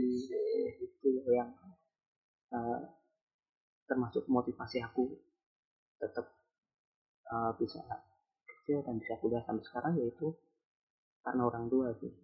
itu 0.78 1.06
loh 1.10 1.26
yang 1.26 1.50
eh, 2.50 2.78
termasuk 3.90 4.22
motivasi 4.30 4.78
aku 4.78 5.18
tetap 5.98 6.30
eh, 7.26 7.52
bisa 7.58 7.82
kerja 8.46 8.86
dan 8.86 9.02
bisa 9.02 9.18
kuliah 9.18 9.42
sampai 9.42 9.66
sekarang 9.66 9.98
yaitu 9.98 10.30
karena 11.26 11.42
orang 11.50 11.66
tua 11.66 11.90
sih. 11.98 12.14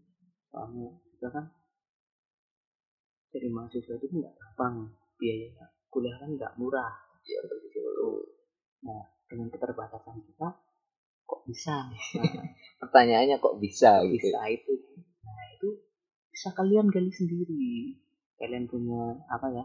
Soalnya 0.55 0.95
juga 1.11 1.29
kan 1.35 1.45
jadi 3.35 3.51
mahasiswa 3.51 3.99
itu 3.99 4.07
nggak 4.15 4.35
gampang 4.39 4.95
biayanya 5.19 5.67
kuliah 5.91 6.15
kan 6.23 6.31
nggak 6.39 6.55
murah. 6.55 6.95
Ya 7.27 7.43
begitu 7.43 7.83
nah 8.87 9.03
dengan 9.27 9.51
keterbatasan 9.51 10.23
kita 10.23 10.55
kok 11.27 11.43
bisa 11.43 11.91
nah, 11.91 11.99
pertanyaannya 12.87 13.43
kok 13.43 13.59
bisa 13.59 14.07
gitu? 14.07 14.31
Bisa 14.31 14.41
itu. 14.47 14.73
Nah 15.27 15.45
itu 15.59 15.69
bisa 16.31 16.55
kalian 16.55 16.87
gali 16.87 17.11
sendiri. 17.11 17.99
Kalian 18.39 18.71
punya 18.71 19.27
apa 19.27 19.51
ya 19.51 19.65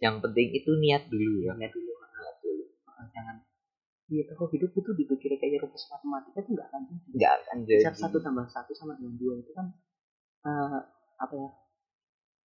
yang 0.00 0.16
penting 0.24 0.56
itu 0.56 0.70
niat 0.80 1.06
dulu 1.12 1.44
ya. 1.44 1.52
Niat 1.54 1.72
dulu 1.76 1.92
niat 2.00 2.36
dulu. 2.40 2.64
Jangan. 3.12 3.36
Iya 4.10 4.22
kalau 4.34 4.48
hidup 4.50 4.72
itu 4.74 4.90
dipikir 4.96 5.30
kayak 5.38 5.62
rumus 5.62 5.86
matematika 5.86 6.38
itu 6.42 6.50
nggak 6.56 6.66
akan 6.72 6.80
jadi. 6.88 7.08
Nggak 7.14 7.32
akan 7.44 7.56
jadi. 7.68 7.82
Misal 7.84 7.94
satu 7.94 8.18
tambah 8.24 8.46
satu 8.48 8.72
sama 8.74 8.92
dengan 8.98 9.14
dua 9.20 9.38
itu 9.38 9.52
kan 9.54 9.66
eh, 10.48 10.80
apa 11.20 11.34
ya 11.36 11.50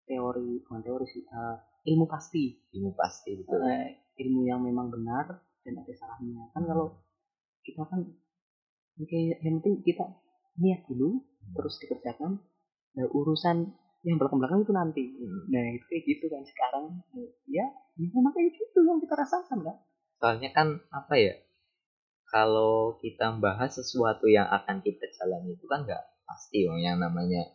teori 0.05 0.61
bukan 0.67 0.81
teori 0.83 1.05
sih 1.09 1.23
eh, 1.25 1.57
ilmu 1.89 2.05
pasti. 2.05 2.59
Ilmu 2.75 2.91
pasti 2.93 3.31
betul. 3.39 3.63
Eh, 3.65 4.03
ilmu 4.21 4.45
yang 4.45 4.61
memang 4.61 4.93
benar 4.93 5.41
dan 5.65 5.73
ada 5.81 5.93
salahnya. 5.95 6.51
Kan 6.53 6.67
kalau 6.69 7.01
kita 7.65 7.81
kan 7.87 8.03
kayak 8.99 9.41
yang 9.41 9.59
penting 9.63 9.81
kita 9.81 10.05
niat 10.59 10.85
dulu 10.85 11.23
terus 11.55 11.75
dikerjakan. 11.81 12.39
Nah, 12.95 13.11
urusan 13.11 13.75
yang 14.05 14.21
belakang 14.21 14.37
belakang 14.37 14.61
itu 14.61 14.73
nanti. 14.73 15.03
Hmm. 15.17 15.49
nah 15.49 15.61
itu 15.73 15.85
kayak 15.89 16.03
gitu 16.05 16.25
kan 16.29 16.41
sekarang 16.45 16.85
ya 17.49 17.65
ya 17.97 18.07
memang 18.13 18.31
kayak 18.37 18.53
gitu 18.53 18.79
yang 18.85 19.01
kita 19.01 19.17
rasakan 19.17 19.59
kan? 19.65 19.77
Soalnya 20.21 20.49
kan 20.53 20.67
apa 20.93 21.13
ya 21.17 21.33
kalau 22.29 23.01
kita 23.01 23.33
bahas 23.41 23.73
sesuatu 23.73 24.29
yang 24.29 24.45
akan 24.45 24.85
kita 24.85 25.09
jalani 25.17 25.57
itu 25.57 25.65
kan 25.65 25.83
nggak 25.83 26.03
pasti 26.25 26.69
Bang. 26.69 26.81
yang 26.81 26.97
namanya 27.01 27.49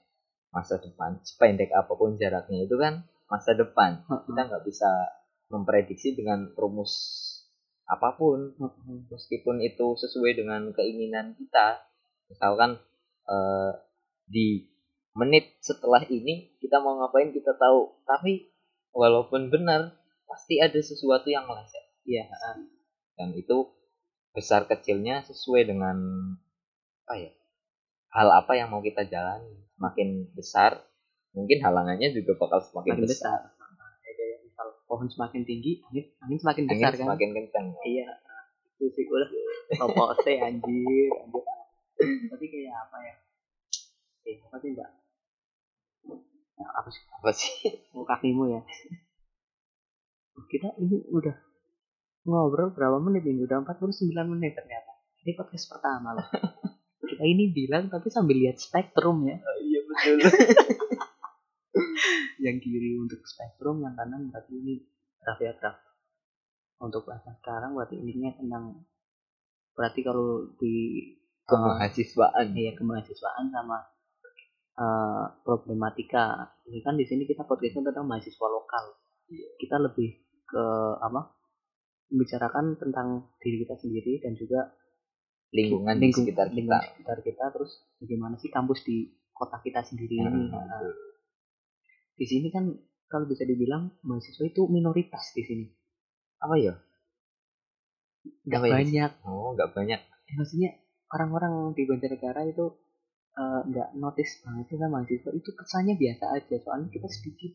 masa 0.51 0.83
depan 0.83 1.23
sependek 1.23 1.71
apa 1.71 1.95
pun 1.95 2.19
jaraknya 2.19 2.67
itu 2.67 2.75
kan 2.75 3.07
masa 3.31 3.55
depan. 3.55 4.03
Kita 4.27 4.41
nggak 4.51 4.67
bisa 4.67 4.91
memprediksi 5.55 6.19
dengan 6.19 6.51
rumus 6.59 6.93
apa 7.87 8.19
pun. 8.19 8.59
Meskipun 9.07 9.63
itu 9.63 9.95
sesuai 9.95 10.35
dengan 10.35 10.75
keinginan 10.75 11.39
kita. 11.39 11.87
Misalkan 12.27 12.79
eh, 13.31 13.73
di 14.27 14.71
menit 15.19 15.59
setelah 15.59 16.07
ini 16.07 16.55
kita 16.63 16.79
mau 16.79 16.99
ngapain 17.03 17.35
kita 17.35 17.57
tahu. 17.59 17.91
Tapi 18.07 18.51
walaupun 18.95 19.51
benar 19.51 19.95
pasti 20.27 20.63
ada 20.63 20.79
sesuatu 20.79 21.27
yang 21.27 21.47
meleset. 21.51 21.83
Iya. 22.07 22.31
Dan 23.19 23.35
itu 23.35 23.67
besar 24.31 24.71
kecilnya 24.71 25.27
sesuai 25.27 25.67
dengan 25.67 25.99
apa 27.03 27.19
ya 27.19 27.31
hal 28.15 28.29
apa 28.31 28.53
yang 28.55 28.71
mau 28.71 28.83
kita 28.83 29.07
jalani. 29.07 29.67
Semakin 29.75 30.31
besar 30.37 30.77
mungkin 31.33 31.63
halangannya 31.65 32.13
juga 32.13 32.37
bakal 32.37 32.61
semakin 32.61 33.01
semakin 33.01 33.07
besar, 33.07 33.39
besar. 33.49 33.71
Ya, 34.05 34.13
kayak 34.13 34.39
misal 34.45 34.67
pohon 34.85 35.09
semakin 35.09 35.43
tinggi 35.47 35.81
angin 35.89 36.05
angin 36.27 36.39
semakin 36.43 36.63
angin 36.69 36.75
besar 36.77 36.93
kan? 36.93 37.01
semakin 37.07 37.29
kencang 37.33 37.67
iya. 37.89 38.09
Itu 38.77 38.93
sih 38.93 39.05
gue 39.09 39.23
apa 39.81 40.05
sih 40.27 40.37
anjir. 40.37 41.11
Anjir. 41.17 41.43
Tapi 42.29 42.47
kayak 42.51 42.75
apa 42.77 42.97
ya? 43.01 43.15
Eh 44.29 44.37
apa 44.45 44.57
sih 44.61 44.69
enggak 44.77 45.00
ya, 46.07 46.67
apa 46.77 46.89
sih? 46.89 47.03
Apa 47.21 47.31
sih? 47.35 47.53
Kakimu 48.11 48.45
ya? 48.49 48.61
Kita 50.51 50.75
ini 50.81 51.05
udah 51.13 51.37
ngobrol 52.27 52.73
berapa 52.75 52.99
menit 52.99 53.25
ini? 53.29 53.45
Udah 53.45 53.63
49 53.63 54.11
menit 54.33 54.57
ternyata. 54.57 54.93
Ini 55.23 55.37
podcast 55.37 55.69
pertama 55.69 56.17
loh. 56.17 56.27
Kita 57.11 57.25
ini 57.25 57.53
bilang 57.53 57.93
tapi 57.93 58.09
sambil 58.09 58.41
lihat 58.41 58.57
spektrum 58.57 59.29
ya. 59.29 59.37
Iya 59.61 59.81
betul. 59.85 60.19
Yang 62.45 62.57
kiri 62.65 62.97
untuk 62.97 63.21
spektrum 63.29 63.85
yang 63.85 63.93
kanan 63.93 64.33
berarti 64.33 64.57
ini 64.57 64.81
graf 65.21 65.39
ya 65.45 65.53
graf. 65.61 65.77
Untuk 66.81 67.05
bahasa 67.05 67.37
sekarang 67.37 67.77
berarti 67.77 68.01
intinya 68.01 68.33
tentang 68.33 68.89
berarti 69.77 70.01
kalau 70.01 70.49
di 70.57 71.05
kemahasiswaan 71.45 72.57
iya 72.57 72.73
kemahasiswaan 72.73 73.53
sama 73.53 73.85
eh, 74.81 75.25
problematika. 75.45 76.57
Ini 76.65 76.81
kan 76.81 76.97
di 76.97 77.05
sini 77.05 77.29
kita 77.29 77.45
podcastnya 77.45 77.93
tentang 77.93 78.09
mahasiswa 78.09 78.47
lokal. 78.49 78.85
Kita 79.61 79.77
lebih 79.77 80.11
ke 80.49 80.65
apa 80.99 81.37
membicarakan 82.11 82.75
tentang 82.75 83.31
diri 83.39 83.63
kita 83.63 83.79
sendiri 83.79 84.19
dan 84.19 84.35
juga 84.35 84.75
lingkungan 85.55 85.95
di 85.95 86.11
lingkung- 86.11 86.27
sekitar 86.27 86.51
lingkungan 86.51 86.81
kita 86.83 86.91
sekitar 86.97 87.19
kita. 87.23 87.45
Terus 87.55 87.73
bagaimana 88.03 88.35
sih 88.41 88.51
kampus 88.51 88.81
di 88.83 88.97
kota 89.31 89.63
kita 89.63 89.85
sendiri 89.87 90.17
ini? 90.19 90.27
Hmm, 90.27 90.51
Nah, 90.51 90.91
di 92.19 92.27
sini 92.27 92.51
kan 92.51 92.75
kalau 93.07 93.27
bisa 93.31 93.47
dibilang 93.47 93.95
mahasiswa 94.03 94.45
itu 94.47 94.67
minoritas 94.67 95.31
di 95.35 95.43
sini. 95.47 95.67
Apa 96.43 96.55
ya? 96.59 96.75
Nggak 98.47 98.63
ya? 98.67 98.71
banyak. 98.75 99.11
Oh 99.27 99.55
nggak 99.55 99.71
banyak. 99.75 100.01
Ya, 100.03 100.33
maksudnya 100.39 100.71
orang-orang 101.11 101.75
di 101.75 101.83
Banjarnegara 101.87 102.47
itu 102.47 102.75
eh, 103.39 103.61
nggak 103.71 103.89
notice 103.99 104.43
banget 104.43 104.65
sih 104.71 104.79
sama 104.81 105.03
mahasiswa. 105.03 105.31
Itu 105.35 105.51
kesannya 105.55 105.95
biasa 105.99 106.25
aja 106.35 106.57
soalnya 106.63 106.89
kita 106.91 107.09
sedikit. 107.11 107.53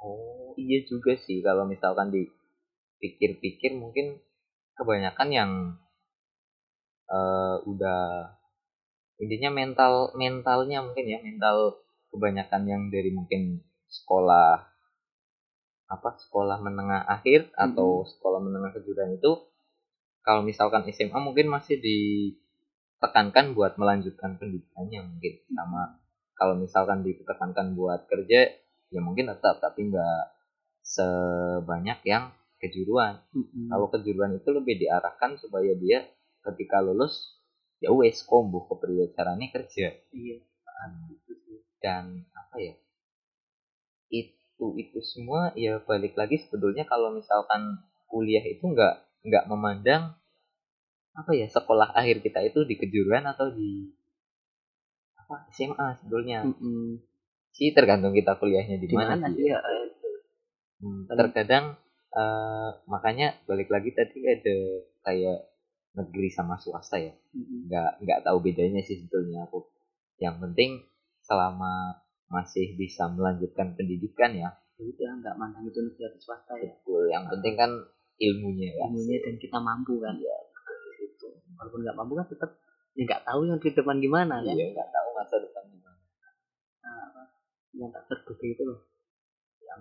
Oh 0.00 0.54
iya 0.58 0.82
juga 0.86 1.14
sih. 1.18 1.42
Kalau 1.44 1.64
misalkan 1.68 2.10
dipikir-pikir 2.14 3.76
mungkin 3.76 4.18
kebanyakan 4.74 5.28
yang 5.30 5.50
eh, 7.10 7.56
udah 7.68 8.02
intinya 9.22 9.50
mental 9.54 10.10
mentalnya 10.18 10.82
mungkin 10.82 11.06
ya 11.06 11.18
mental 11.22 11.78
kebanyakan 12.10 12.62
yang 12.66 12.82
dari 12.90 13.14
mungkin 13.14 13.62
sekolah 13.86 14.74
apa 15.84 16.10
sekolah 16.18 16.58
menengah 16.58 17.06
akhir 17.06 17.54
atau 17.54 18.02
sekolah 18.02 18.42
menengah 18.42 18.74
kejuruan 18.74 19.14
itu 19.14 19.38
kalau 20.24 20.40
misalkan 20.40 20.88
SMA 20.90 21.20
mungkin 21.20 21.52
masih 21.52 21.78
ditekankan 22.98 23.52
buat 23.52 23.76
melanjutkan 23.76 24.40
pendidikannya 24.40 25.00
mungkin 25.04 25.34
sama. 25.52 26.00
Kalau 26.34 26.54
misalkan 26.56 27.04
ditekankan 27.04 27.76
buat 27.76 28.06
kerja 28.08 28.48
ya 28.88 29.00
mungkin 29.02 29.28
tetap 29.28 29.58
tapi 29.58 29.90
nggak 29.90 30.24
sebanyak 30.80 32.00
yang 32.06 32.30
kejuruan. 32.62 33.20
Mm-mm. 33.36 33.68
kalau 33.68 33.92
kejuruan 33.92 34.40
itu 34.40 34.48
lebih 34.54 34.80
diarahkan 34.80 35.36
supaya 35.36 35.76
dia 35.76 36.08
ketika 36.44 36.80
lulus 36.80 37.36
ya 37.84 37.92
wes 37.92 38.24
kombo 38.24 38.64
kepriwe 38.72 39.12
carane 39.12 39.52
kerja. 39.52 39.92
Iya. 40.14 40.40
Dan 41.84 42.24
apa 42.32 42.56
ya? 42.56 42.74
Itu 44.08 44.80
itu 44.80 44.98
semua 45.04 45.52
ya 45.52 45.76
balik 45.84 46.16
lagi 46.16 46.40
sebetulnya 46.40 46.88
kalau 46.88 47.12
misalkan 47.12 47.84
kuliah 48.08 48.44
itu 48.44 48.64
nggak 48.64 49.26
nggak 49.28 49.44
memandang 49.48 50.16
apa 51.14 51.30
ya 51.30 51.46
sekolah 51.46 51.94
akhir 51.94 52.26
kita 52.26 52.42
itu 52.42 52.66
di 52.66 52.74
kejuruan 52.74 53.22
atau 53.30 53.54
di 53.54 53.86
apa 55.14 55.46
SMA 55.54 55.88
sebetulnya. 56.02 56.44
Mm-mm. 56.44 57.00
sih 57.54 57.70
tergantung 57.70 58.10
kita 58.10 58.34
kuliahnya 58.34 58.82
di 58.82 58.86
mana 58.90 59.30
sih? 59.30 59.38
sih 59.38 59.46
ya 59.54 59.62
Hmm, 60.84 61.08
terkadang 61.08 61.80
eh, 62.12 62.70
makanya 62.90 63.40
balik 63.48 63.72
lagi 63.72 63.94
tadi 63.96 64.20
ada 64.26 64.56
kayak 65.06 65.48
negeri 65.96 66.28
sama 66.28 66.60
swasta 66.60 67.00
ya. 67.00 67.14
Mm-mm. 67.32 67.70
nggak 67.70 68.04
nggak 68.04 68.20
tahu 68.26 68.42
bedanya 68.42 68.82
sih 68.84 69.00
sebetulnya 69.00 69.48
aku. 69.48 69.64
Yang 70.20 70.36
penting 70.44 70.70
selama 71.24 72.04
masih 72.28 72.74
bisa 72.76 73.08
melanjutkan 73.08 73.72
pendidikan 73.78 74.34
ya. 74.34 74.50
Ya 74.76 74.84
udah 74.90 75.10
nggak 75.22 75.34
mandang 75.38 75.64
itu 75.70 75.78
negeri 75.78 76.10
atau 76.10 76.20
swasta 76.20 76.52
ya. 76.58 76.74
Betul 76.74 77.08
yang 77.08 77.24
penting 77.30 77.54
kan 77.54 77.70
ilmunya 78.20 78.68
ya. 78.76 78.86
Ilmunya 78.90 79.18
dan 79.24 79.34
kita 79.40 79.58
mampu 79.62 80.02
kan. 80.02 80.18
Iya. 80.18 80.36
Walaupun 81.58 81.80
nggak 81.82 81.96
mampu 81.96 82.14
kan 82.18 82.26
tetap 82.28 82.50
ya 82.94 83.02
nggak 83.02 83.22
tahu 83.26 83.40
yang 83.50 83.58
di 83.58 83.70
depan 83.74 83.96
gimana 83.98 84.34
kan. 84.40 84.54
Iya 84.54 84.66
nggak 84.70 84.90
tahu 84.94 85.08
masa 85.18 85.34
depan 85.42 85.62
gimana. 85.66 86.02
Nah, 86.84 87.26
yang 87.74 87.90
tak 87.90 88.04
terduga 88.06 88.46
itu 88.46 88.62
loh. 88.62 88.80
Yang 89.62 89.80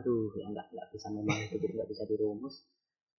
aduh 0.00 0.32
yang 0.40 0.50
nggak 0.56 0.66
nggak 0.72 0.88
bisa 0.92 1.06
memang 1.12 1.38
itu 1.46 1.56
jadi 1.60 1.72
nggak 1.76 1.90
bisa 1.92 2.04
dirumus. 2.08 2.54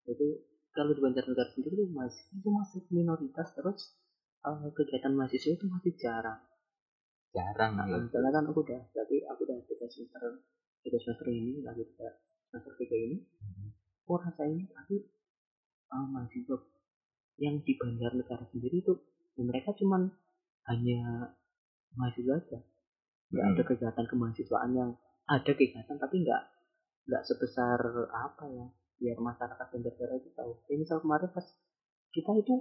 Itu 0.04 0.42
kalau 0.74 0.90
di 0.90 1.00
Banjarnegara 1.00 1.54
sendiri 1.54 1.74
itu 1.78 1.86
masih 1.94 2.22
itu 2.34 2.48
masih 2.50 2.80
minoritas 2.90 3.48
terus 3.54 3.94
eh, 4.42 4.68
kegiatan 4.74 5.14
mahasiswa 5.14 5.54
itu 5.54 5.66
masih 5.70 5.94
jarang. 5.94 6.42
Jarang 7.30 7.78
nah, 7.78 7.86
ya 7.86 7.98
karena 8.10 8.30
kan 8.34 8.44
aku 8.50 8.66
udah 8.66 8.82
berarti 8.90 9.22
aku 9.26 9.40
udah 9.46 9.58
tiga 9.66 9.86
semester 9.90 10.42
tiga 10.82 10.98
semester 10.98 11.26
ini 11.30 11.62
lagi 11.62 11.86
tiga 11.94 12.18
semester 12.50 12.74
tiga 12.78 12.94
ini 12.98 13.16
aku 14.04 14.18
rasain 14.18 14.66
tapi 14.70 15.06
eh, 15.94 16.06
mahasiswa 16.10 16.73
yang 17.36 17.58
di 17.60 17.74
Banjarnegara 17.74 18.46
sendiri 18.46 18.78
itu 18.78 18.94
ya 19.34 19.42
mereka 19.42 19.74
cuman 19.74 20.06
hanya 20.66 21.00
mahasiswa 21.92 22.34
aja. 22.36 22.58
Nggak 23.28 23.44
Hmm. 23.44 23.52
ada 23.52 23.62
kegiatan 23.64 24.06
kemahasiswaan 24.06 24.70
yang 24.72 24.90
ada 25.24 25.50
kegiatan 25.50 25.96
tapi 25.96 26.22
nggak 26.22 26.42
nggak 27.04 27.22
sebesar 27.24 27.78
apa 28.08 28.44
ya 28.46 28.66
biar 28.94 29.18
masyarakat 29.18 29.66
Banjarnegara 29.68 30.14
itu 30.16 30.30
tahu. 30.32 30.62
Kayak 30.64 30.78
misal 30.80 30.98
kemarin 30.98 31.28
pas 31.28 31.46
kita 32.10 32.32
itu 32.36 32.54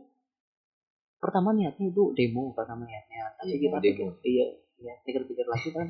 pertama 1.17 1.53
niatnya 1.53 1.87
itu 1.87 2.03
demo 2.11 2.51
pertama 2.51 2.83
niatnya. 2.83 3.31
Tapi 3.37 3.47
Iya, 3.49 3.57
kita 3.61 3.71
mau 3.71 3.81
pikir 3.81 4.03
demo. 4.03 4.19
iya 4.23 4.45
ya 4.75 4.93
pikir-pikir 5.01 5.45
lagi 5.47 5.69
kan 5.71 5.87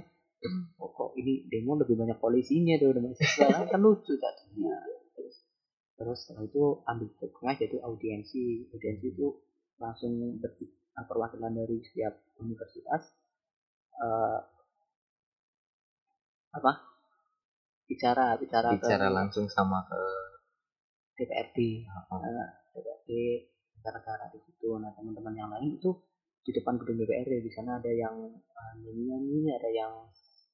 oh, 0.75 0.91
kok 0.91 1.15
ini 1.15 1.47
demo 1.47 1.79
lebih 1.79 1.95
banyak 1.95 2.19
polisinya 2.19 2.75
tuh 2.75 2.91
udah 2.91 3.01
mahasiswa? 3.01 3.47
Kan, 3.47 3.65
kan 3.71 3.79
lucu 3.79 4.13
jatuhnya 4.13 4.75
terus 5.93 6.25
setelah 6.25 6.45
itu 6.49 6.63
ambil 6.89 7.07
tengah 7.19 7.55
jadi 7.57 7.77
audiensi. 7.85 8.69
Audiensi 8.73 9.07
itu 9.13 9.27
langsung 9.77 10.41
ber- 10.41 10.57
perwakilan 10.93 11.53
dari 11.53 11.81
setiap 11.85 12.13
universitas 12.41 13.13
eh, 13.97 14.39
apa? 16.53 16.71
Bicara 17.89 18.37
bicara, 18.37 18.73
bicara 18.77 19.07
ke 19.09 19.13
langsung 19.13 19.45
sama 19.49 19.85
ke 19.89 20.01
DPRD 21.17 21.89
oh, 22.09 22.19
eh, 22.21 22.49
DPRD 22.73 23.11
negara-negara 23.77 24.33
di 24.33 24.39
situ. 24.49 24.69
Nah 24.77 24.93
teman-teman 24.97 25.33
yang 25.37 25.49
lain 25.49 25.77
itu 25.77 25.91
di 26.43 26.51
depan 26.51 26.77
gedung 26.81 27.01
DPRD 27.01 27.41
di 27.41 27.51
sana 27.53 27.77
ada 27.81 27.91
yang 27.91 28.33
eh, 28.33 28.73
nyanyi-nyanyi 28.81 29.49
ada 29.53 29.69
yang 29.69 29.93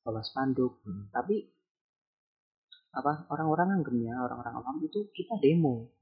bawa 0.03 0.23
spanduk. 0.23 0.79
Hmm. 0.87 1.11
tapi 1.11 1.58
apa 2.89 3.29
orang-orang 3.29 3.79
anggapnya 3.79 4.17
orang-orang 4.17 4.53
awam 4.57 4.77
itu 4.81 5.09
kita 5.13 5.37
demo. 5.37 5.93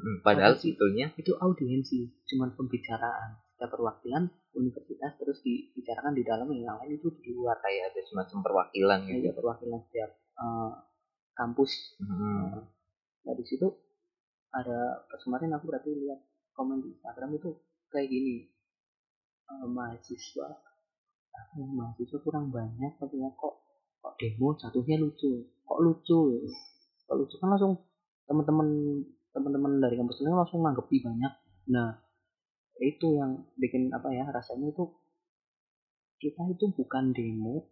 Hmm, 0.00 0.24
padahal 0.24 0.56
sih? 0.56 0.72
sebetulnya 0.72 1.12
itu 1.20 1.36
audiensi 1.36 2.08
cuman 2.32 2.56
pembicaraan. 2.56 3.36
Setiap 3.52 3.76
perwakilan 3.76 4.24
universitas 4.56 5.12
terus 5.20 5.44
dibicarakan 5.44 6.16
di 6.16 6.24
dalam 6.24 6.48
yang 6.48 6.80
lain 6.80 6.96
itu 6.96 7.12
di 7.20 7.36
luar. 7.36 7.60
Kayak 7.60 7.92
ada 7.92 8.00
semacam 8.08 8.38
perwakilan 8.40 8.98
gitu. 9.04 9.20
Kayak 9.28 9.36
perwakilan 9.36 9.80
setiap 9.90 10.10
eh, 10.16 10.72
kampus. 11.36 11.72
Hmm. 12.00 12.64
nah 13.20 13.36
di 13.36 13.44
situ 13.44 13.68
ada 14.48 15.04
kemarin 15.20 15.52
aku 15.52 15.68
berarti 15.68 15.92
lihat 15.92 16.24
komen 16.56 16.80
di 16.80 16.96
Instagram 16.96 17.36
itu 17.36 17.50
kayak 17.92 18.08
gini. 18.08 18.48
Eh, 19.50 19.66
mahasiswa 19.68 20.48
ah, 21.36 21.46
mahasiswa 21.58 22.18
kurang 22.24 22.48
banyak 22.48 22.96
katanya 22.96 23.28
kok 23.36 23.69
kok 24.00 24.16
demo 24.16 24.56
jatuhnya 24.56 24.96
lucu? 24.98 25.44
Kok 25.62 25.80
lucu? 25.80 26.20
Kok 27.04 27.16
lucu? 27.16 27.34
Kan 27.36 27.48
langsung 27.52 27.72
teman-teman 28.24 28.68
teman-teman 29.30 29.78
dari 29.78 29.94
kampus 29.94 30.20
lain 30.20 30.34
langsung 30.34 30.60
nanggepi 30.60 31.00
banyak. 31.00 31.32
Nah 31.70 32.00
itu 32.80 33.06
yang 33.12 33.44
bikin 33.54 33.92
apa 33.92 34.08
ya 34.10 34.24
rasanya 34.26 34.72
itu 34.72 34.88
kita 36.16 36.48
itu 36.48 36.72
bukan 36.72 37.12
demo 37.12 37.68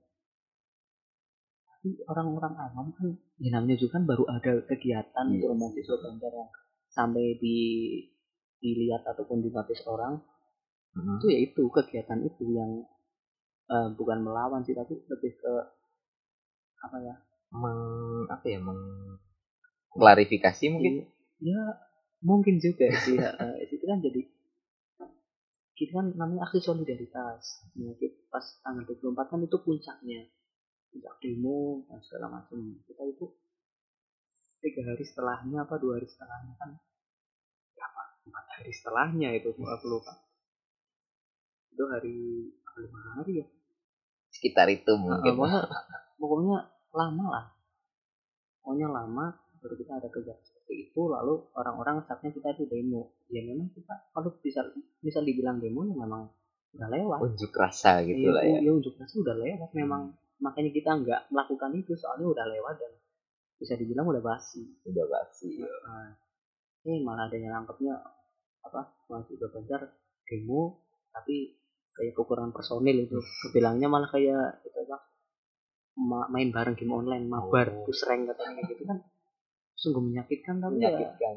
tapi 1.68 1.94
orang-orang 2.04 2.54
awam 2.58 2.86
kan 2.92 3.08
ya 3.38 3.54
namanya 3.54 3.78
juga 3.78 3.96
kan 3.96 4.04
baru 4.04 4.24
ada 4.26 4.52
kegiatan 4.66 5.24
Iya. 5.30 5.46
untuk 5.46 5.52
mahasiswa 5.56 5.96
Banjar 6.02 6.32
yang 6.34 6.50
sampai 6.90 7.38
di 7.38 7.56
dilihat 8.58 9.06
ataupun 9.06 9.38
dinotis 9.40 9.86
orang. 9.86 10.18
Hmm. 10.98 11.20
itu 11.22 11.26
ya 11.30 11.38
itu 11.46 11.62
kegiatan 11.70 12.18
itu 12.26 12.44
yang 12.50 12.82
eh, 13.70 13.88
bukan 13.94 14.18
melawan 14.26 14.66
sih 14.66 14.74
tapi 14.74 14.98
lebih 15.06 15.32
ke 15.38 15.52
apa 16.82 16.96
ya? 17.02 17.14
Meng 17.48 17.80
apa 18.28 18.46
ya 18.46 18.58
meng 18.60 18.80
klarifikasi 19.94 20.64
mungkin? 20.70 21.08
Ya 21.42 21.62
mungkin 22.22 22.58
juga 22.58 22.90
sih 23.02 23.16
ya. 23.22 23.32
Itu 23.64 23.84
kan 23.86 24.02
jadi 24.02 24.26
kita 25.78 25.94
kan 25.94 26.06
namanya 26.18 26.50
aksi 26.50 26.58
solidaritas. 26.58 27.62
Nah, 27.78 27.94
kita 27.94 28.18
pas 28.34 28.42
tanggal 28.66 28.82
24 28.82 29.30
kan 29.30 29.40
itu 29.46 29.58
puncaknya. 29.62 30.26
Puncak 30.90 31.14
demo 31.22 31.86
dan 31.86 32.02
segala 32.02 32.26
macam. 32.42 32.58
Kita 32.82 33.06
itu 33.06 33.30
tiga 34.58 34.82
hari 34.90 35.06
setelahnya 35.06 35.62
apa 35.62 35.78
dua 35.78 36.02
hari 36.02 36.10
setelahnya 36.10 36.58
kan? 36.58 36.70
Ya 37.78 37.86
apa? 37.86 38.02
Empat 38.26 38.44
hari 38.58 38.72
setelahnya 38.74 39.28
itu 39.38 39.54
aku 39.54 39.86
lupa. 39.86 40.18
Itu 41.70 41.86
hari 41.86 42.50
lima 42.78 43.00
hari 43.22 43.32
ya? 43.42 43.46
Sekitar 44.34 44.66
itu 44.74 44.92
mungkin. 44.98 45.34
Pokoknya, 45.38 45.62
pokoknya 46.18 46.66
lama 46.92 47.24
lah. 47.30 47.46
Pokoknya 48.60 48.88
lama 48.90 49.26
baru 49.58 49.74
kita 49.74 49.98
ada 49.98 50.08
kegiatan 50.10 50.42
seperti 50.42 50.90
itu 50.90 51.00
lalu 51.10 51.50
orang-orang 51.54 52.04
saatnya 52.06 52.30
kita 52.34 52.54
itu 52.58 52.66
demo. 52.68 53.14
Ya 53.30 53.42
memang 53.42 53.70
kita 53.72 54.12
kalau 54.12 54.34
bisa 54.42 54.66
bisa 55.02 55.22
dibilang 55.22 55.58
demo 55.62 55.86
ya 55.86 55.94
memang 55.94 56.28
udah 56.76 56.88
lewat. 56.90 57.18
Unjuk 57.24 57.52
rasa 57.56 58.04
gitu 58.04 58.28
lah 58.28 58.44
ya. 58.44 58.60
ya 58.60 58.70
unjuk 58.74 58.94
rasa 58.98 59.14
udah 59.18 59.36
lewat. 59.38 59.70
Memang 59.72 60.12
makanya 60.38 60.70
kita 60.70 60.90
nggak 61.00 61.20
melakukan 61.34 61.70
itu 61.74 61.92
soalnya 61.98 62.26
udah 62.30 62.46
lewat 62.46 62.74
dan 62.78 62.92
bisa 63.58 63.74
dibilang 63.74 64.06
udah 64.06 64.22
basi. 64.22 64.62
Udah 64.86 65.06
basi 65.08 65.58
nah, 65.62 66.14
eh 66.86 66.98
malah 67.02 67.26
ada 67.26 67.36
yang 67.36 67.50
nangkepnya 67.52 67.98
apa 68.62 68.94
mahasiswa 69.10 69.48
Banjar 69.50 69.80
demo 70.28 70.86
tapi 71.10 71.56
kayak 71.98 72.14
kekurangan 72.14 72.54
personil 72.54 72.94
itu. 72.94 73.18
Kebilangnya 73.18 73.90
malah 73.90 74.06
kayak 74.06 74.62
itu 74.62 74.78
apa 74.86 74.98
ma- 75.98 76.30
main 76.30 76.48
bareng 76.48 76.72
game 76.72 76.94
online 76.94 77.26
mabar 77.26 77.66
Oh. 77.68 77.82
push 77.84 78.06
rank 78.06 78.26
katanya 78.26 78.62
gitu 78.64 78.86
kan. 78.86 79.02
Sungguh 79.74 80.00
menyakitkan 80.00 80.58
tapi 80.58 80.78
ya. 80.78 80.90
Menyakitkan. 80.90 81.34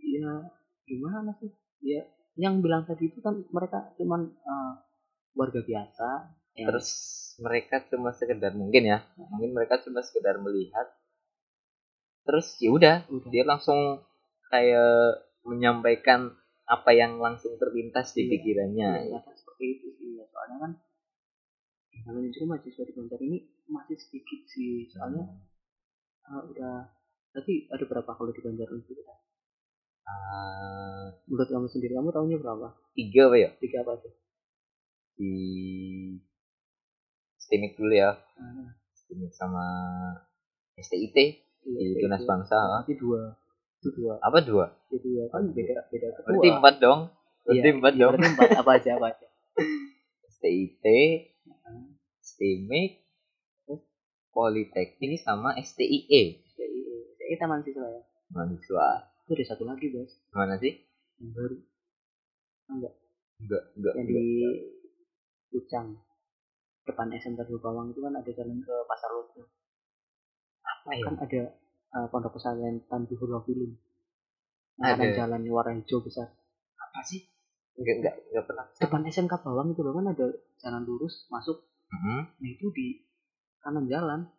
Ya 0.00 0.32
gimana 0.82 1.30
sih? 1.36 1.52
Ya 1.80 2.02
yang 2.34 2.60
bilang 2.60 2.84
tadi 2.84 3.06
itu 3.06 3.20
kan 3.20 3.44
mereka 3.48 3.92
cuman 3.94 4.32
eh, 4.32 4.72
warga 5.32 5.60
biasa 5.60 6.08
yang 6.56 6.66
terus 6.66 6.88
mereka 7.38 7.84
cuma 7.86 8.10
sekedar 8.10 8.52
mungkin 8.52 8.84
ya 8.84 8.98
mungkin 9.16 9.54
mereka 9.54 9.80
cuma 9.80 10.00
sekedar 10.00 10.36
melihat. 10.36 10.88
Terus 12.20 12.56
ya 12.58 12.70
udah 12.70 12.96
dia 13.28 13.44
langsung 13.44 14.04
kayak 14.48 15.20
menyampaikan 15.42 16.32
apa 16.64 16.90
yang 16.92 17.18
langsung 17.18 17.56
terlintas 17.56 18.12
di 18.12 18.24
Iya. 18.24 18.30
pikirannya. 18.30 18.90
Ya, 19.08 19.18
kadang 19.20 19.36
seperti 19.36 19.64
itu 19.74 19.86
sih. 19.96 20.08
Ya. 20.14 20.24
soalnya 20.28 20.56
kan 20.60 20.72
ya, 21.90 21.98
namanya 22.08 22.28
juga 22.32 22.46
mahasiswa 22.54 22.82
di 22.86 22.94
Banjar 22.96 23.20
ini 23.20 23.38
masih 23.66 23.96
sedikit 23.98 24.40
sih 24.48 24.88
soalnya 24.90 25.24
eh, 26.26 26.42
udah 26.50 26.74
berarti 27.30 27.54
ada 27.70 27.84
berapa 27.86 28.10
kalau 28.14 28.30
di 28.34 28.42
Banjar 28.42 28.68
itu 28.70 28.94
Ah, 30.10 31.14
menurut 31.30 31.46
kamu 31.46 31.66
sendiri 31.70 31.94
kamu 31.94 32.10
tahunya 32.10 32.42
berapa? 32.42 32.74
tiga 32.98 33.30
apa 33.30 33.36
ya? 33.38 33.50
Tiga 33.62 33.86
apa 33.86 33.92
tuh? 34.02 34.10
Di 35.14 35.32
STIMIK 37.38 37.78
dulu 37.78 37.94
ya. 37.94 38.18
Ah, 38.34 38.74
STIMIK 38.96 39.30
sama 39.30 39.64
STIT 40.74 41.14
iya, 41.14 41.78
di 41.78 41.86
Tunas 42.02 42.22
itu. 42.22 42.26
Bangsa 42.26 42.58
berarti 42.58 42.94
dua. 42.98 43.22
Itu 43.78 43.88
dua. 43.94 44.14
Apa 44.18 44.38
dua? 44.42 44.64
Itu 44.90 44.98
dua. 44.98 45.22
Kan 45.30 45.54
beda 45.54 45.86
beda 45.94 46.08
ketua 46.18 46.26
berarti 46.26 46.48
empat 46.58 46.74
dong. 46.82 47.00
Berarti 47.46 47.68
Iya, 47.70 47.76
empat 47.78 47.92
iya, 47.94 48.00
dong. 48.02 48.10
berarti 48.18 48.28
empat. 48.34 48.48
Apa 48.58 48.70
aja 48.74 48.90
apa 48.98 49.06
aja. 49.14 49.26
STIT 50.40 50.84
STIMIK 52.36 52.90
terus 53.66 53.82
Politeknik 54.30 55.20
sama 55.22 55.58
STIE 55.58 56.50
jadi 56.58 56.80
saya 57.30 57.46
taman 57.46 57.62
siswa 57.62 57.86
ya? 57.86 58.02
Mahasiswa. 58.34 58.86
Itu 59.22 59.38
ada 59.38 59.44
satu 59.46 59.62
lagi 59.62 59.86
bos. 59.94 60.10
Mana 60.34 60.58
sih? 60.58 60.82
Yang 61.22 61.30
baru. 61.38 61.56
Enggak. 62.74 62.94
Enggak 63.38 63.62
enggak 63.78 63.94
yang 63.94 64.08
di 64.10 64.22
Lucang. 65.54 65.88
Depan 66.82 67.14
SMK 67.14 67.46
Bawang 67.62 67.94
itu 67.94 68.02
kan 68.02 68.18
ada 68.18 68.30
jalan 68.34 68.58
ke 68.66 68.74
Pasar 68.82 69.14
Logo. 69.14 69.46
Apa 70.66 70.90
ya? 70.90 71.06
Kan 71.06 71.16
ada 71.22 71.42
eh, 71.94 72.06
pondok 72.10 72.34
pesantren 72.34 72.82
Tanbihul 72.90 73.30
Film 73.46 73.78
Ada. 74.82 74.98
ada 74.98 75.06
jalan 75.14 75.46
warna 75.46 75.78
hijau 75.78 76.02
besar. 76.02 76.34
Apa 76.82 76.98
sih? 77.06 77.30
Enggak 77.78 77.94
enggak 78.02 78.14
enggak 78.26 78.44
pernah. 78.50 78.66
Depan 78.74 79.06
SMK 79.06 79.34
Bawang 79.46 79.70
itu 79.70 79.86
loh 79.86 79.94
kan 79.94 80.10
ada 80.10 80.26
jalan 80.66 80.82
lurus 80.82 81.30
masuk 81.30 81.62
Mhm. 81.90 82.20
nah 82.38 82.48
itu 82.48 82.66
di 82.70 83.02
kanan 83.60 83.90
jalan. 83.90 84.30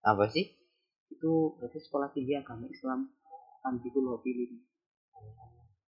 Apa 0.00 0.28
sih? 0.28 0.48
Itu 1.08 1.56
berarti 1.56 1.80
sekolah 1.80 2.12
tinggi 2.12 2.36
agama 2.36 2.68
Islam. 2.68 3.12
Tanbihul 3.64 4.12
Film 4.20 4.60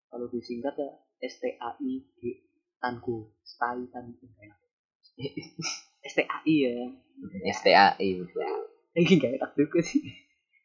kalau 0.09 0.33
disingkat 0.33 0.73
ya 0.81 0.89
STAI 1.21 1.93
G 2.17 2.21
Tango 2.81 3.37
STAI 3.45 3.85
Tango 3.93 4.17
STAI 6.09 6.55
ya. 6.57 6.77
STAI 7.53 8.09
betul. 8.17 8.41
Ini 8.97 9.13
nggak 9.21 9.33
enak 9.37 9.53
juga 9.53 9.85
sih. 9.85 10.01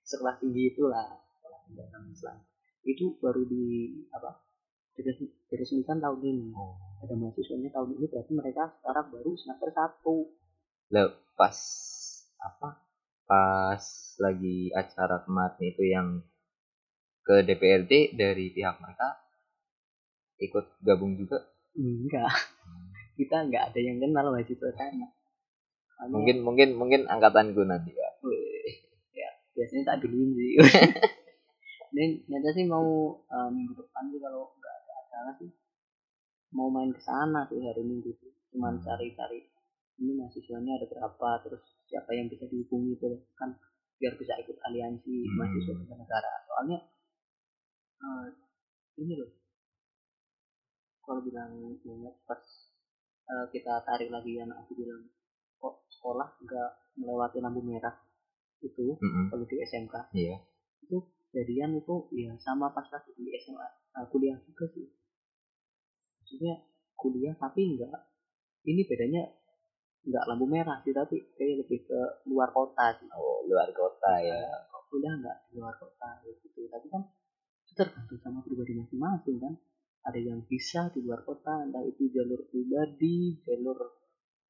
Sekolah 0.08 0.40
tinggi 0.40 0.72
itulah. 0.72 1.20
Sekolah 1.36 1.60
tinggi 1.68 1.84
agama 1.84 2.08
Islam 2.08 2.38
itu 2.82 3.14
baru 3.22 3.44
di 3.46 3.92
apa 4.10 4.42
diresmi- 4.98 5.36
diresmikan 5.52 6.00
tahun 6.02 6.20
ini. 6.24 6.50
Oh. 6.56 6.74
ada 7.02 7.18
mahasiswanya 7.18 7.74
tahun 7.74 7.98
ini 7.98 8.06
berarti 8.08 8.32
mereka 8.34 8.72
sekarang 8.78 9.10
baru 9.10 9.34
semester 9.34 9.70
satu 9.74 10.32
lah 10.92 11.08
pas 11.34 11.58
apa? 12.38 12.70
Pas 13.24 13.84
lagi 14.20 14.70
acara 14.72 15.24
kemarin 15.24 15.62
itu 15.64 15.84
yang 15.88 16.08
ke 17.24 17.42
DPRD 17.42 18.14
dari 18.14 18.52
pihak 18.52 18.76
mereka 18.78 19.16
ikut 20.38 20.66
gabung 20.82 21.16
juga? 21.16 21.40
Enggak. 21.74 22.34
Kita 23.16 23.46
nggak 23.46 23.72
ada 23.72 23.80
yang 23.80 23.98
kenal 23.98 24.30
mahasiswa 24.30 24.70
sana 24.74 25.08
Karena- 25.96 26.12
mungkin 26.12 26.38
mungkin 26.42 26.70
mungkin 26.74 27.02
angkatanku 27.06 27.62
nanti 27.62 27.94
ya. 27.94 28.10
Ya 29.14 29.30
biasanya 29.54 29.84
tak 29.88 29.98
duluin 30.02 30.34
sih 30.34 30.58
dan 31.94 32.10
nyata 32.26 32.50
sih 32.52 32.66
mau 32.66 32.88
eh, 33.22 33.50
minggu 33.52 33.76
depan 33.78 34.10
sih 34.10 34.18
kalau 34.18 34.50
nggak 34.56 34.74
ada 34.74 34.92
acara 34.98 35.32
sih 35.38 35.52
mau 36.52 36.68
main 36.68 36.90
ke 36.90 37.00
sana 37.00 37.46
sih 37.48 37.62
hari 37.62 37.86
minggu 37.86 38.12
sih. 38.18 38.32
Cuman 38.52 38.76
Hmm. 38.76 38.84
cari-cari 38.84 39.46
ini 40.02 40.18
mahasiswanya 40.18 40.82
ada 40.82 40.90
berapa 40.90 41.30
terus 41.46 41.62
siapa 41.86 42.12
yang 42.18 42.26
bisa 42.28 42.50
dihubungi 42.50 42.98
itu 42.98 43.22
kan 43.38 43.54
biar 44.02 44.18
bisa 44.18 44.34
ikut 44.42 44.58
aliansi 44.66 45.14
Hmm. 45.30 45.38
mahasiswa 45.38 45.94
negara. 45.94 46.32
Soalnya 46.50 46.80
eh, 48.02 48.26
ini 48.98 49.14
loh. 49.22 49.32
Kalau 51.06 51.22
bilang 51.22 51.54
ingat 51.86 52.16
pas 52.26 52.42
eh, 53.30 53.46
kita 53.54 53.86
tarik 53.86 54.10
lagi 54.10 54.42
yang 54.42 54.50
aku 54.50 54.74
bilang 54.74 55.06
kok 55.62 55.86
sekolah 55.94 56.34
nggak 56.42 56.70
melewati 56.98 57.38
lampu 57.38 57.62
merah 57.62 57.94
itu 58.62 58.98
Mm-mm. 58.98 59.30
kalau 59.30 59.46
di 59.46 59.58
SMK 59.62 59.96
iya. 60.18 60.38
Itu 60.82 61.06
jadian 61.34 61.78
itu 61.78 62.10
ya 62.14 62.34
sama 62.42 62.74
pas 62.74 62.86
lagi 62.90 63.14
di 63.14 63.30
SMA 63.38 63.68
uh, 63.98 64.06
kuliah 64.10 64.38
juga 64.46 64.66
sih. 64.74 64.90
Maksudnya 66.22 66.66
kuliah 66.98 67.34
tapi 67.38 67.78
enggak 67.78 68.10
ini 68.66 68.86
bedanya 68.86 69.30
enggak 70.02 70.24
lampu 70.26 70.46
merah 70.50 70.78
sih 70.82 70.94
tapi 70.94 71.22
kayak 71.38 71.66
lebih 71.66 71.86
ke 71.86 72.00
luar 72.26 72.50
kota 72.50 72.98
sih. 72.98 73.08
Oh 73.14 73.46
luar 73.46 73.70
kota 73.72 74.14
ya. 74.22 74.40
Kalau 74.70 74.84
kuliah 74.90 75.14
enggak 75.14 75.38
di 75.50 75.62
luar 75.62 75.76
kota 75.78 76.10
gitu. 76.26 76.66
Tapi 76.68 76.88
kan 76.90 77.02
itu 77.66 77.74
tergantung 77.78 78.20
sama 78.20 78.40
pribadi 78.42 78.74
masing-masing 78.76 79.38
kan. 79.38 79.54
Ada 80.02 80.18
yang 80.18 80.42
bisa 80.50 80.90
di 80.90 81.06
luar 81.06 81.22
kota 81.22 81.62
entah 81.62 81.86
itu 81.86 82.10
jalur 82.10 82.42
pribadi 82.50 83.38
jalur 83.46 83.78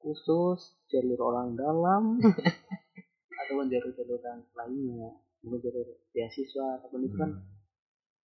khusus 0.00 0.80
jalur 0.88 1.20
orang 1.20 1.54
dalam 1.54 2.16
ataupun 3.44 3.66
jalur-jalur 3.68 4.18
yang 4.18 4.40
lainnya. 4.56 5.12
Mungkin 5.44 5.60
jalur 5.60 5.86
beasiswa 6.14 6.80
ataupun 6.80 7.00
itu 7.04 7.16
kan 7.18 7.30
Hmm. 7.32 7.44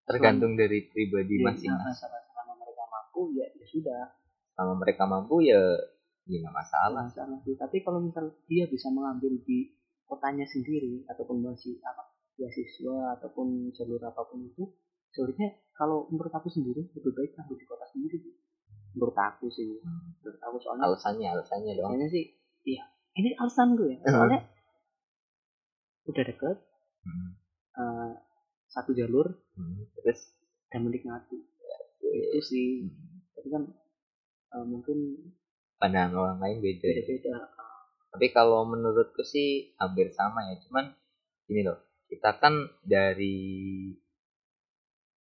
tergantung 0.09 0.57
dari 0.57 0.89
pribadi 0.89 1.37
ya, 1.37 1.53
masing-masing. 1.53 1.93
sama 2.01 2.17
sama 2.33 2.57
mereka 2.57 2.83
mampu 2.89 3.21
ya 3.37 3.45
ya 3.53 3.67
sudah. 3.69 4.03
Sama 4.57 4.73
mereka 4.81 5.05
mampu 5.05 5.45
ya 5.45 5.61
ya 6.29 6.45
nggak 6.45 6.55
masalah. 6.55 7.05
Sih. 7.43 7.57
Tapi 7.57 7.81
kalau 7.81 8.05
misal 8.05 8.37
dia 8.45 8.69
bisa 8.69 8.93
mengambil 8.93 9.33
di 9.43 9.73
kotanya 10.05 10.45
sendiri 10.45 11.05
ataupun 11.09 11.41
masih 11.43 11.81
apa 11.85 12.13
beasiswa 12.37 13.19
ataupun 13.19 13.73
jalur 13.75 13.99
apa 14.05 14.23
pun 14.29 14.47
itu 14.47 14.69
sebenarnya 15.11 15.59
kalau 15.75 16.07
menurut 16.13 16.31
aku 16.31 16.49
sendiri 16.49 16.87
lebih 16.95 17.13
baik 17.17 17.33
ambil 17.35 17.57
di 17.57 17.67
kota 17.67 17.85
sendiri 17.91 18.17
sih. 18.21 18.35
Menurut 18.95 19.17
aku 19.17 19.49
sih. 19.49 19.81
Hmm. 19.81 20.15
menurut 20.21 20.41
aku 20.45 20.57
soalnya 20.61 20.85
alasannya 20.87 21.29
alasannya 21.33 21.73
dong 21.77 21.93
soalnya 21.93 22.09
sih 22.13 22.25
iya. 22.65 22.85
Ini 23.19 23.35
alasan 23.41 23.75
gue 23.75 23.97
ya. 23.97 24.01
Soalnya 24.07 24.41
udah 26.09 26.25
deket 26.25 26.59
Hmm. 26.99 27.31
eh, 27.79 28.11
satu 28.69 28.93
jalur 28.93 29.33
Hmm. 29.57 29.87
terus? 29.97 30.35
dan 30.69 30.85
menikmati. 30.85 31.41
Itu 32.05 32.41
sih. 32.45 32.85
Hmm, 32.85 33.25
tapi 33.33 33.49
kan 33.49 33.63
eh, 34.53 34.65
mungkin 34.69 34.99
pandangan 35.79 36.15
orang 36.15 36.39
lain 36.43 36.59
beda 36.59 36.87
ya. 36.87 36.95
beda-beda 37.03 37.35
tapi 38.09 38.27
kalau 38.35 38.67
menurutku 38.67 39.23
sih 39.23 39.73
hampir 39.79 40.11
sama 40.11 40.43
ya 40.51 40.59
cuman 40.67 40.91
ini 41.49 41.63
loh 41.65 41.79
kita 42.09 42.41
kan 42.41 42.67
dari 42.83 43.47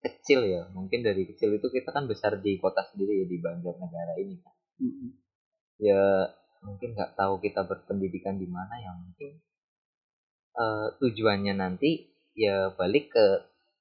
kecil 0.02 0.46
ya 0.46 0.62
mungkin 0.72 1.02
dari 1.02 1.26
kecil 1.26 1.59
itu 1.59 1.68
kita 1.68 1.90
kan 1.90 2.06
besar 2.06 2.38
di 2.38 2.56
kota 2.56 2.86
sendiri 2.90 3.22
ya 3.22 3.26
di 3.26 3.38
Banjarnegara 3.38 4.14
ini 4.18 4.34
kan 4.40 4.54
Mm-mm. 4.82 5.11
ya 5.82 6.02
mungkin 6.62 6.94
nggak 6.94 7.14
tahu 7.18 7.38
kita 7.42 7.66
berpendidikan 7.66 8.38
di 8.38 8.46
mana 8.50 8.78
yang 8.78 8.98
mungkin 8.98 9.42
eh, 10.54 10.88
tujuannya 11.02 11.54
nanti 11.54 12.09
ya 12.38 12.72
balik 12.74 13.14
ke 13.14 13.26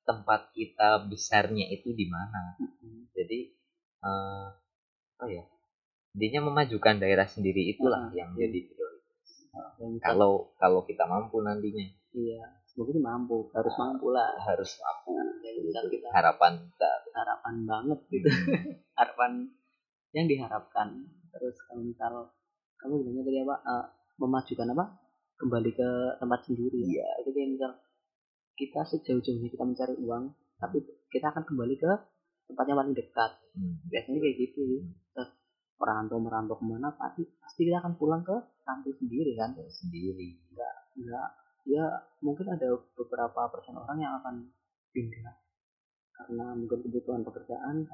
tempat 0.03 0.53
kita 0.57 1.05
besarnya 1.05 1.69
itu 1.69 1.93
di 1.93 2.05
mana 2.09 2.57
Mm-mm. 2.57 3.13
jadi 3.13 3.39
eh, 4.03 4.47
apa 5.17 5.25
ya 5.31 5.45
intinya 6.13 6.39
memajukan 6.45 6.95
daerah 6.97 7.25
sendiri 7.25 7.67
itulah 7.67 8.07
Ah, 8.07 8.13
yang 8.13 8.31
iya. 8.33 8.45
jadi 8.45 8.59
prioritas. 8.65 9.29
Misal- 9.77 10.01
kalau 10.01 10.31
kalau 10.55 10.81
kita 10.83 11.03
mampu 11.03 11.41
nantinya. 11.41 11.85
Iya 12.11 12.41
semoga 12.65 12.91
sih 12.91 13.01
mampu 13.01 13.49
harus 13.51 13.73
mampu 13.75 14.09
lah. 14.09 14.29
harus 14.39 14.71
mampu. 14.77 15.11
Misal 15.59 15.85
kita 15.87 16.07
harapan 16.09 16.61
kita. 16.61 16.91
Harapan 17.11 17.55
banget. 17.63 17.99
Gitu 18.07 18.25
harapan 18.99 19.31
yang 20.11 20.25
diharapkan. 20.25 20.89
Terus 21.29 21.55
kalau 21.63 21.81
misal 21.81 22.13
kamu 22.77 22.93
bilangnya 23.01 23.23
tadi 23.23 23.39
apa? 23.41 23.55
Eh, 23.59 23.85
memajukan 24.17 24.67
apa? 24.73 24.85
Kembali 25.37 25.71
ke 25.71 25.89
tempat 26.17 26.39
sendiri. 26.43 26.81
Ya 26.87 27.05
itu 27.21 27.29
kayak 27.29 27.49
misal 27.51 27.71
kita 28.53 28.81
sejauh-jauhnya 28.83 29.49
kita 29.49 29.63
mencari 29.63 29.93
uang 30.01 30.33
tapi 30.57 30.81
kita 31.09 31.29
akan 31.29 31.45
kembali 31.45 31.77
ke 31.77 31.91
tempat 32.47 32.65
yang 32.65 32.77
paling 32.77 32.95
dekat. 32.95 33.31
Hmm. 33.53 33.77
biasanya 33.85 34.17
kayak 34.17 34.37
gitu. 34.39 34.65
Terus 34.85 35.06
merantau 35.77 36.17
merantau 36.17 36.57
ke 36.57 36.65
mana 36.65 36.89
pasti 36.97 37.21
pasti 37.37 37.69
kita 37.69 37.77
akan 37.81 37.93
pulang 38.01 38.25
ke 38.25 38.33
kampung 38.65 38.97
sendiri 38.97 39.37
kan? 39.37 39.53
Sendiri. 39.69 40.37
Nggak 40.97 41.29
ya 41.67 41.83
mungkin 42.23 42.47
ada 42.47 42.79
beberapa 42.95 43.51
persen 43.51 43.77
orang 43.77 43.97
yang 44.01 44.13
akan 44.23 44.49
pindah. 44.91 45.37
Karena 46.17 46.57
mungkin 46.57 46.81
kebutuhan 46.81 47.21
pekerjaan 47.21 47.85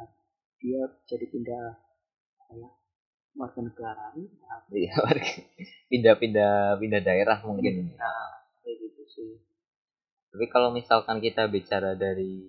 dia 0.63 0.87
jadi 1.03 1.25
pindah 1.27 1.63
apa 2.39 2.53
ya 2.55 2.69
warga 3.35 3.59
negara. 3.59 4.05
Iya 4.71 4.93
warga 5.05 5.33
pindah-pindah 5.91 6.79
pindah 6.79 7.01
daerah 7.03 7.37
mungkin 7.43 7.93
nah, 7.99 8.47
kayak 8.63 8.75
gitu 8.79 9.03
sih. 9.11 9.31
Tapi 10.33 10.45
kalau 10.49 10.71
misalkan 10.71 11.19
kita 11.19 11.51
bicara 11.51 11.93
dari 11.99 12.47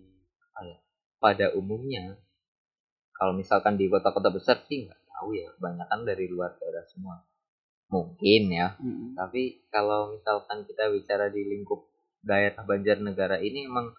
apa 0.55 0.61
ya 0.62 0.78
pada 1.18 1.47
umumnya 1.59 2.14
kalau 3.16 3.35
misalkan 3.35 3.74
di 3.80 3.89
kota-kota 3.89 4.30
besar 4.30 4.62
sih 4.68 4.87
nggak 4.87 5.04
tahu 5.15 5.39
ya 5.39 5.49
kebanyakan 5.55 6.01
dari 6.03 6.27
luar 6.27 6.59
daerah 6.59 6.85
semua. 6.91 7.23
Mungkin 7.89 8.51
ya. 8.51 8.75
Mm-mm. 8.83 9.15
tapi 9.15 9.62
kalau 9.71 10.11
misalkan 10.19 10.67
kita 10.67 10.91
bicara 10.91 11.31
di 11.31 11.47
lingkup 11.47 11.87
daerah 12.25 12.65
Banjarnegara 12.67 13.39
ini 13.39 13.69
emang 13.69 13.95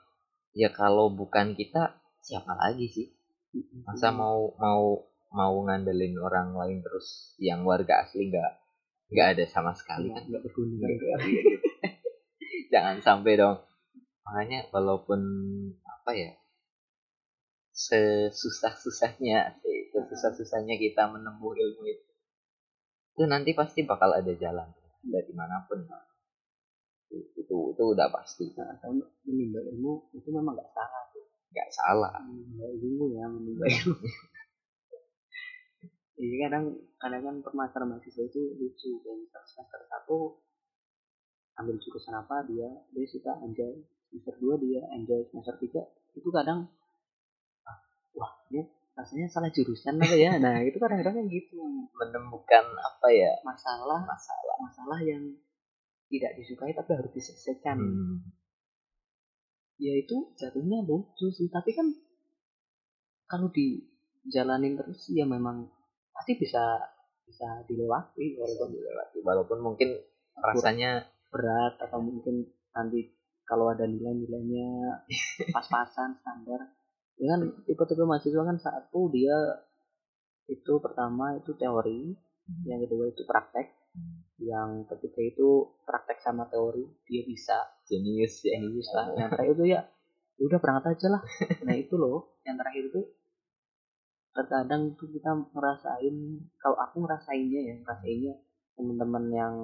ya 0.51 0.73
kalau 0.73 1.07
bukan 1.13 1.55
kita 1.55 1.95
siapa 2.19 2.57
lagi 2.59 2.91
sih? 2.91 3.07
Masa 3.87 4.11
mau 4.11 4.51
mau 4.59 5.07
mau 5.31 5.55
ngandelin 5.63 6.19
orang 6.19 6.55
lain 6.55 6.79
terus 6.83 7.35
yang 7.39 7.63
warga 7.63 8.03
asli 8.03 8.27
nggak 8.27 8.51
nggak 9.15 9.27
ada 9.37 9.43
sama 9.47 9.71
sekali 9.77 10.11
kan? 10.11 10.23
nggak 10.27 10.41
berguna 10.43 10.87
jangan 12.73 12.97
sampai 12.99 13.39
dong. 13.39 13.63
Makanya 14.25 14.67
walaupun 14.73 15.21
apa 15.85 16.11
ya 16.17 16.31
sesusah 17.75 18.73
susahnya 18.79 19.59
sesusah 19.95 20.35
susahnya 20.35 20.75
kita 20.75 21.07
menempuh 21.07 21.55
ilmu 21.55 21.83
itu. 21.87 22.11
Itu 23.15 23.23
nanti 23.31 23.55
pasti 23.55 23.87
bakal 23.87 24.11
ada 24.11 24.33
jalan 24.35 24.67
dari 24.99 25.31
mana 25.31 25.63
pun 25.69 25.87
itu 27.15 27.23
itu, 27.39 27.57
itu 27.71 27.83
udah 27.95 28.11
pasti. 28.11 28.51
Nah, 28.57 28.75
menimba 29.23 29.63
ilmu 29.71 30.11
itu 30.11 30.27
memang 30.33 30.57
nggak 30.57 30.71
salah 30.75 31.03
tuh 31.15 31.23
nggak 31.55 31.69
salah. 31.71 32.15
Menimba 32.27 32.67
ilmu 32.75 33.05
ya 33.15 33.25
menimba 33.31 33.65
ilmu. 33.71 33.95
Jadi 36.15 36.35
kadang 36.39 36.65
kadang 36.95 37.21
kan 37.27 37.35
permasalahan 37.43 37.99
mahasiswa 37.99 38.23
itu 38.23 38.41
lucu 38.55 39.03
misal 39.03 39.43
semester 39.43 39.83
satu 39.83 40.39
ambil 41.59 41.75
jurusan 41.79 42.15
apa 42.15 42.43
dia 42.47 42.67
dia 42.91 43.05
suka 43.07 43.31
enjoy. 43.43 43.83
Semester 44.11 44.35
dua 44.39 44.55
dia 44.59 44.79
enjoy 44.95 45.27
semester 45.27 45.55
tiga 45.59 45.83
itu 46.15 46.29
kadang 46.31 46.71
ah, 47.67 47.77
wah 48.15 48.31
ini 48.47 48.63
rasanya 48.95 49.27
salah 49.27 49.51
jurusan 49.51 49.99
apa 49.99 50.15
ya? 50.15 50.39
Nah 50.39 50.63
itu 50.63 50.79
kadang-kadang 50.79 51.19
kayak 51.19 51.29
gitu. 51.29 51.59
Menemukan 51.91 52.65
apa 52.79 53.07
ya? 53.11 53.31
Masalah. 53.43 54.07
Masalah. 54.07 54.55
Masalah 54.63 54.99
yang 55.03 55.35
tidak 56.07 56.31
disukai 56.39 56.71
tapi 56.71 56.95
harus 56.95 57.11
diselesaikan. 57.11 57.75
Hmm, 57.75 58.23
ya 59.75 59.93
itu 59.99 60.31
jatuhnya 60.39 60.87
lucu 60.87 61.27
sih. 61.35 61.51
Tapi 61.51 61.75
kan 61.75 61.91
kalau 63.27 63.51
dijalanin 63.51 64.79
terus 64.79 65.11
ya 65.11 65.27
memang 65.27 65.67
pasti 66.15 66.39
bisa 66.39 66.79
bisa 67.27 67.67
dilewati 67.67 68.39
bisa 68.39 68.41
walaupun 68.47 68.69
dilewati. 68.71 69.17
Walaupun 69.19 69.59
mungkin 69.59 69.89
rasanya 70.39 71.03
berat 71.35 71.75
atau 71.83 71.99
mungkin 71.99 72.47
nanti 72.71 73.11
kalau 73.43 73.69
ada 73.69 73.83
nilai-nilainya 73.83 75.03
pas-pasan 75.55 76.15
standar 76.23 76.71
ya 77.15 77.25
kan 77.35 77.41
tipe-tipe 77.63 78.03
mahasiswa 78.03 78.43
kan 78.43 78.57
satu 78.59 79.07
dia 79.11 79.35
itu 80.45 80.73
pertama 80.83 81.39
itu 81.39 81.55
teori 81.57 82.13
yang 82.65 82.79
kedua 82.85 83.09
itu 83.09 83.25
praktek. 83.25 83.73
Yang 84.37 84.91
ketiga 84.91 85.21
itu 85.33 85.47
praktek 85.87 86.21
sama 86.21 86.45
teori 86.51 86.85
dia 87.09 87.25
bisa. 87.25 87.57
Jenius 87.89 88.45
ya. 88.45 88.59
Jenius 88.61 88.89
lah. 88.93 89.05
Yang 89.17 89.29
terakhir 89.33 89.53
itu 89.55 89.65
ya 89.65 89.81
ya 90.35 90.43
udah 90.51 90.59
berangkat 90.59 90.85
aja 90.99 91.07
lah. 91.17 91.21
Nah 91.65 91.75
itu 91.75 91.95
loh. 91.97 92.37
Yang 92.45 92.55
terakhir 92.61 92.83
itu 92.91 93.01
terkadang 94.35 94.81
tuh 94.99 95.07
kita 95.07 95.31
ngerasain 95.55 96.15
kalau 96.59 96.75
aku 96.75 97.07
ngerasainnya 97.07 97.61
ya 97.71 97.73
ngerasainnya 97.79 98.35
teman-teman 98.75 99.23
yang 99.31 99.55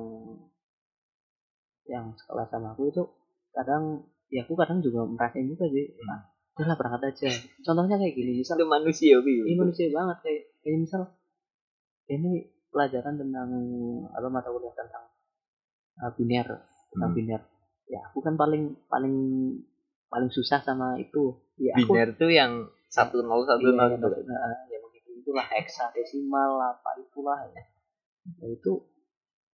yang 1.92 2.06
sekelas 2.16 2.48
sama 2.48 2.72
aku 2.72 2.88
itu 2.88 3.04
kadang 3.52 4.08
ya 4.32 4.48
aku 4.48 4.56
kadang 4.56 4.80
juga 4.80 5.04
merasain 5.04 5.46
juga 5.46 5.68
sih. 5.68 5.92
Hmm. 5.92 6.08
nah, 6.08 6.22
udahlah 6.56 6.76
berangkat 6.78 7.02
aja 7.16 7.30
contohnya 7.66 7.96
kayak 7.98 8.14
gini 8.16 8.32
misal 8.42 8.56
itu 8.60 8.68
manusia 8.68 9.16
ini 9.22 9.54
manusia 9.56 9.88
banget 9.92 10.18
kayak 10.24 10.42
kayak 10.62 10.78
misal 10.84 11.02
ini 12.12 12.32
pelajaran 12.72 13.16
tentang 13.20 13.50
apa 14.12 14.28
mata 14.32 14.48
kuliah 14.52 14.74
tentang 14.76 15.04
uh, 16.00 16.12
biner 16.16 16.48
tentang 16.92 17.12
Hmm. 17.12 17.18
biner 17.20 17.42
ya 17.88 18.00
aku 18.08 18.24
kan 18.24 18.36
paling 18.40 18.76
paling 18.88 19.16
paling 20.08 20.32
susah 20.32 20.60
sama 20.64 20.96
itu 21.00 21.36
ya 21.60 21.76
aku 21.76 21.96
biner 21.96 22.10
tuh 22.16 22.32
yang 22.32 22.68
satu 22.92 23.24
nol 23.24 23.44
satu 23.48 23.64
iya, 23.64 23.96
nol 23.96 24.12
ya, 24.12 24.52
ya 24.68 24.78
begitu 24.84 25.10
itulah 25.24 25.48
heksadesimal 25.48 26.60
apa 26.60 27.00
itulah 27.00 27.40
ya. 27.48 27.64
Nah, 28.22 28.48
itu 28.52 28.72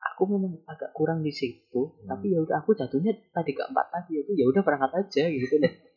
aku 0.00 0.22
memang 0.32 0.60
agak 0.64 0.92
kurang 0.96 1.20
di 1.20 1.32
situ 1.32 1.92
Hmm. 1.96 2.08
tapi 2.08 2.32
ya 2.32 2.40
udah 2.40 2.60
aku 2.64 2.72
jatuhnya 2.72 3.12
tadi 3.32 3.52
keempat 3.52 3.86
tadi 3.92 4.20
itu 4.20 4.32
ya 4.36 4.44
udah 4.48 4.62
berangkat 4.64 4.92
aja 4.96 5.22
gitu 5.28 5.60
deh 5.60 5.72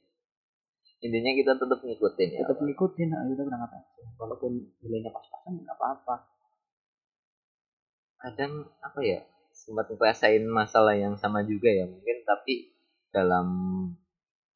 intinya 0.99 1.31
kita 1.31 1.51
tetap 1.55 1.79
ngikutin 1.79 2.29
ya 2.35 2.41
tetap 2.43 2.59
ngikutin 2.59 3.07
nah, 3.07 3.23
ya 3.23 3.31
udah 3.35 3.45
berangkat 3.47 3.71
aja. 3.79 4.03
Walaupun 4.19 4.51
nilainya 4.83 5.11
pas-pasan 5.15 5.63
nggak 5.63 5.77
apa-apa. 5.79 6.15
Kadang 8.19 8.67
apa 8.83 8.99
ya 8.99 9.19
sempat 9.55 9.87
ngerasain 9.91 10.43
masalah 10.47 10.95
yang 10.99 11.15
sama 11.15 11.47
juga 11.47 11.71
ya 11.71 11.87
mungkin 11.87 12.17
tapi 12.27 12.75
dalam 13.15 13.47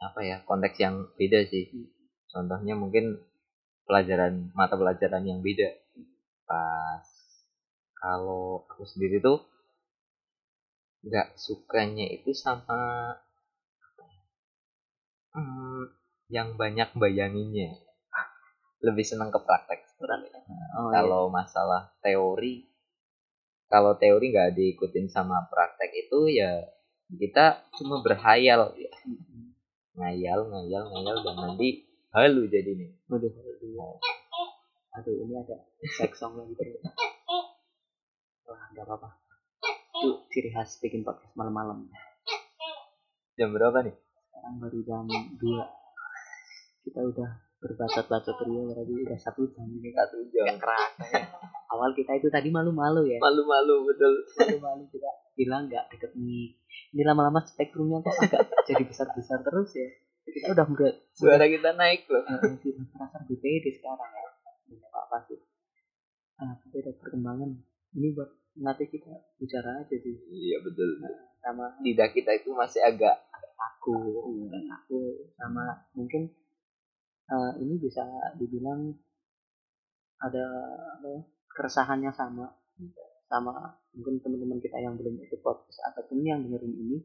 apa 0.04 0.20
ya 0.24 0.44
konteks 0.44 0.78
yang 0.84 1.08
beda 1.16 1.48
sih. 1.48 1.72
Contohnya 2.28 2.76
mungkin 2.76 3.24
pelajaran 3.88 4.52
mata 4.52 4.76
pelajaran 4.76 5.24
yang 5.24 5.39
beda. 5.39 5.80
Pas 6.44 7.08
kalau 7.96 8.68
aku 8.68 8.84
sendiri 8.84 9.24
tuh 9.24 9.48
nggak 11.04 11.36
sukanya 11.36 12.08
itu 12.16 12.32
sama 12.32 12.80
ya, 14.00 14.24
hmm, 15.36 16.03
yang 16.32 16.55
banyak 16.55 16.91
bayanginnya 16.95 17.80
lebih 18.84 19.07
senang 19.07 19.32
ke 19.32 19.39
praktek 19.39 19.88
sebenarnya. 19.95 20.43
Oh, 20.76 20.91
kalau 20.91 21.32
masalah 21.32 21.95
teori 22.03 22.67
kalau 23.71 23.95
teori 23.97 24.30
nggak 24.30 24.53
diikutin 24.53 25.07
sama 25.09 25.47
praktek 25.47 25.89
itu 25.95 26.30
ya 26.30 26.67
kita 27.15 27.63
cuma 27.80 28.03
berhayal. 28.03 28.76
Ya. 28.76 28.91
iya. 28.91 28.91
Ngayal 29.93 30.39
ngayal 30.51 30.84
ngayal 30.91 31.17
dan 31.24 31.36
nanti 31.38 31.86
halu 32.13 32.49
jadi 32.49 32.74
nih 32.78 32.91
Waduh, 33.09 33.30
aduh. 33.30 33.97
aduh 34.93 35.15
ini 35.26 35.34
ada 35.38 35.57
sex 35.97 36.17
song 36.17 36.38
lagi 36.38 36.53
terus 36.53 36.82
wah 38.43 38.63
nggak 38.76 38.84
apa-apa. 38.84 39.09
Itu 39.95 40.28
ciri 40.28 40.51
khas 40.51 40.76
bikin 40.84 41.07
podcast 41.07 41.32
malam-malam. 41.39 41.88
Jam 43.39 43.55
berapa 43.55 43.80
nih? 43.86 43.95
Sekarang 44.28 44.55
baru 44.59 44.80
jam 44.84 45.05
2 45.07 45.83
kita 46.84 47.00
udah 47.00 47.30
berbacot-bacot 47.64 48.38
ria 48.44 48.64
berarti 48.68 48.94
udah 49.08 49.20
satu 49.20 49.48
jam. 49.56 49.68
Ini 49.68 49.90
satu 49.96 50.18
jam. 50.28 50.46
Nggak 50.52 50.60
kerasa 50.60 51.04
ya. 51.08 51.24
Awal 51.72 51.96
kita 51.96 52.12
itu 52.20 52.28
tadi 52.28 52.52
malu-malu 52.52 53.08
ya. 53.08 53.18
Malu-malu 53.24 53.88
betul. 53.88 54.14
Malu-malu 54.36 54.84
kita 54.92 55.10
bilang 55.34 55.72
nggak 55.72 55.90
deket 55.90 56.14
nih 56.14 56.54
ini 56.94 57.02
lama-lama 57.02 57.42
spektrumnya 57.42 58.06
kok 58.06 58.14
agak 58.22 58.46
jadi 58.70 58.84
besar-besar 58.86 59.42
terus 59.42 59.72
ya. 59.74 59.88
Kita 60.24 60.56
udah 60.56 60.66
mulai 60.70 60.94
suara 61.16 61.46
kita 61.48 61.74
naik 61.76 62.08
loh. 62.08 62.24
Eh, 62.24 62.56
sudah 62.62 62.86
merasa 62.92 63.18
BPD 63.26 63.66
sekarang 63.80 64.12
ya. 64.12 64.28
Nggak 64.70 64.90
apa-apa 64.92 65.18
sih. 65.32 65.40
Tapi 66.38 66.76
ada 66.84 66.92
perkembangan. 67.00 67.50
Ini 67.96 68.08
buat 68.14 68.30
nanti 68.60 68.86
kita 68.92 69.10
bicara 69.40 69.82
aja 69.82 69.96
sih. 69.96 70.16
Iya 70.30 70.62
betul 70.62 71.02
sama 71.44 71.76
lidah 71.84 72.08
kita 72.16 72.32
itu 72.40 72.56
masih 72.56 72.80
agak 72.80 73.20
aku 73.60 74.00
dan 74.48 74.64
aku 74.72 75.28
sama 75.36 75.84
mungkin 75.92 76.32
eh, 77.30 77.51
ini 77.63 77.76
bisa 77.80 78.03
dibilang 78.39 78.91
ada 80.24 80.45
apa 80.99 81.07
ya, 81.07 81.21
keresahan 81.51 81.99
yang 81.99 82.15
sama. 82.15 82.47
Sama 83.28 83.76
mungkin 83.93 84.21
teman-teman 84.21 84.59
kita 84.61 84.78
yang 84.80 84.95
belum 84.95 85.19
ikut 85.26 85.39
podcast 85.41 85.80
ataupun 85.93 86.21
yang 86.21 86.41
dengerin 86.45 86.74
ini 86.74 86.97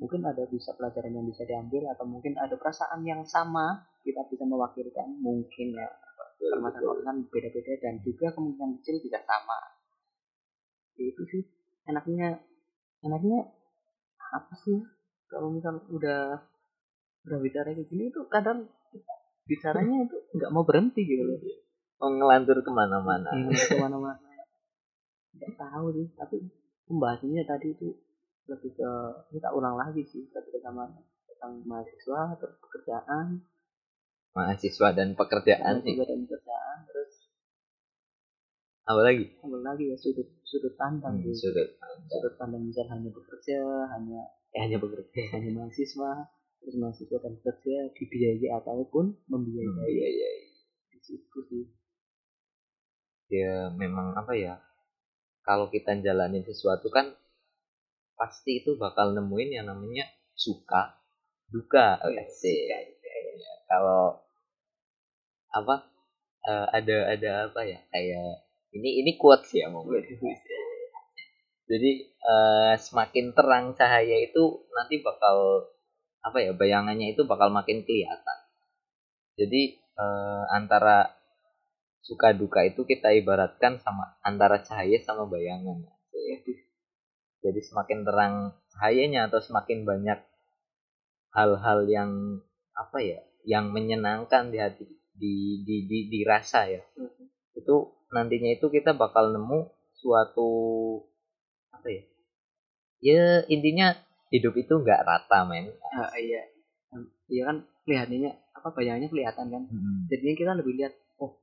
mungkin 0.00 0.24
ada 0.24 0.48
bisa 0.48 0.72
pelajaran 0.74 1.12
yang 1.12 1.28
bisa 1.28 1.44
diambil 1.44 1.92
atau 1.92 2.08
mungkin 2.08 2.32
ada 2.40 2.56
perasaan 2.56 3.04
yang 3.04 3.22
sama 3.28 3.84
kita 4.02 4.24
bisa 4.28 4.44
mewakilkan. 4.48 5.08
Mungkin 5.20 5.76
ya 5.76 5.88
permasalahan 6.40 7.04
kan 7.04 7.16
beda-beda 7.28 7.76
dan 7.84 8.00
juga 8.00 8.32
kemungkinan 8.32 8.80
kecil 8.80 8.98
bisa 9.04 9.20
sama. 9.24 9.58
Itu 10.96 11.22
sih. 11.28 11.44
Enaknya 11.88 12.40
enaknya 13.04 13.46
apa 14.32 14.54
sih? 14.64 14.80
Kalau 15.30 15.52
misal 15.52 15.84
udah 15.92 16.42
udah 17.28 17.38
bicara 17.44 17.76
kayak 17.76 17.88
gini 17.92 18.08
itu 18.08 18.24
kadang 18.32 18.66
bicaranya 19.50 20.06
itu 20.06 20.16
nggak 20.38 20.50
mau 20.54 20.62
berhenti 20.62 21.02
gitu 21.02 21.26
loh. 21.26 21.38
Mau 21.98 22.08
ngelantur 22.14 22.62
ke 22.62 22.70
mana-mana. 22.70 23.30
Iya, 23.34 23.50
ke 23.50 23.76
mana-mana. 23.82 24.30
Nggak 25.34 25.52
tahu 25.58 25.86
sih 25.98 26.06
tapi 26.14 26.36
pembahasannya 26.86 27.42
tadi 27.42 27.74
itu 27.74 27.88
lebih 28.46 28.70
ke 28.78 28.90
kita 29.34 29.50
ulang 29.50 29.74
lagi 29.74 30.06
sih 30.06 30.30
ketika 30.30 30.70
sama 30.70 30.86
tentang 31.26 31.66
mahasiswa 31.66 32.38
terus 32.38 32.56
pekerjaan. 32.62 33.26
Mahasiswa 34.30 34.88
dan 34.94 35.08
pekerjaan 35.18 35.74
sih. 35.82 35.98
Mahasiswa 35.98 36.06
dan 36.06 36.20
pekerjaan 36.30 36.76
terus 36.86 37.12
apa 38.90 39.00
lagi? 39.06 39.24
apa 39.38 39.56
lagi 39.62 39.84
ya 39.86 39.96
sudut 39.98 40.26
sudut 40.42 40.74
pandang 40.74 41.22
Hmm, 41.22 41.30
sudut 41.30 41.78
sudut 42.10 42.34
pandang 42.34 42.66
misal 42.66 42.90
hanya 42.90 43.06
bekerja 43.06 43.86
hanya 43.94 44.20
eh 44.50 44.60
hanya 44.66 44.82
bekerja 44.82 45.30
hanya 45.30 45.62
mahasiswa 45.62 46.26
terus 46.60 46.76
mahasiswa 46.76 47.18
dan 47.24 47.34
bekerja 47.40 47.90
dibiayai 47.96 48.48
ataupun 48.60 49.16
membiayai. 49.26 49.72
Hmm, 49.72 49.88
iya 49.88 50.06
iya 50.08 50.28
di 50.92 50.98
situ 51.00 51.38
sih. 51.48 51.64
Ya 53.30 53.72
memang 53.72 54.12
apa 54.14 54.36
ya 54.36 54.60
kalau 55.42 55.72
kita 55.72 55.96
jalanin 56.04 56.44
sesuatu 56.44 56.92
kan 56.92 57.16
pasti 58.20 58.60
itu 58.60 58.76
bakal 58.76 59.16
nemuin 59.16 59.50
yang 59.56 59.66
namanya 59.72 60.04
suka 60.36 61.00
duka. 61.48 61.96
Iya, 62.04 62.28
Asik. 62.28 62.60
Ya, 62.68 63.52
kalau 63.64 64.20
apa 65.50 65.88
eh, 66.46 66.66
ada 66.76 66.96
ada 67.10 67.30
apa 67.50 67.60
ya 67.66 67.80
kayak 67.90 68.46
ini 68.70 69.02
ini 69.02 69.18
quotes 69.18 69.50
ya 69.50 69.66
mau 69.66 69.82
jadi 71.70 71.90
eh, 72.06 72.74
semakin 72.78 73.34
terang 73.34 73.74
cahaya 73.74 74.16
itu 74.26 74.66
nanti 74.74 75.02
bakal 75.02 75.70
apa 76.20 76.38
ya 76.44 76.52
bayangannya 76.52 77.16
itu 77.16 77.24
bakal 77.24 77.48
makin 77.48 77.84
kelihatan. 77.84 78.38
Jadi 79.40 79.80
eh, 79.80 80.44
antara 80.52 81.16
suka 82.04 82.32
duka 82.32 82.64
itu 82.64 82.84
kita 82.84 83.12
ibaratkan 83.16 83.80
sama 83.80 84.16
antara 84.24 84.60
cahaya 84.60 85.00
sama 85.04 85.28
bayangan. 85.28 85.84
Jadi 87.40 87.60
semakin 87.64 88.04
terang 88.04 88.34
cahayanya 88.76 89.32
atau 89.32 89.40
semakin 89.40 89.88
banyak 89.88 90.20
hal-hal 91.32 91.88
yang 91.88 92.12
apa 92.76 93.00
ya 93.00 93.20
yang 93.48 93.72
menyenangkan 93.72 94.52
di 94.52 94.58
hati 94.60 94.84
di 95.16 95.64
di 95.64 95.88
di 95.88 95.98
dirasa 96.12 96.68
ya. 96.68 96.84
Itu 97.56 97.96
nantinya 98.12 98.52
itu 98.52 98.68
kita 98.68 98.92
bakal 98.92 99.32
nemu 99.32 99.72
suatu 99.96 100.50
apa 101.72 101.88
ya 101.88 102.02
ya 103.00 103.24
intinya 103.48 103.96
hidup 104.30 104.54
itu 104.56 104.74
nggak 104.78 105.02
rata 105.04 105.46
men. 105.46 105.74
Ah, 105.94 106.10
iya. 106.16 106.42
Iya 107.30 107.42
kan 107.46 107.56
kelihatannya 107.86 108.30
apa 108.54 108.68
bayangannya 108.74 109.08
kelihatan 109.10 109.46
kan. 109.50 109.62
Jadinya 110.10 110.34
kita 110.34 110.52
lebih 110.58 110.74
lihat 110.78 110.94
oh 111.22 111.38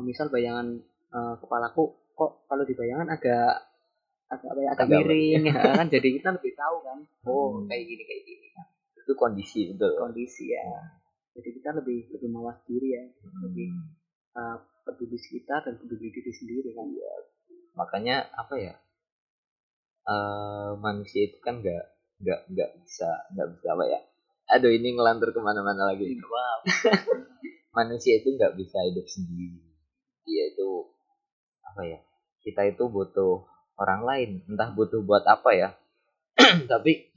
misal 0.00 0.28
bayangan 0.32 0.80
eh, 1.12 1.34
kepalaku 1.40 1.96
kok 2.16 2.48
kalau 2.48 2.64
di 2.64 2.74
bayangan 2.76 3.08
agak 3.12 3.68
agak 4.28 4.48
apa 4.52 4.60
ya, 4.60 4.68
agak 4.76 4.86
miring. 4.88 5.42
Ya 5.48 5.60
kan 5.80 5.88
jadi 5.88 6.08
kita 6.20 6.28
lebih 6.36 6.52
tahu 6.56 6.76
kan 6.84 6.98
oh 7.28 7.60
Hmm. 7.60 7.68
kayak 7.68 7.84
gini 7.84 8.02
kayak 8.04 8.22
gini. 8.24 8.48
Itu 8.96 9.12
kondisi 9.16 9.72
betul. 9.72 9.96
Kondisi 9.96 10.52
ya. 10.52 10.64
Jadi 11.36 11.48
kita 11.60 11.70
lebih 11.76 12.12
lebih 12.12 12.28
mawas 12.32 12.60
diri 12.68 12.88
ya. 12.96 13.04
Lebih 13.44 13.68
eh, 14.36 14.56
peduli 14.84 15.16
sekitar 15.20 15.68
dan 15.68 15.76
peduli 15.76 16.08
diri 16.12 16.32
sendiri 16.32 16.72
kan. 16.76 16.88
Ya 16.92 17.12
makanya 17.78 18.26
apa 18.34 18.58
ya 18.58 18.74
eh 20.08 20.70
manusia 20.80 21.28
itu 21.30 21.38
kan 21.44 21.60
nggak 21.60 21.84
nggak 22.18 22.40
nggak 22.50 22.70
bisa 22.82 23.10
nggak 23.34 23.48
bisa 23.54 23.66
apa 23.74 23.84
ya? 23.86 24.00
Aduh 24.56 24.72
ini 24.72 24.96
ngelantur 24.96 25.30
ke 25.30 25.40
mana-mana 25.42 25.92
lagi. 25.92 26.16
Wow 26.18 26.58
manusia 27.78 28.18
itu 28.18 28.34
nggak 28.34 28.58
bisa 28.58 28.78
hidup 28.90 29.06
sendiri. 29.06 29.62
Dia 30.26 30.50
itu 30.50 30.90
apa 31.62 31.82
ya? 31.86 31.98
Kita 32.42 32.66
itu 32.66 32.90
butuh 32.90 33.46
orang 33.78 34.02
lain. 34.02 34.30
Entah 34.50 34.74
butuh 34.74 34.98
buat 35.06 35.22
apa 35.30 35.50
ya. 35.54 35.68
Tapi 36.70 37.14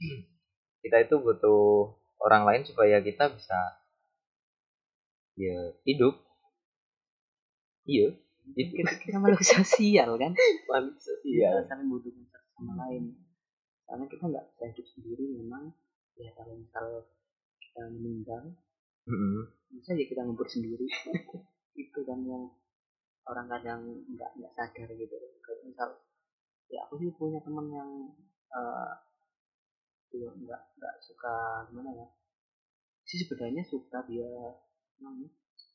kita 0.86 0.96
itu 1.02 1.18
butuh 1.18 1.94
orang 2.22 2.46
lain 2.46 2.62
supaya 2.62 3.02
kita 3.02 3.34
bisa 3.34 3.58
ya 5.34 5.74
hidup. 5.82 6.14
Iya. 7.82 8.14
Hidup 8.54 8.74
kita, 8.74 8.92
kita 9.02 9.16
makhluk 9.22 9.42
sosial 9.42 10.18
kan? 10.18 10.34
Makhluk 10.70 10.98
kita 10.98 11.02
sosial 11.02 11.54
saling 11.66 11.86
membutuhkan 11.90 12.26
satu 12.30 12.48
sama 12.58 12.74
lain 12.86 13.21
karena 13.92 14.08
kita 14.08 14.24
nggak 14.24 14.46
bisa 14.56 14.64
hidup 14.72 14.86
sendiri 14.96 15.24
memang. 15.36 15.68
Ya 16.16 16.32
kalau 16.32 16.56
misal 16.56 17.04
kita 17.60 17.92
meninggal 17.92 18.56
Mm-mm. 19.04 19.52
bisa 19.68 19.92
aja 19.92 20.04
kita 20.08 20.24
ngubur 20.24 20.48
sendiri. 20.48 20.88
Itu 21.76 22.00
kan 22.08 22.24
yang 22.24 22.48
orang 23.28 23.46
kadang 23.52 23.80
nggak 24.16 24.32
nggak 24.40 24.52
sadar 24.56 24.88
gitu. 24.96 25.12
Kayak 25.44 25.60
misal 25.68 25.88
ya 26.72 26.88
aku 26.88 26.96
sih 27.04 27.12
punya 27.12 27.36
teman 27.44 27.68
yang 27.68 27.90
dia 30.12 30.28
nggak 30.28 30.62
nggak 30.80 30.94
suka 31.04 31.68
gimana 31.68 31.92
ya? 31.92 32.08
Sih 33.04 33.20
sebenarnya 33.20 33.60
suka 33.68 34.04
dia 34.08 34.28
namanya? 35.00 35.28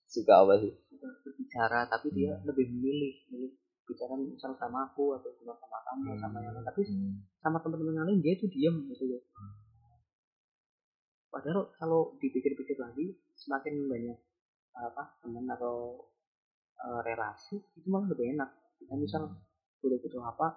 Suka 0.09 0.34
apa 0.41 0.57
sih? 0.61 0.74
Suka 0.89 1.09
berbicara 1.22 1.86
tapi 1.86 2.09
dia 2.13 2.34
Hmm. 2.38 2.45
lebih 2.49 2.65
memilih 2.74 3.13
milih 3.30 3.53
bicara 3.88 4.14
misal 4.14 4.52
sama 4.54 4.86
aku 4.86 5.16
atau 5.16 5.32
sama 5.34 5.56
sama 5.56 5.78
kamu 5.82 6.12
sama 6.20 6.38
yang 6.44 6.54
lain 6.54 6.66
tapi 6.66 6.82
Hmm. 6.84 7.24
sama 7.40 7.58
teman-teman 7.58 7.96
yang 7.96 8.08
lain 8.08 8.20
dia 8.20 8.36
tuh 8.36 8.52
diam 8.52 8.76
gitu 8.86 9.08
loh 9.08 9.22
padahal 11.28 11.72
kalau 11.76 12.16
dipikir-pikir 12.18 12.78
lagi 12.78 13.16
semakin 13.36 13.86
banyak 13.86 14.18
apa 14.74 15.04
teman 15.20 15.46
atau 15.50 16.06
eh, 16.78 17.02
relasi 17.04 17.58
itu 17.74 17.88
malah 17.88 18.08
lebih 18.08 18.36
enak 18.36 18.50
kita 18.78 18.94
misal 18.94 19.24
boleh 19.80 19.98
butuh 20.00 20.22
apa 20.22 20.48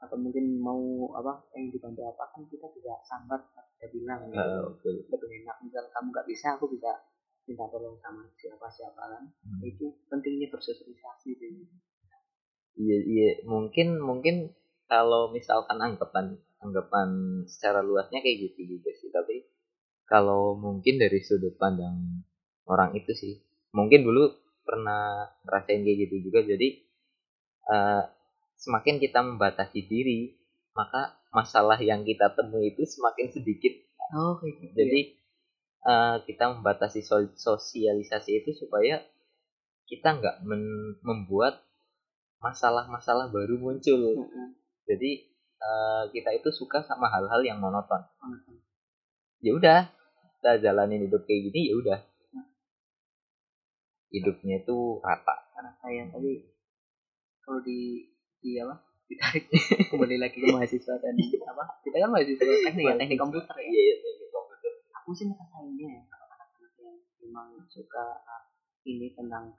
atau 0.00 0.16
mungkin 0.16 0.56
mau 0.58 0.80
apa 1.12 1.44
yang 1.54 1.68
dibantu 1.68 2.02
apa 2.02 2.32
kan 2.32 2.42
kita 2.48 2.66
bisa 2.72 2.96
sambat 3.04 3.44
kita 3.76 3.92
bilang 3.92 4.20
gitu. 4.26 4.40
Ah, 4.40 4.64
betul. 4.72 4.94
lebih 5.06 5.30
enak 5.44 5.56
misal 5.60 5.84
kamu 5.86 6.06
nggak 6.08 6.26
bisa 6.26 6.46
aku 6.56 6.66
bisa 6.68 6.90
minta 7.44 7.66
tolong 7.68 7.96
sama 8.00 8.24
siapa 8.34 8.66
siapa 8.68 9.02
kan 9.02 9.24
Hmm. 9.44 9.60
itu 9.60 9.90
pentingnya 10.08 10.48
bersosialisasi 10.48 11.30
sih 11.34 11.52
Iya 12.78 12.98
iya. 13.06 13.28
Mungkin 13.46 13.98
mungkin 13.98 14.54
kalau 14.90 15.30
misalkan 15.34 15.78
anggapan 15.82 16.38
anggapan 16.60 17.08
secara 17.48 17.80
luasnya 17.82 18.20
kayak 18.22 18.38
gitu 18.52 18.78
juga 18.78 18.90
sih. 19.00 19.10
Tapi 19.10 19.36
kalau 20.06 20.54
mungkin 20.58 20.98
dari 21.02 21.18
sudut 21.22 21.54
pandang 21.58 22.26
orang 22.66 22.94
itu 22.98 23.12
sih 23.14 23.34
mungkin 23.74 24.02
dulu 24.06 24.30
pernah 24.66 25.30
ngerasain 25.46 25.82
kayak 25.82 25.98
gitu 26.06 26.16
juga. 26.30 26.40
Jadi 26.46 26.68
eh, 27.70 28.02
semakin 28.60 28.96
kita 29.02 29.20
membatasi 29.24 29.80
diri 29.88 30.20
maka 30.76 31.18
masalah 31.34 31.78
yang 31.82 32.02
kita 32.06 32.32
temui 32.34 32.74
itu 32.74 32.82
semakin 32.86 33.30
sedikit. 33.34 33.74
Oh 34.14 34.38
kayak 34.42 34.54
gitu 34.62 34.72
jadi 34.74 35.00
eh, 35.90 36.16
kita 36.26 36.44
membatasi 36.58 37.00
sosialisasi 37.38 38.30
itu 38.42 38.50
supaya 38.58 39.02
kita 39.90 40.18
nggak 40.22 40.36
membuat 41.02 41.62
masalah-masalah 42.40 43.28
baru 43.28 43.56
muncul. 43.56 44.00
Heeh. 44.24 44.48
Jadi 44.88 45.10
eh, 45.60 46.02
kita 46.10 46.30
itu 46.34 46.48
suka 46.50 46.82
sama 46.82 47.06
hal-hal 47.12 47.40
yang 47.44 47.60
monoton. 47.60 48.00
Heeh. 48.00 48.58
Ya 49.40 49.52
udah, 49.56 49.80
kita 50.40 50.60
jalanin 50.60 51.04
hidup 51.04 51.24
kayak 51.24 51.52
gini 51.52 51.72
ya 51.72 51.74
udah. 51.76 52.00
Hidupnya 54.10 54.66
itu 54.66 54.98
rata. 55.00 55.36
karena 55.54 55.76
saya 55.76 56.02
tapi 56.08 56.48
kalau 57.44 57.60
di 57.60 58.08
di 58.40 58.56
apa 58.56 58.80
ditarik 59.04 59.44
kembali 59.92 60.16
lagi 60.16 60.40
ke 60.40 60.48
mahasiswa 60.48 60.96
dan 60.96 61.12
apa 61.20 61.64
kita 61.84 62.00
kan 62.00 62.08
mahasiswa 62.08 62.48
teknik 62.64 62.84
ya 62.88 62.94
teknik 62.96 63.20
komputer 63.20 63.54
ya 63.60 63.68
Iya, 63.68 63.76
iya, 63.76 63.94
teknik 64.00 64.30
komputer. 64.32 64.72
aku 64.96 65.10
sih 65.12 65.28
ngerasainnya 65.28 65.84
ya 65.84 66.02
anak-anak 66.08 66.48
yang 66.80 66.96
memang 67.20 67.48
suka 67.68 68.24
uh, 68.24 68.44
ini 68.88 69.12
tentang 69.12 69.52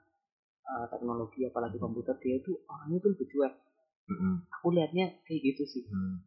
uh, 0.64 0.86
teknologi 0.88 1.44
apalagi 1.44 1.76
komputer 1.76 2.14
dia 2.18 2.38
itu 2.38 2.56
orangnya 2.66 2.98
tuh 3.00 3.10
lebih 3.14 3.26
cuek 3.28 3.54
Mm-mm. 4.10 4.34
aku 4.50 4.66
lihatnya 4.74 5.06
kayak 5.24 5.40
gitu 5.42 5.62
sih 5.64 5.84
Hmm. 5.86 6.22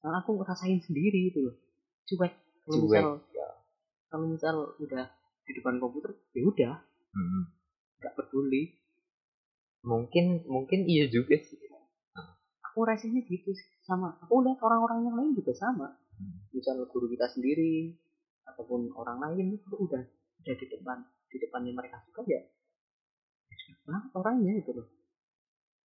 karena 0.00 0.18
aku 0.20 0.40
ngerasain 0.40 0.80
sendiri 0.80 1.30
itu 1.30 1.44
loh 1.44 1.56
cuek 2.04 2.32
kalau 2.64 2.76
misal 2.82 3.06
ya. 3.30 3.48
kalau 4.08 4.26
misal 4.28 4.54
udah 4.78 5.04
di 5.44 5.52
depan 5.54 5.76
komputer 5.78 6.14
ya 6.32 6.42
udah 6.42 6.74
Mm-mm. 7.14 7.42
nggak 7.98 8.14
peduli 8.16 8.76
Mungkin 9.80 10.44
mungkin 10.44 10.84
iya 10.84 11.08
juga 11.08 11.40
sih. 11.40 11.56
aku 12.60 12.84
rasanya 12.84 13.24
gitu 13.24 13.50
sih 13.50 13.68
sama 13.82 14.12
aku 14.20 14.44
lihat 14.44 14.60
orang-orang 14.60 15.08
yang 15.08 15.16
lain 15.18 15.32
juga 15.34 15.50
sama 15.52 15.96
Hmm. 16.20 16.36
misal 16.52 16.76
guru 16.84 17.08
kita 17.08 17.32
sendiri 17.32 17.96
ataupun 18.44 18.92
orang 18.92 19.24
lain 19.24 19.56
itu 19.56 19.72
udah 19.72 20.04
udah 20.44 20.54
di 20.54 20.66
depan 20.68 21.00
di 21.32 21.40
depannya 21.40 21.72
mereka 21.72 21.96
suka 22.04 22.20
ya 22.28 22.44
banget 23.86 24.10
orangnya 24.14 24.54
itu 24.58 24.70
loh 24.76 24.88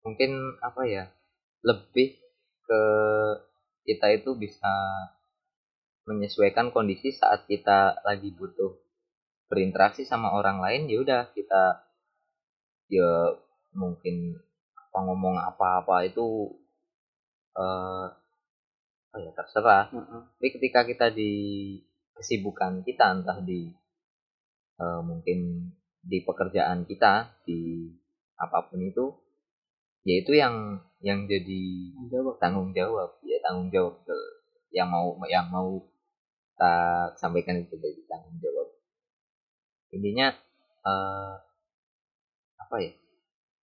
Mungkin 0.06 0.62
apa 0.62 0.86
ya? 0.86 1.10
Lebih 1.66 2.22
ke 2.66 2.82
kita 3.90 4.14
itu 4.14 4.38
bisa 4.38 4.70
menyesuaikan 6.06 6.70
kondisi 6.70 7.10
saat 7.10 7.50
kita 7.50 8.06
lagi 8.06 8.30
butuh 8.30 8.78
berinteraksi 9.50 10.06
sama 10.06 10.34
orang 10.34 10.62
lain 10.62 10.90
ya 10.90 11.02
udah 11.02 11.22
kita 11.34 11.86
ya 12.90 13.34
mungkin 13.74 14.38
apa 14.78 14.98
ngomong 15.06 15.38
apa-apa 15.42 16.06
itu 16.06 16.54
eh 17.58 18.06
apa 19.10 19.18
ya 19.22 19.32
terserah 19.34 19.86
Heeh. 19.90 20.22
tapi 20.38 20.48
ketika 20.54 20.82
kita 20.86 21.08
di 21.14 21.34
kesibukan 22.18 22.86
kita 22.86 23.22
entah 23.22 23.42
di 23.42 23.70
eh, 24.82 25.02
mungkin 25.02 25.70
di 26.06 26.22
pekerjaan 26.22 26.86
kita 26.86 27.42
di 27.50 27.90
apa 28.38 28.70
pun 28.70 28.80
itu 28.86 29.06
ya 30.06 30.22
itu 30.22 30.38
yang 30.38 30.86
yang 31.02 31.26
jadi 31.26 31.62
jawab 32.14 32.38
tanggung 32.38 32.72
jawab. 32.78 33.18
Ya 33.26 33.42
tanggung 33.42 33.74
jawab. 33.74 34.02
Betul. 34.06 34.22
yang 34.76 34.92
mau 34.92 35.16
yang 35.32 35.48
mau 35.48 35.88
tak 36.60 37.16
sampaikan 37.16 37.64
itu 37.64 37.80
jadi 37.80 38.02
tanggung 38.06 38.38
jawab. 38.38 38.70
Intinya 39.94 40.36
eh, 40.86 41.36
apa 42.62 42.76
ya? 42.82 42.92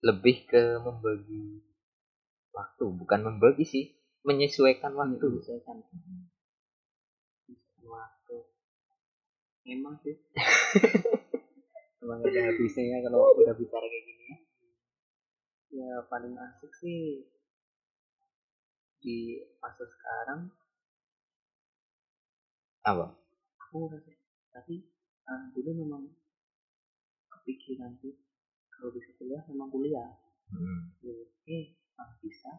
Lebih 0.03 0.51
ke 0.51 0.83
membagi 0.83 1.63
waktu 2.51 2.85
bukan 2.91 3.21
membagi 3.23 3.63
sih 3.63 3.85
menyesuaikan 4.27 4.99
waktu. 4.99 5.21
Menyesuaikan. 5.21 5.77
Menyesuaikan 7.47 7.87
waktu. 7.87 8.37
Emang 9.63 9.95
sih 10.03 10.19
emang 12.03 12.19
ada 12.19 12.41
habisnya 12.51 12.85
ya 12.93 12.99
kalau 13.07 13.31
udah 13.39 13.55
bicara 13.55 13.87
kayak 13.87 14.05
gini 14.05 14.25
ya. 14.27 14.39
Ya 15.73 15.93
paling 16.11 16.35
asik 16.35 16.73
sih 16.83 17.25
di 18.99 19.41
fase 19.63 19.87
sekarang. 19.87 20.51
Apa? 22.83 23.15
Aku 23.71 23.87
ngerasa 23.87 24.11
tapi 24.53 24.85
ah, 25.31 25.49
dulu 25.55 25.87
memang 25.87 26.03
kepikiran 27.31 27.95
sih 28.03 28.19
kalau 28.69 28.91
bisa 28.91 29.15
kuliah 29.17 29.43
memang 29.47 29.71
kuliah. 29.71 30.11
Hmm. 30.51 30.93
oke 31.01 31.59
ah, 31.97 32.11
bisa. 32.19 32.51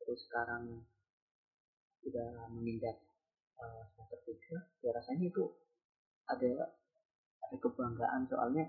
Terus 0.00 0.26
sekarang 0.26 0.82
udah 2.00 2.48
menginjak 2.48 2.96
eh, 3.60 3.82
semester 3.92 4.18
tiga 4.24 4.56
ya 4.80 4.90
rasanya 4.96 5.28
itu 5.28 5.52
ada 6.24 6.72
ada 7.40 7.56
kebanggaan 7.56 8.26
soalnya 8.26 8.64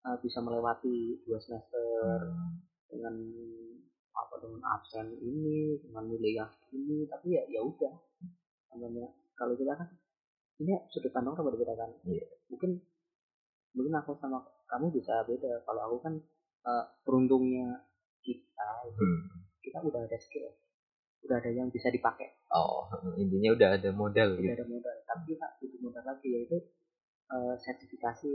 eh, 0.00 0.16
bisa 0.20 0.40
melewati 0.40 1.20
dua 1.24 1.38
semester 1.38 2.30
Hmm. 2.30 2.56
dengan 2.88 3.14
apa 4.10 4.34
dengan 4.42 4.60
absen 4.66 5.14
ini 5.20 5.78
dengan 5.78 6.08
nilai 6.08 6.32
yang 6.42 6.50
ini 6.72 7.04
tapi 7.06 7.36
ya 7.36 7.42
ya 7.46 7.60
udah 7.60 7.94
namanya 8.72 9.08
kalau 9.36 9.52
kita 9.54 9.72
kan 9.72 9.88
ini 10.58 10.74
sudut 10.88 11.12
pandang 11.12 11.36
orang 11.36 11.52
berbeda 11.52 11.76
kan 11.76 11.90
Iya. 12.04 12.26
mungkin 12.48 12.80
mungkin 13.72 13.94
aku 13.94 14.18
sama 14.18 14.42
kamu 14.66 14.90
bisa 14.90 15.22
beda 15.22 15.62
kalau 15.62 15.80
aku 15.86 15.96
kan 16.02 16.14
eh, 16.66 16.84
beruntungnya 17.04 17.84
kita 18.20 18.68
itu 18.88 19.00
Hmm. 19.00 19.44
kita 19.60 19.78
udah 19.80 20.02
ada 20.04 20.18
skill 20.18 20.50
udah 21.20 21.36
ada 21.36 21.50
yang 21.52 21.68
bisa 21.68 21.88
dipakai 21.88 22.32
oh 22.50 22.88
intinya 23.22 23.54
udah 23.54 23.68
ada 23.76 23.90
modal 23.92 24.34
udah 24.34 24.42
gitu 24.42 24.56
ada 24.56 24.66
modal 24.66 24.96
tapi 25.06 25.22
kita 25.36 25.46
butuh 25.60 25.78
modal 25.84 26.04
lagi 26.04 26.28
yaitu 26.32 26.58
eh, 27.30 27.54
sertifikasi 27.62 28.32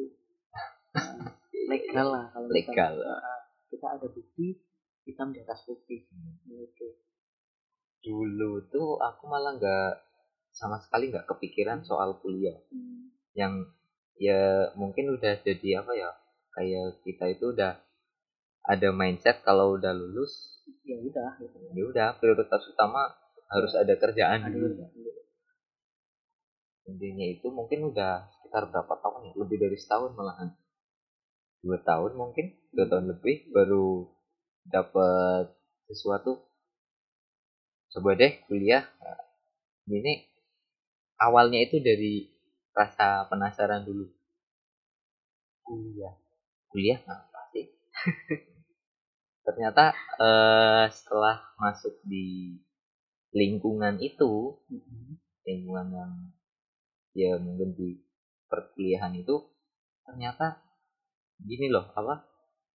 eh, 0.96 1.28
legal 1.68 2.08
lah 2.12 2.26
kalau 2.32 2.48
kita- 2.52 2.72
legal 2.72 2.94
eh, 3.04 3.42
kita 3.72 3.88
ada 4.00 4.08
bukti 4.08 4.56
hitam 5.06 5.32
di 5.36 5.40
atas 5.44 5.62
putih. 5.68 6.08
Gitu. 6.50 6.88
Dulu 8.06 8.70
tuh 8.70 8.98
aku 9.02 9.24
malah 9.30 9.58
nggak 9.58 9.92
sama 10.56 10.80
sekali 10.80 11.12
nggak 11.12 11.28
kepikiran 11.28 11.84
soal 11.84 12.18
kuliah. 12.24 12.56
Hmm. 12.72 13.12
yang 13.36 13.68
ya 14.16 14.72
mungkin 14.80 15.12
udah 15.12 15.44
jadi 15.44 15.84
apa 15.84 15.92
ya 15.92 16.08
kayak 16.56 17.04
kita 17.04 17.36
itu 17.36 17.52
udah 17.52 17.76
ada 18.64 18.90
mindset 18.96 19.44
kalau 19.44 19.76
udah 19.76 19.92
lulus 19.92 20.64
ya 20.88 20.96
udah 20.98 21.36
gitu. 21.44 21.58
ya 21.76 21.84
udah 21.84 22.08
prioritas 22.18 22.64
utama 22.72 23.12
harus 23.52 23.76
ada 23.76 23.92
kerjaan 24.00 24.48
dulu. 24.50 24.72
gitu. 24.72 25.12
intinya 26.88 27.26
itu 27.28 27.48
mungkin 27.52 27.92
udah 27.92 28.24
sekitar 28.56 28.72
berapa 28.72 28.96
tahun 29.04 29.28
ya? 29.28 29.34
Lebih 29.36 29.58
dari 29.68 29.76
setahun 29.76 30.16
malahan. 30.16 30.56
Dua 31.60 31.76
tahun 31.84 32.16
mungkin 32.16 32.56
dua 32.72 32.88
tahun 32.88 33.12
lebih 33.12 33.52
baru 33.52 34.08
dapat 34.64 35.52
sesuatu. 35.92 36.40
Coba 37.92 38.16
deh 38.16 38.40
kuliah. 38.48 38.88
Nah, 39.04 39.20
ini 39.92 40.24
awalnya 41.20 41.68
itu 41.68 41.84
dari 41.84 42.32
rasa 42.72 43.28
penasaran 43.28 43.84
dulu. 43.84 44.08
Kuliah. 45.68 46.16
Kuliah? 46.72 47.00
Apa 47.04 47.52
sih 47.52 47.68
ternyata 49.46 49.92
eh, 50.16 50.86
setelah 50.96 51.44
masuk 51.60 52.00
di 52.08 52.56
lingkungan 53.36 54.00
itu 54.00 54.56
Mhm. 54.72 55.20
lingkungan 55.44 55.88
yang 55.92 56.14
ya 57.16 57.36
mungkin 57.40 57.76
di 57.76 58.05
perkuliahan 58.56 59.12
itu 59.20 59.36
ternyata 60.08 60.64
gini 61.44 61.68
loh 61.68 61.92
apa 62.00 62.24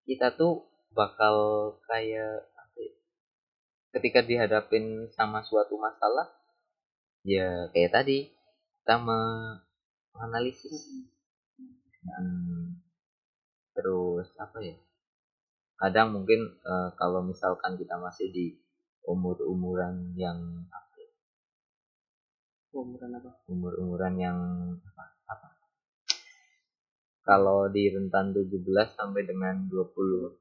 kita 0.05 0.37
tuh 0.37 0.69
bakal 0.93 1.35
kayak 1.89 2.45
apa 2.53 2.79
ya, 2.85 2.95
ketika 3.97 4.21
dihadapin 4.29 5.09
sama 5.17 5.41
suatu 5.49 5.81
masalah 5.81 6.29
ya 7.25 7.73
kayak 7.73 7.93
tadi 7.97 8.19
kita 8.85 8.97
me- 9.01 9.61
menganalisis 10.13 10.77
Hmm, 12.01 12.81
terus 13.77 14.29
apa 14.45 14.59
ya 14.65 14.77
kadang 15.81 16.09
mungkin 16.17 16.41
eh, 16.73 16.89
kalau 17.01 17.21
misalkan 17.31 17.73
kita 17.81 17.95
masih 18.01 18.29
di 18.37 18.47
umur-umuran 19.13 20.17
yang 20.17 20.41
apa 20.73 20.95
ya, 21.05 21.13
umuran 22.81 23.13
apa 23.19 23.31
umur-umuran 23.53 24.15
yang 24.27 24.39
apa, 24.89 25.05
apa? 25.05 25.20
Kalau 27.31 27.71
di 27.71 27.87
rentan 27.87 28.35
17 28.35 28.99
sampai 28.99 29.23
dengan 29.23 29.71
20 29.71 30.35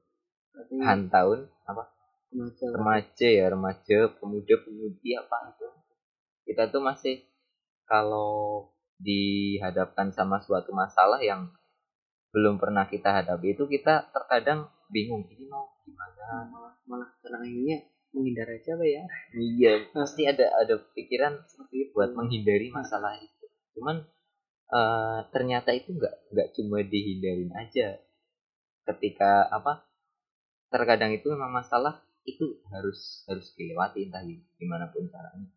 berarti 0.50 0.74
an 0.82 1.06
tahun 1.06 1.46
apa? 1.70 1.86
remaja 2.34 2.64
Remaja 2.74 3.28
ya, 3.30 3.46
remaja, 3.46 3.98
pemuda, 4.18 4.54
pemudi 4.58 5.14
apa 5.14 5.54
itu. 5.54 5.68
Kita 6.50 6.66
tuh 6.66 6.82
masih 6.82 7.22
kalau 7.86 8.66
dihadapkan 8.98 10.10
sama 10.10 10.42
suatu 10.42 10.74
masalah 10.74 11.22
yang 11.22 11.54
belum 12.30 12.58
pernah 12.58 12.86
kita 12.86 13.10
hadapi 13.22 13.54
itu 13.58 13.66
kita 13.66 14.10
terkadang 14.10 14.70
bingung 14.90 15.26
ini 15.30 15.46
mau 15.46 15.70
gimana? 15.82 16.46
Malah 16.50 16.74
malah 16.86 17.08
sekarang 17.18 17.46
ini 17.46 17.86
menghindar 18.10 18.50
aja 18.50 18.74
apa 18.74 18.86
ya. 18.86 19.02
Iya 19.34 19.72
pasti 19.94 20.26
ada 20.26 20.46
ada 20.58 20.74
pikiran 20.94 21.42
seperti 21.46 21.86
itu 21.86 21.90
buat 21.94 22.14
menghindari 22.14 22.70
masalah 22.70 23.18
itu. 23.18 23.46
Cuman 23.78 24.06
eh, 24.70 25.18
ternyata 25.34 25.70
itu 25.74 25.94
nggak 25.98 26.14
nggak 26.32 26.48
cuma 26.56 26.78
dihindarin 26.82 27.52
aja. 27.54 27.98
Ketika 28.86 29.46
apa 29.50 29.86
terkadang 30.70 31.12
itu 31.14 31.26
memang 31.34 31.50
masalah 31.50 32.02
itu 32.26 32.62
harus 32.70 33.26
harus 33.26 33.50
dilewati 33.58 34.06
entah 34.06 34.22
gimana 34.58 34.90
pun 34.92 35.06
caranya. 35.10 35.50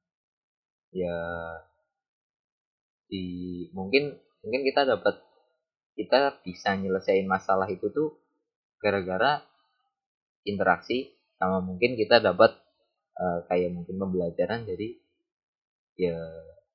Ya 0.93 1.17
di 3.09 3.25
mungkin 3.77 4.17
mungkin 4.41 4.61
kita 4.65 4.89
dapat 4.89 5.21
kita 5.93 6.41
bisa 6.41 6.73
nyelesain 6.73 7.25
masalah 7.29 7.69
itu 7.69 7.89
tuh 7.93 8.17
gara-gara 8.81 9.45
interaksi 10.43 11.13
sama 11.37 11.61
mungkin 11.61 11.93
kita 11.95 12.19
dapat 12.19 12.57
eh, 13.17 13.39
kayak 13.49 13.71
mungkin 13.73 13.95
pembelajaran. 14.01 14.65
Dari 14.65 14.97
ya 15.97 16.17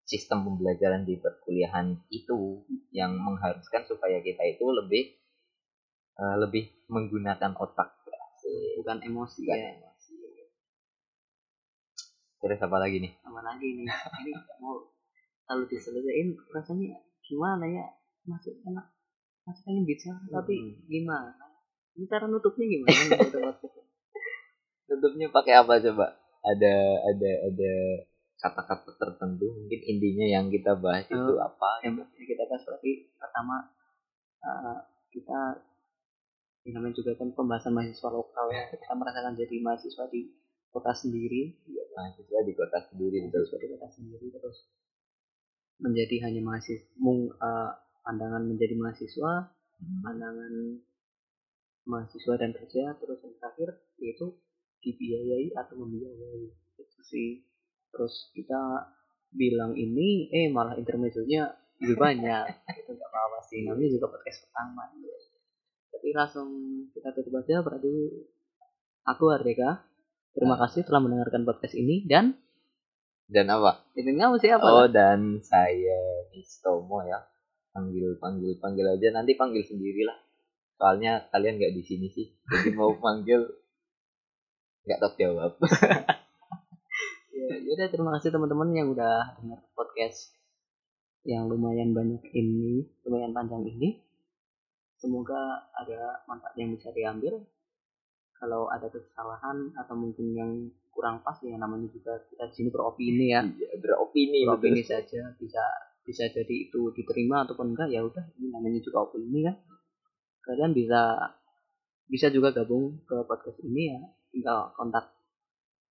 sistem 0.09 0.41
pembelajaran 0.49 1.05
di 1.05 1.21
perkuliahan 1.21 2.01
itu 2.09 2.65
yang 2.91 3.13
mengharuskan 3.21 3.85
supaya 3.85 4.25
kita 4.25 4.41
itu 4.49 4.65
lebih 4.65 5.13
eh, 6.17 6.37
lebih 6.41 6.65
menggunakan 6.89 7.53
otak. 7.61 7.93
Bukan 8.81 9.05
emosi 9.05 9.45
Bukan 9.45 9.59
ya. 9.61 9.69
emosi. 9.77 10.15
terus 12.39 12.61
apa 12.63 12.79
lagi 12.79 13.03
nih? 13.03 13.13
Sama 13.21 13.43
lagi 13.45 13.69
nih? 13.77 13.85
Ini 13.85 14.33
mau 14.63 14.79
kalau 15.45 15.67
diselesaikan 15.67 16.39
rasanya 16.55 16.97
gimana 17.21 17.67
ya? 17.69 17.85
Masih 18.25 18.57
enak 18.65 18.87
masih 19.45 19.63
pengen 19.65 19.85
bicara 19.85 20.21
tapi 20.31 20.55
Hmm. 20.57 20.77
gimana? 20.87 21.35
Ini 21.99 22.07
cara 22.07 22.25
nutupnya 22.31 22.65
gimana 22.65 23.01
gitu 23.11 23.39
tutupnya 24.89 25.27
pakai 25.29 25.55
apa 25.61 25.83
coba? 25.83 26.07
Ada 26.41 26.75
ada 27.11 27.31
ada 27.51 27.73
kata-kata 28.39 28.95
tertentu 28.95 29.51
mungkin 29.51 29.81
intinya 29.83 30.27
yang 30.27 30.47
kita 30.49 30.79
bahas 30.79 31.05
itu 31.11 31.19
Oh. 31.35 31.43
apa 31.43 31.83
yang 31.83 31.99
yang 31.99 32.27
kita 32.29 32.47
bahas 32.47 32.63
berarti 32.63 33.11
pertama 33.19 33.57
eh, 34.41 34.79
kita 35.11 35.39
ini 36.63 36.71
namanya 36.77 36.95
juga 36.95 37.17
kan 37.19 37.35
pembahasan 37.35 37.75
mahasiswa 37.75 38.09
lokal 38.13 38.47
ya 38.55 38.69
kita 38.73 38.95
merasakan 38.95 39.35
jadi 39.35 39.57
mahasiswa 39.59 40.05
di 40.11 40.31
kota 40.69 40.93
sendiri. 40.93 41.57
Mahasiswa 41.97 42.41
di 42.47 42.53
kota 42.55 42.79
sendiri 42.87 43.19
mahasiswa 43.27 43.59
di 43.59 43.69
kota 43.75 43.89
sendiri 43.91 44.27
terus 44.31 44.59
menjadi 45.79 46.17
hanya 46.31 46.41
mahasiswa 46.43 46.87
mung, 46.99 47.31
eh, 47.33 47.71
pandangan 48.07 48.43
menjadi 48.47 48.75
mahasiswa 48.79 49.55
Hmm. 49.79 50.03
pandangan 50.03 50.53
mahasiswa 51.87 52.35
dan 52.35 52.51
kerja 52.51 52.99
terus 52.99 53.19
yang 53.23 53.35
terakhir 53.39 53.69
yaitu 54.03 54.27
dibiayai 54.83 55.55
atau 55.55 55.75
membiayai. 55.79 56.51
Itu 56.79 57.01
sih 57.07 57.47
terus 57.89 58.31
kita 58.31 58.89
bilang 59.31 59.73
ini 59.73 60.29
eh 60.29 60.49
malah 60.49 60.75
intermezzonya 60.75 61.49
lebih 61.79 61.97
banyak 61.97 62.45
itu 62.75 62.91
nggak 62.91 63.09
apa-apa 63.09 63.39
sih 63.45 63.63
namanya 63.63 63.89
juga 63.91 64.07
podcast 64.11 64.45
pertama 64.45 64.83
jadi 65.89 66.09
langsung 66.15 66.49
kita 66.91 67.09
tutup 67.13 67.39
aja 67.39 67.61
berarti 67.61 67.93
aku 69.05 69.25
Ardeka 69.29 69.83
terima 70.33 70.55
Ah. 70.55 70.65
kasih 70.65 70.83
telah 70.83 71.01
mendengarkan 71.01 71.43
podcast 71.43 71.75
ini 71.75 72.05
dan 72.05 72.37
Dan 73.27 73.45
apa? 73.47 73.85
ini 73.93 74.15
kamu 74.15 74.37
siapa 74.37 74.65
Oh 74.65 74.89
dan 74.89 75.37
saya 75.39 76.01
Mistomo 76.33 77.05
ya. 77.05 77.21
Panggil 77.69 78.17
panggil 78.17 78.57
panggil 78.57 78.89
aja 78.89 79.13
nanti 79.13 79.37
panggil 79.37 79.61
sendiri 79.61 80.01
lah. 80.03 80.17
Soalnya 80.75 81.29
kalian 81.29 81.61
nggak 81.61 81.77
di 81.77 81.83
sini 81.85 82.09
sih. 82.09 82.25
Jadi 82.25 82.73
mau 82.73 82.97
panggil 83.05 83.45
nggak 84.83 84.99
tahu 84.99 85.13
jawab. 85.21 85.53
ya 87.49 87.57
yaudah 87.65 87.89
terima 87.89 88.11
kasih 88.21 88.29
teman-teman 88.29 88.69
yang 88.77 88.93
udah 88.93 89.41
dengar 89.41 89.65
podcast 89.73 90.37
yang 91.25 91.49
lumayan 91.49 91.97
banyak 91.97 92.21
ini 92.37 92.85
lumayan 93.09 93.33
panjang 93.33 93.65
ini. 93.65 94.05
Semoga 94.99 95.71
ada 95.73 96.25
manfaat 96.27 96.55
yang 96.59 96.75
bisa 96.75 96.93
diambil. 96.93 97.41
Kalau 98.39 98.71
ada 98.71 98.87
kesalahan 98.87 99.75
atau 99.75 99.95
mungkin 99.99 100.27
yang 100.35 100.51
kurang 100.95 101.23
pas 101.23 101.39
ya 101.43 101.55
namanya 101.59 101.91
juga 101.91 102.23
kita 102.29 102.51
di 102.51 102.55
sini 102.55 102.69
beropini 102.71 103.27
ya. 103.35 103.43
Iya, 103.45 103.79
beropini 103.83 104.47
beropini 104.47 104.83
betul. 104.83 104.91
saja 104.95 105.23
bisa 105.39 105.65
bisa 106.03 106.25
jadi 106.31 106.55
itu 106.71 106.91
diterima 106.95 107.45
ataupun 107.45 107.75
enggak 107.75 107.93
ya 107.93 108.03
udah 108.03 108.25
ini 108.39 108.49
namanya 108.53 108.81
juga 108.83 109.11
opini 109.11 109.47
kan. 109.47 109.57
Kalian 110.43 110.73
bisa 110.75 111.19
bisa 112.09 112.27
juga 112.31 112.55
gabung 112.55 113.03
ke 113.07 113.17
podcast 113.27 113.59
ini 113.63 113.95
ya. 113.95 114.01
Tinggal 114.33 114.75
kontak 114.75 115.18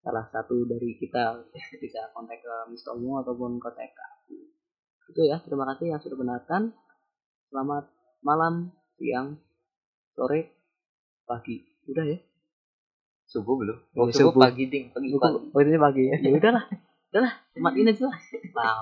salah 0.07 0.23
satu 0.31 0.63
dari 0.63 0.95
kita 0.95 1.35
bisa 1.84 2.07
kontak 2.15 2.39
ke 2.39 2.53
Mr. 2.71 2.95
Omo 2.95 3.19
ataupun 3.19 3.59
kontak 3.59 3.91
ke 3.91 4.03
aku 4.07 4.39
itu 5.11 5.21
ya 5.27 5.43
terima 5.43 5.67
kasih 5.75 5.91
yang 5.91 5.99
sudah 5.99 6.15
menonton 6.15 6.71
selamat 7.51 7.91
malam 8.23 8.71
siang 8.95 9.35
sore 10.15 10.55
pagi 11.27 11.59
udah 11.91 12.07
ya 12.07 12.19
Subuh 13.27 13.59
belum? 13.59 13.75
Oh, 13.99 14.07
subuh, 14.07 14.31
subuh. 14.31 14.47
pagi 14.47 14.71
ding, 14.71 14.88
pagi 14.95 15.11
pagi. 15.11 15.51
oh 15.51 15.59
ini 15.59 15.75
pagi 15.75 16.07
ya 16.07 16.15
ya 16.15 16.31
udahlah 16.31 16.63
udahlah 17.11 17.34
ini 17.75 17.91
aja 17.91 18.07
lah 18.07 18.15
Wow. 18.55 18.81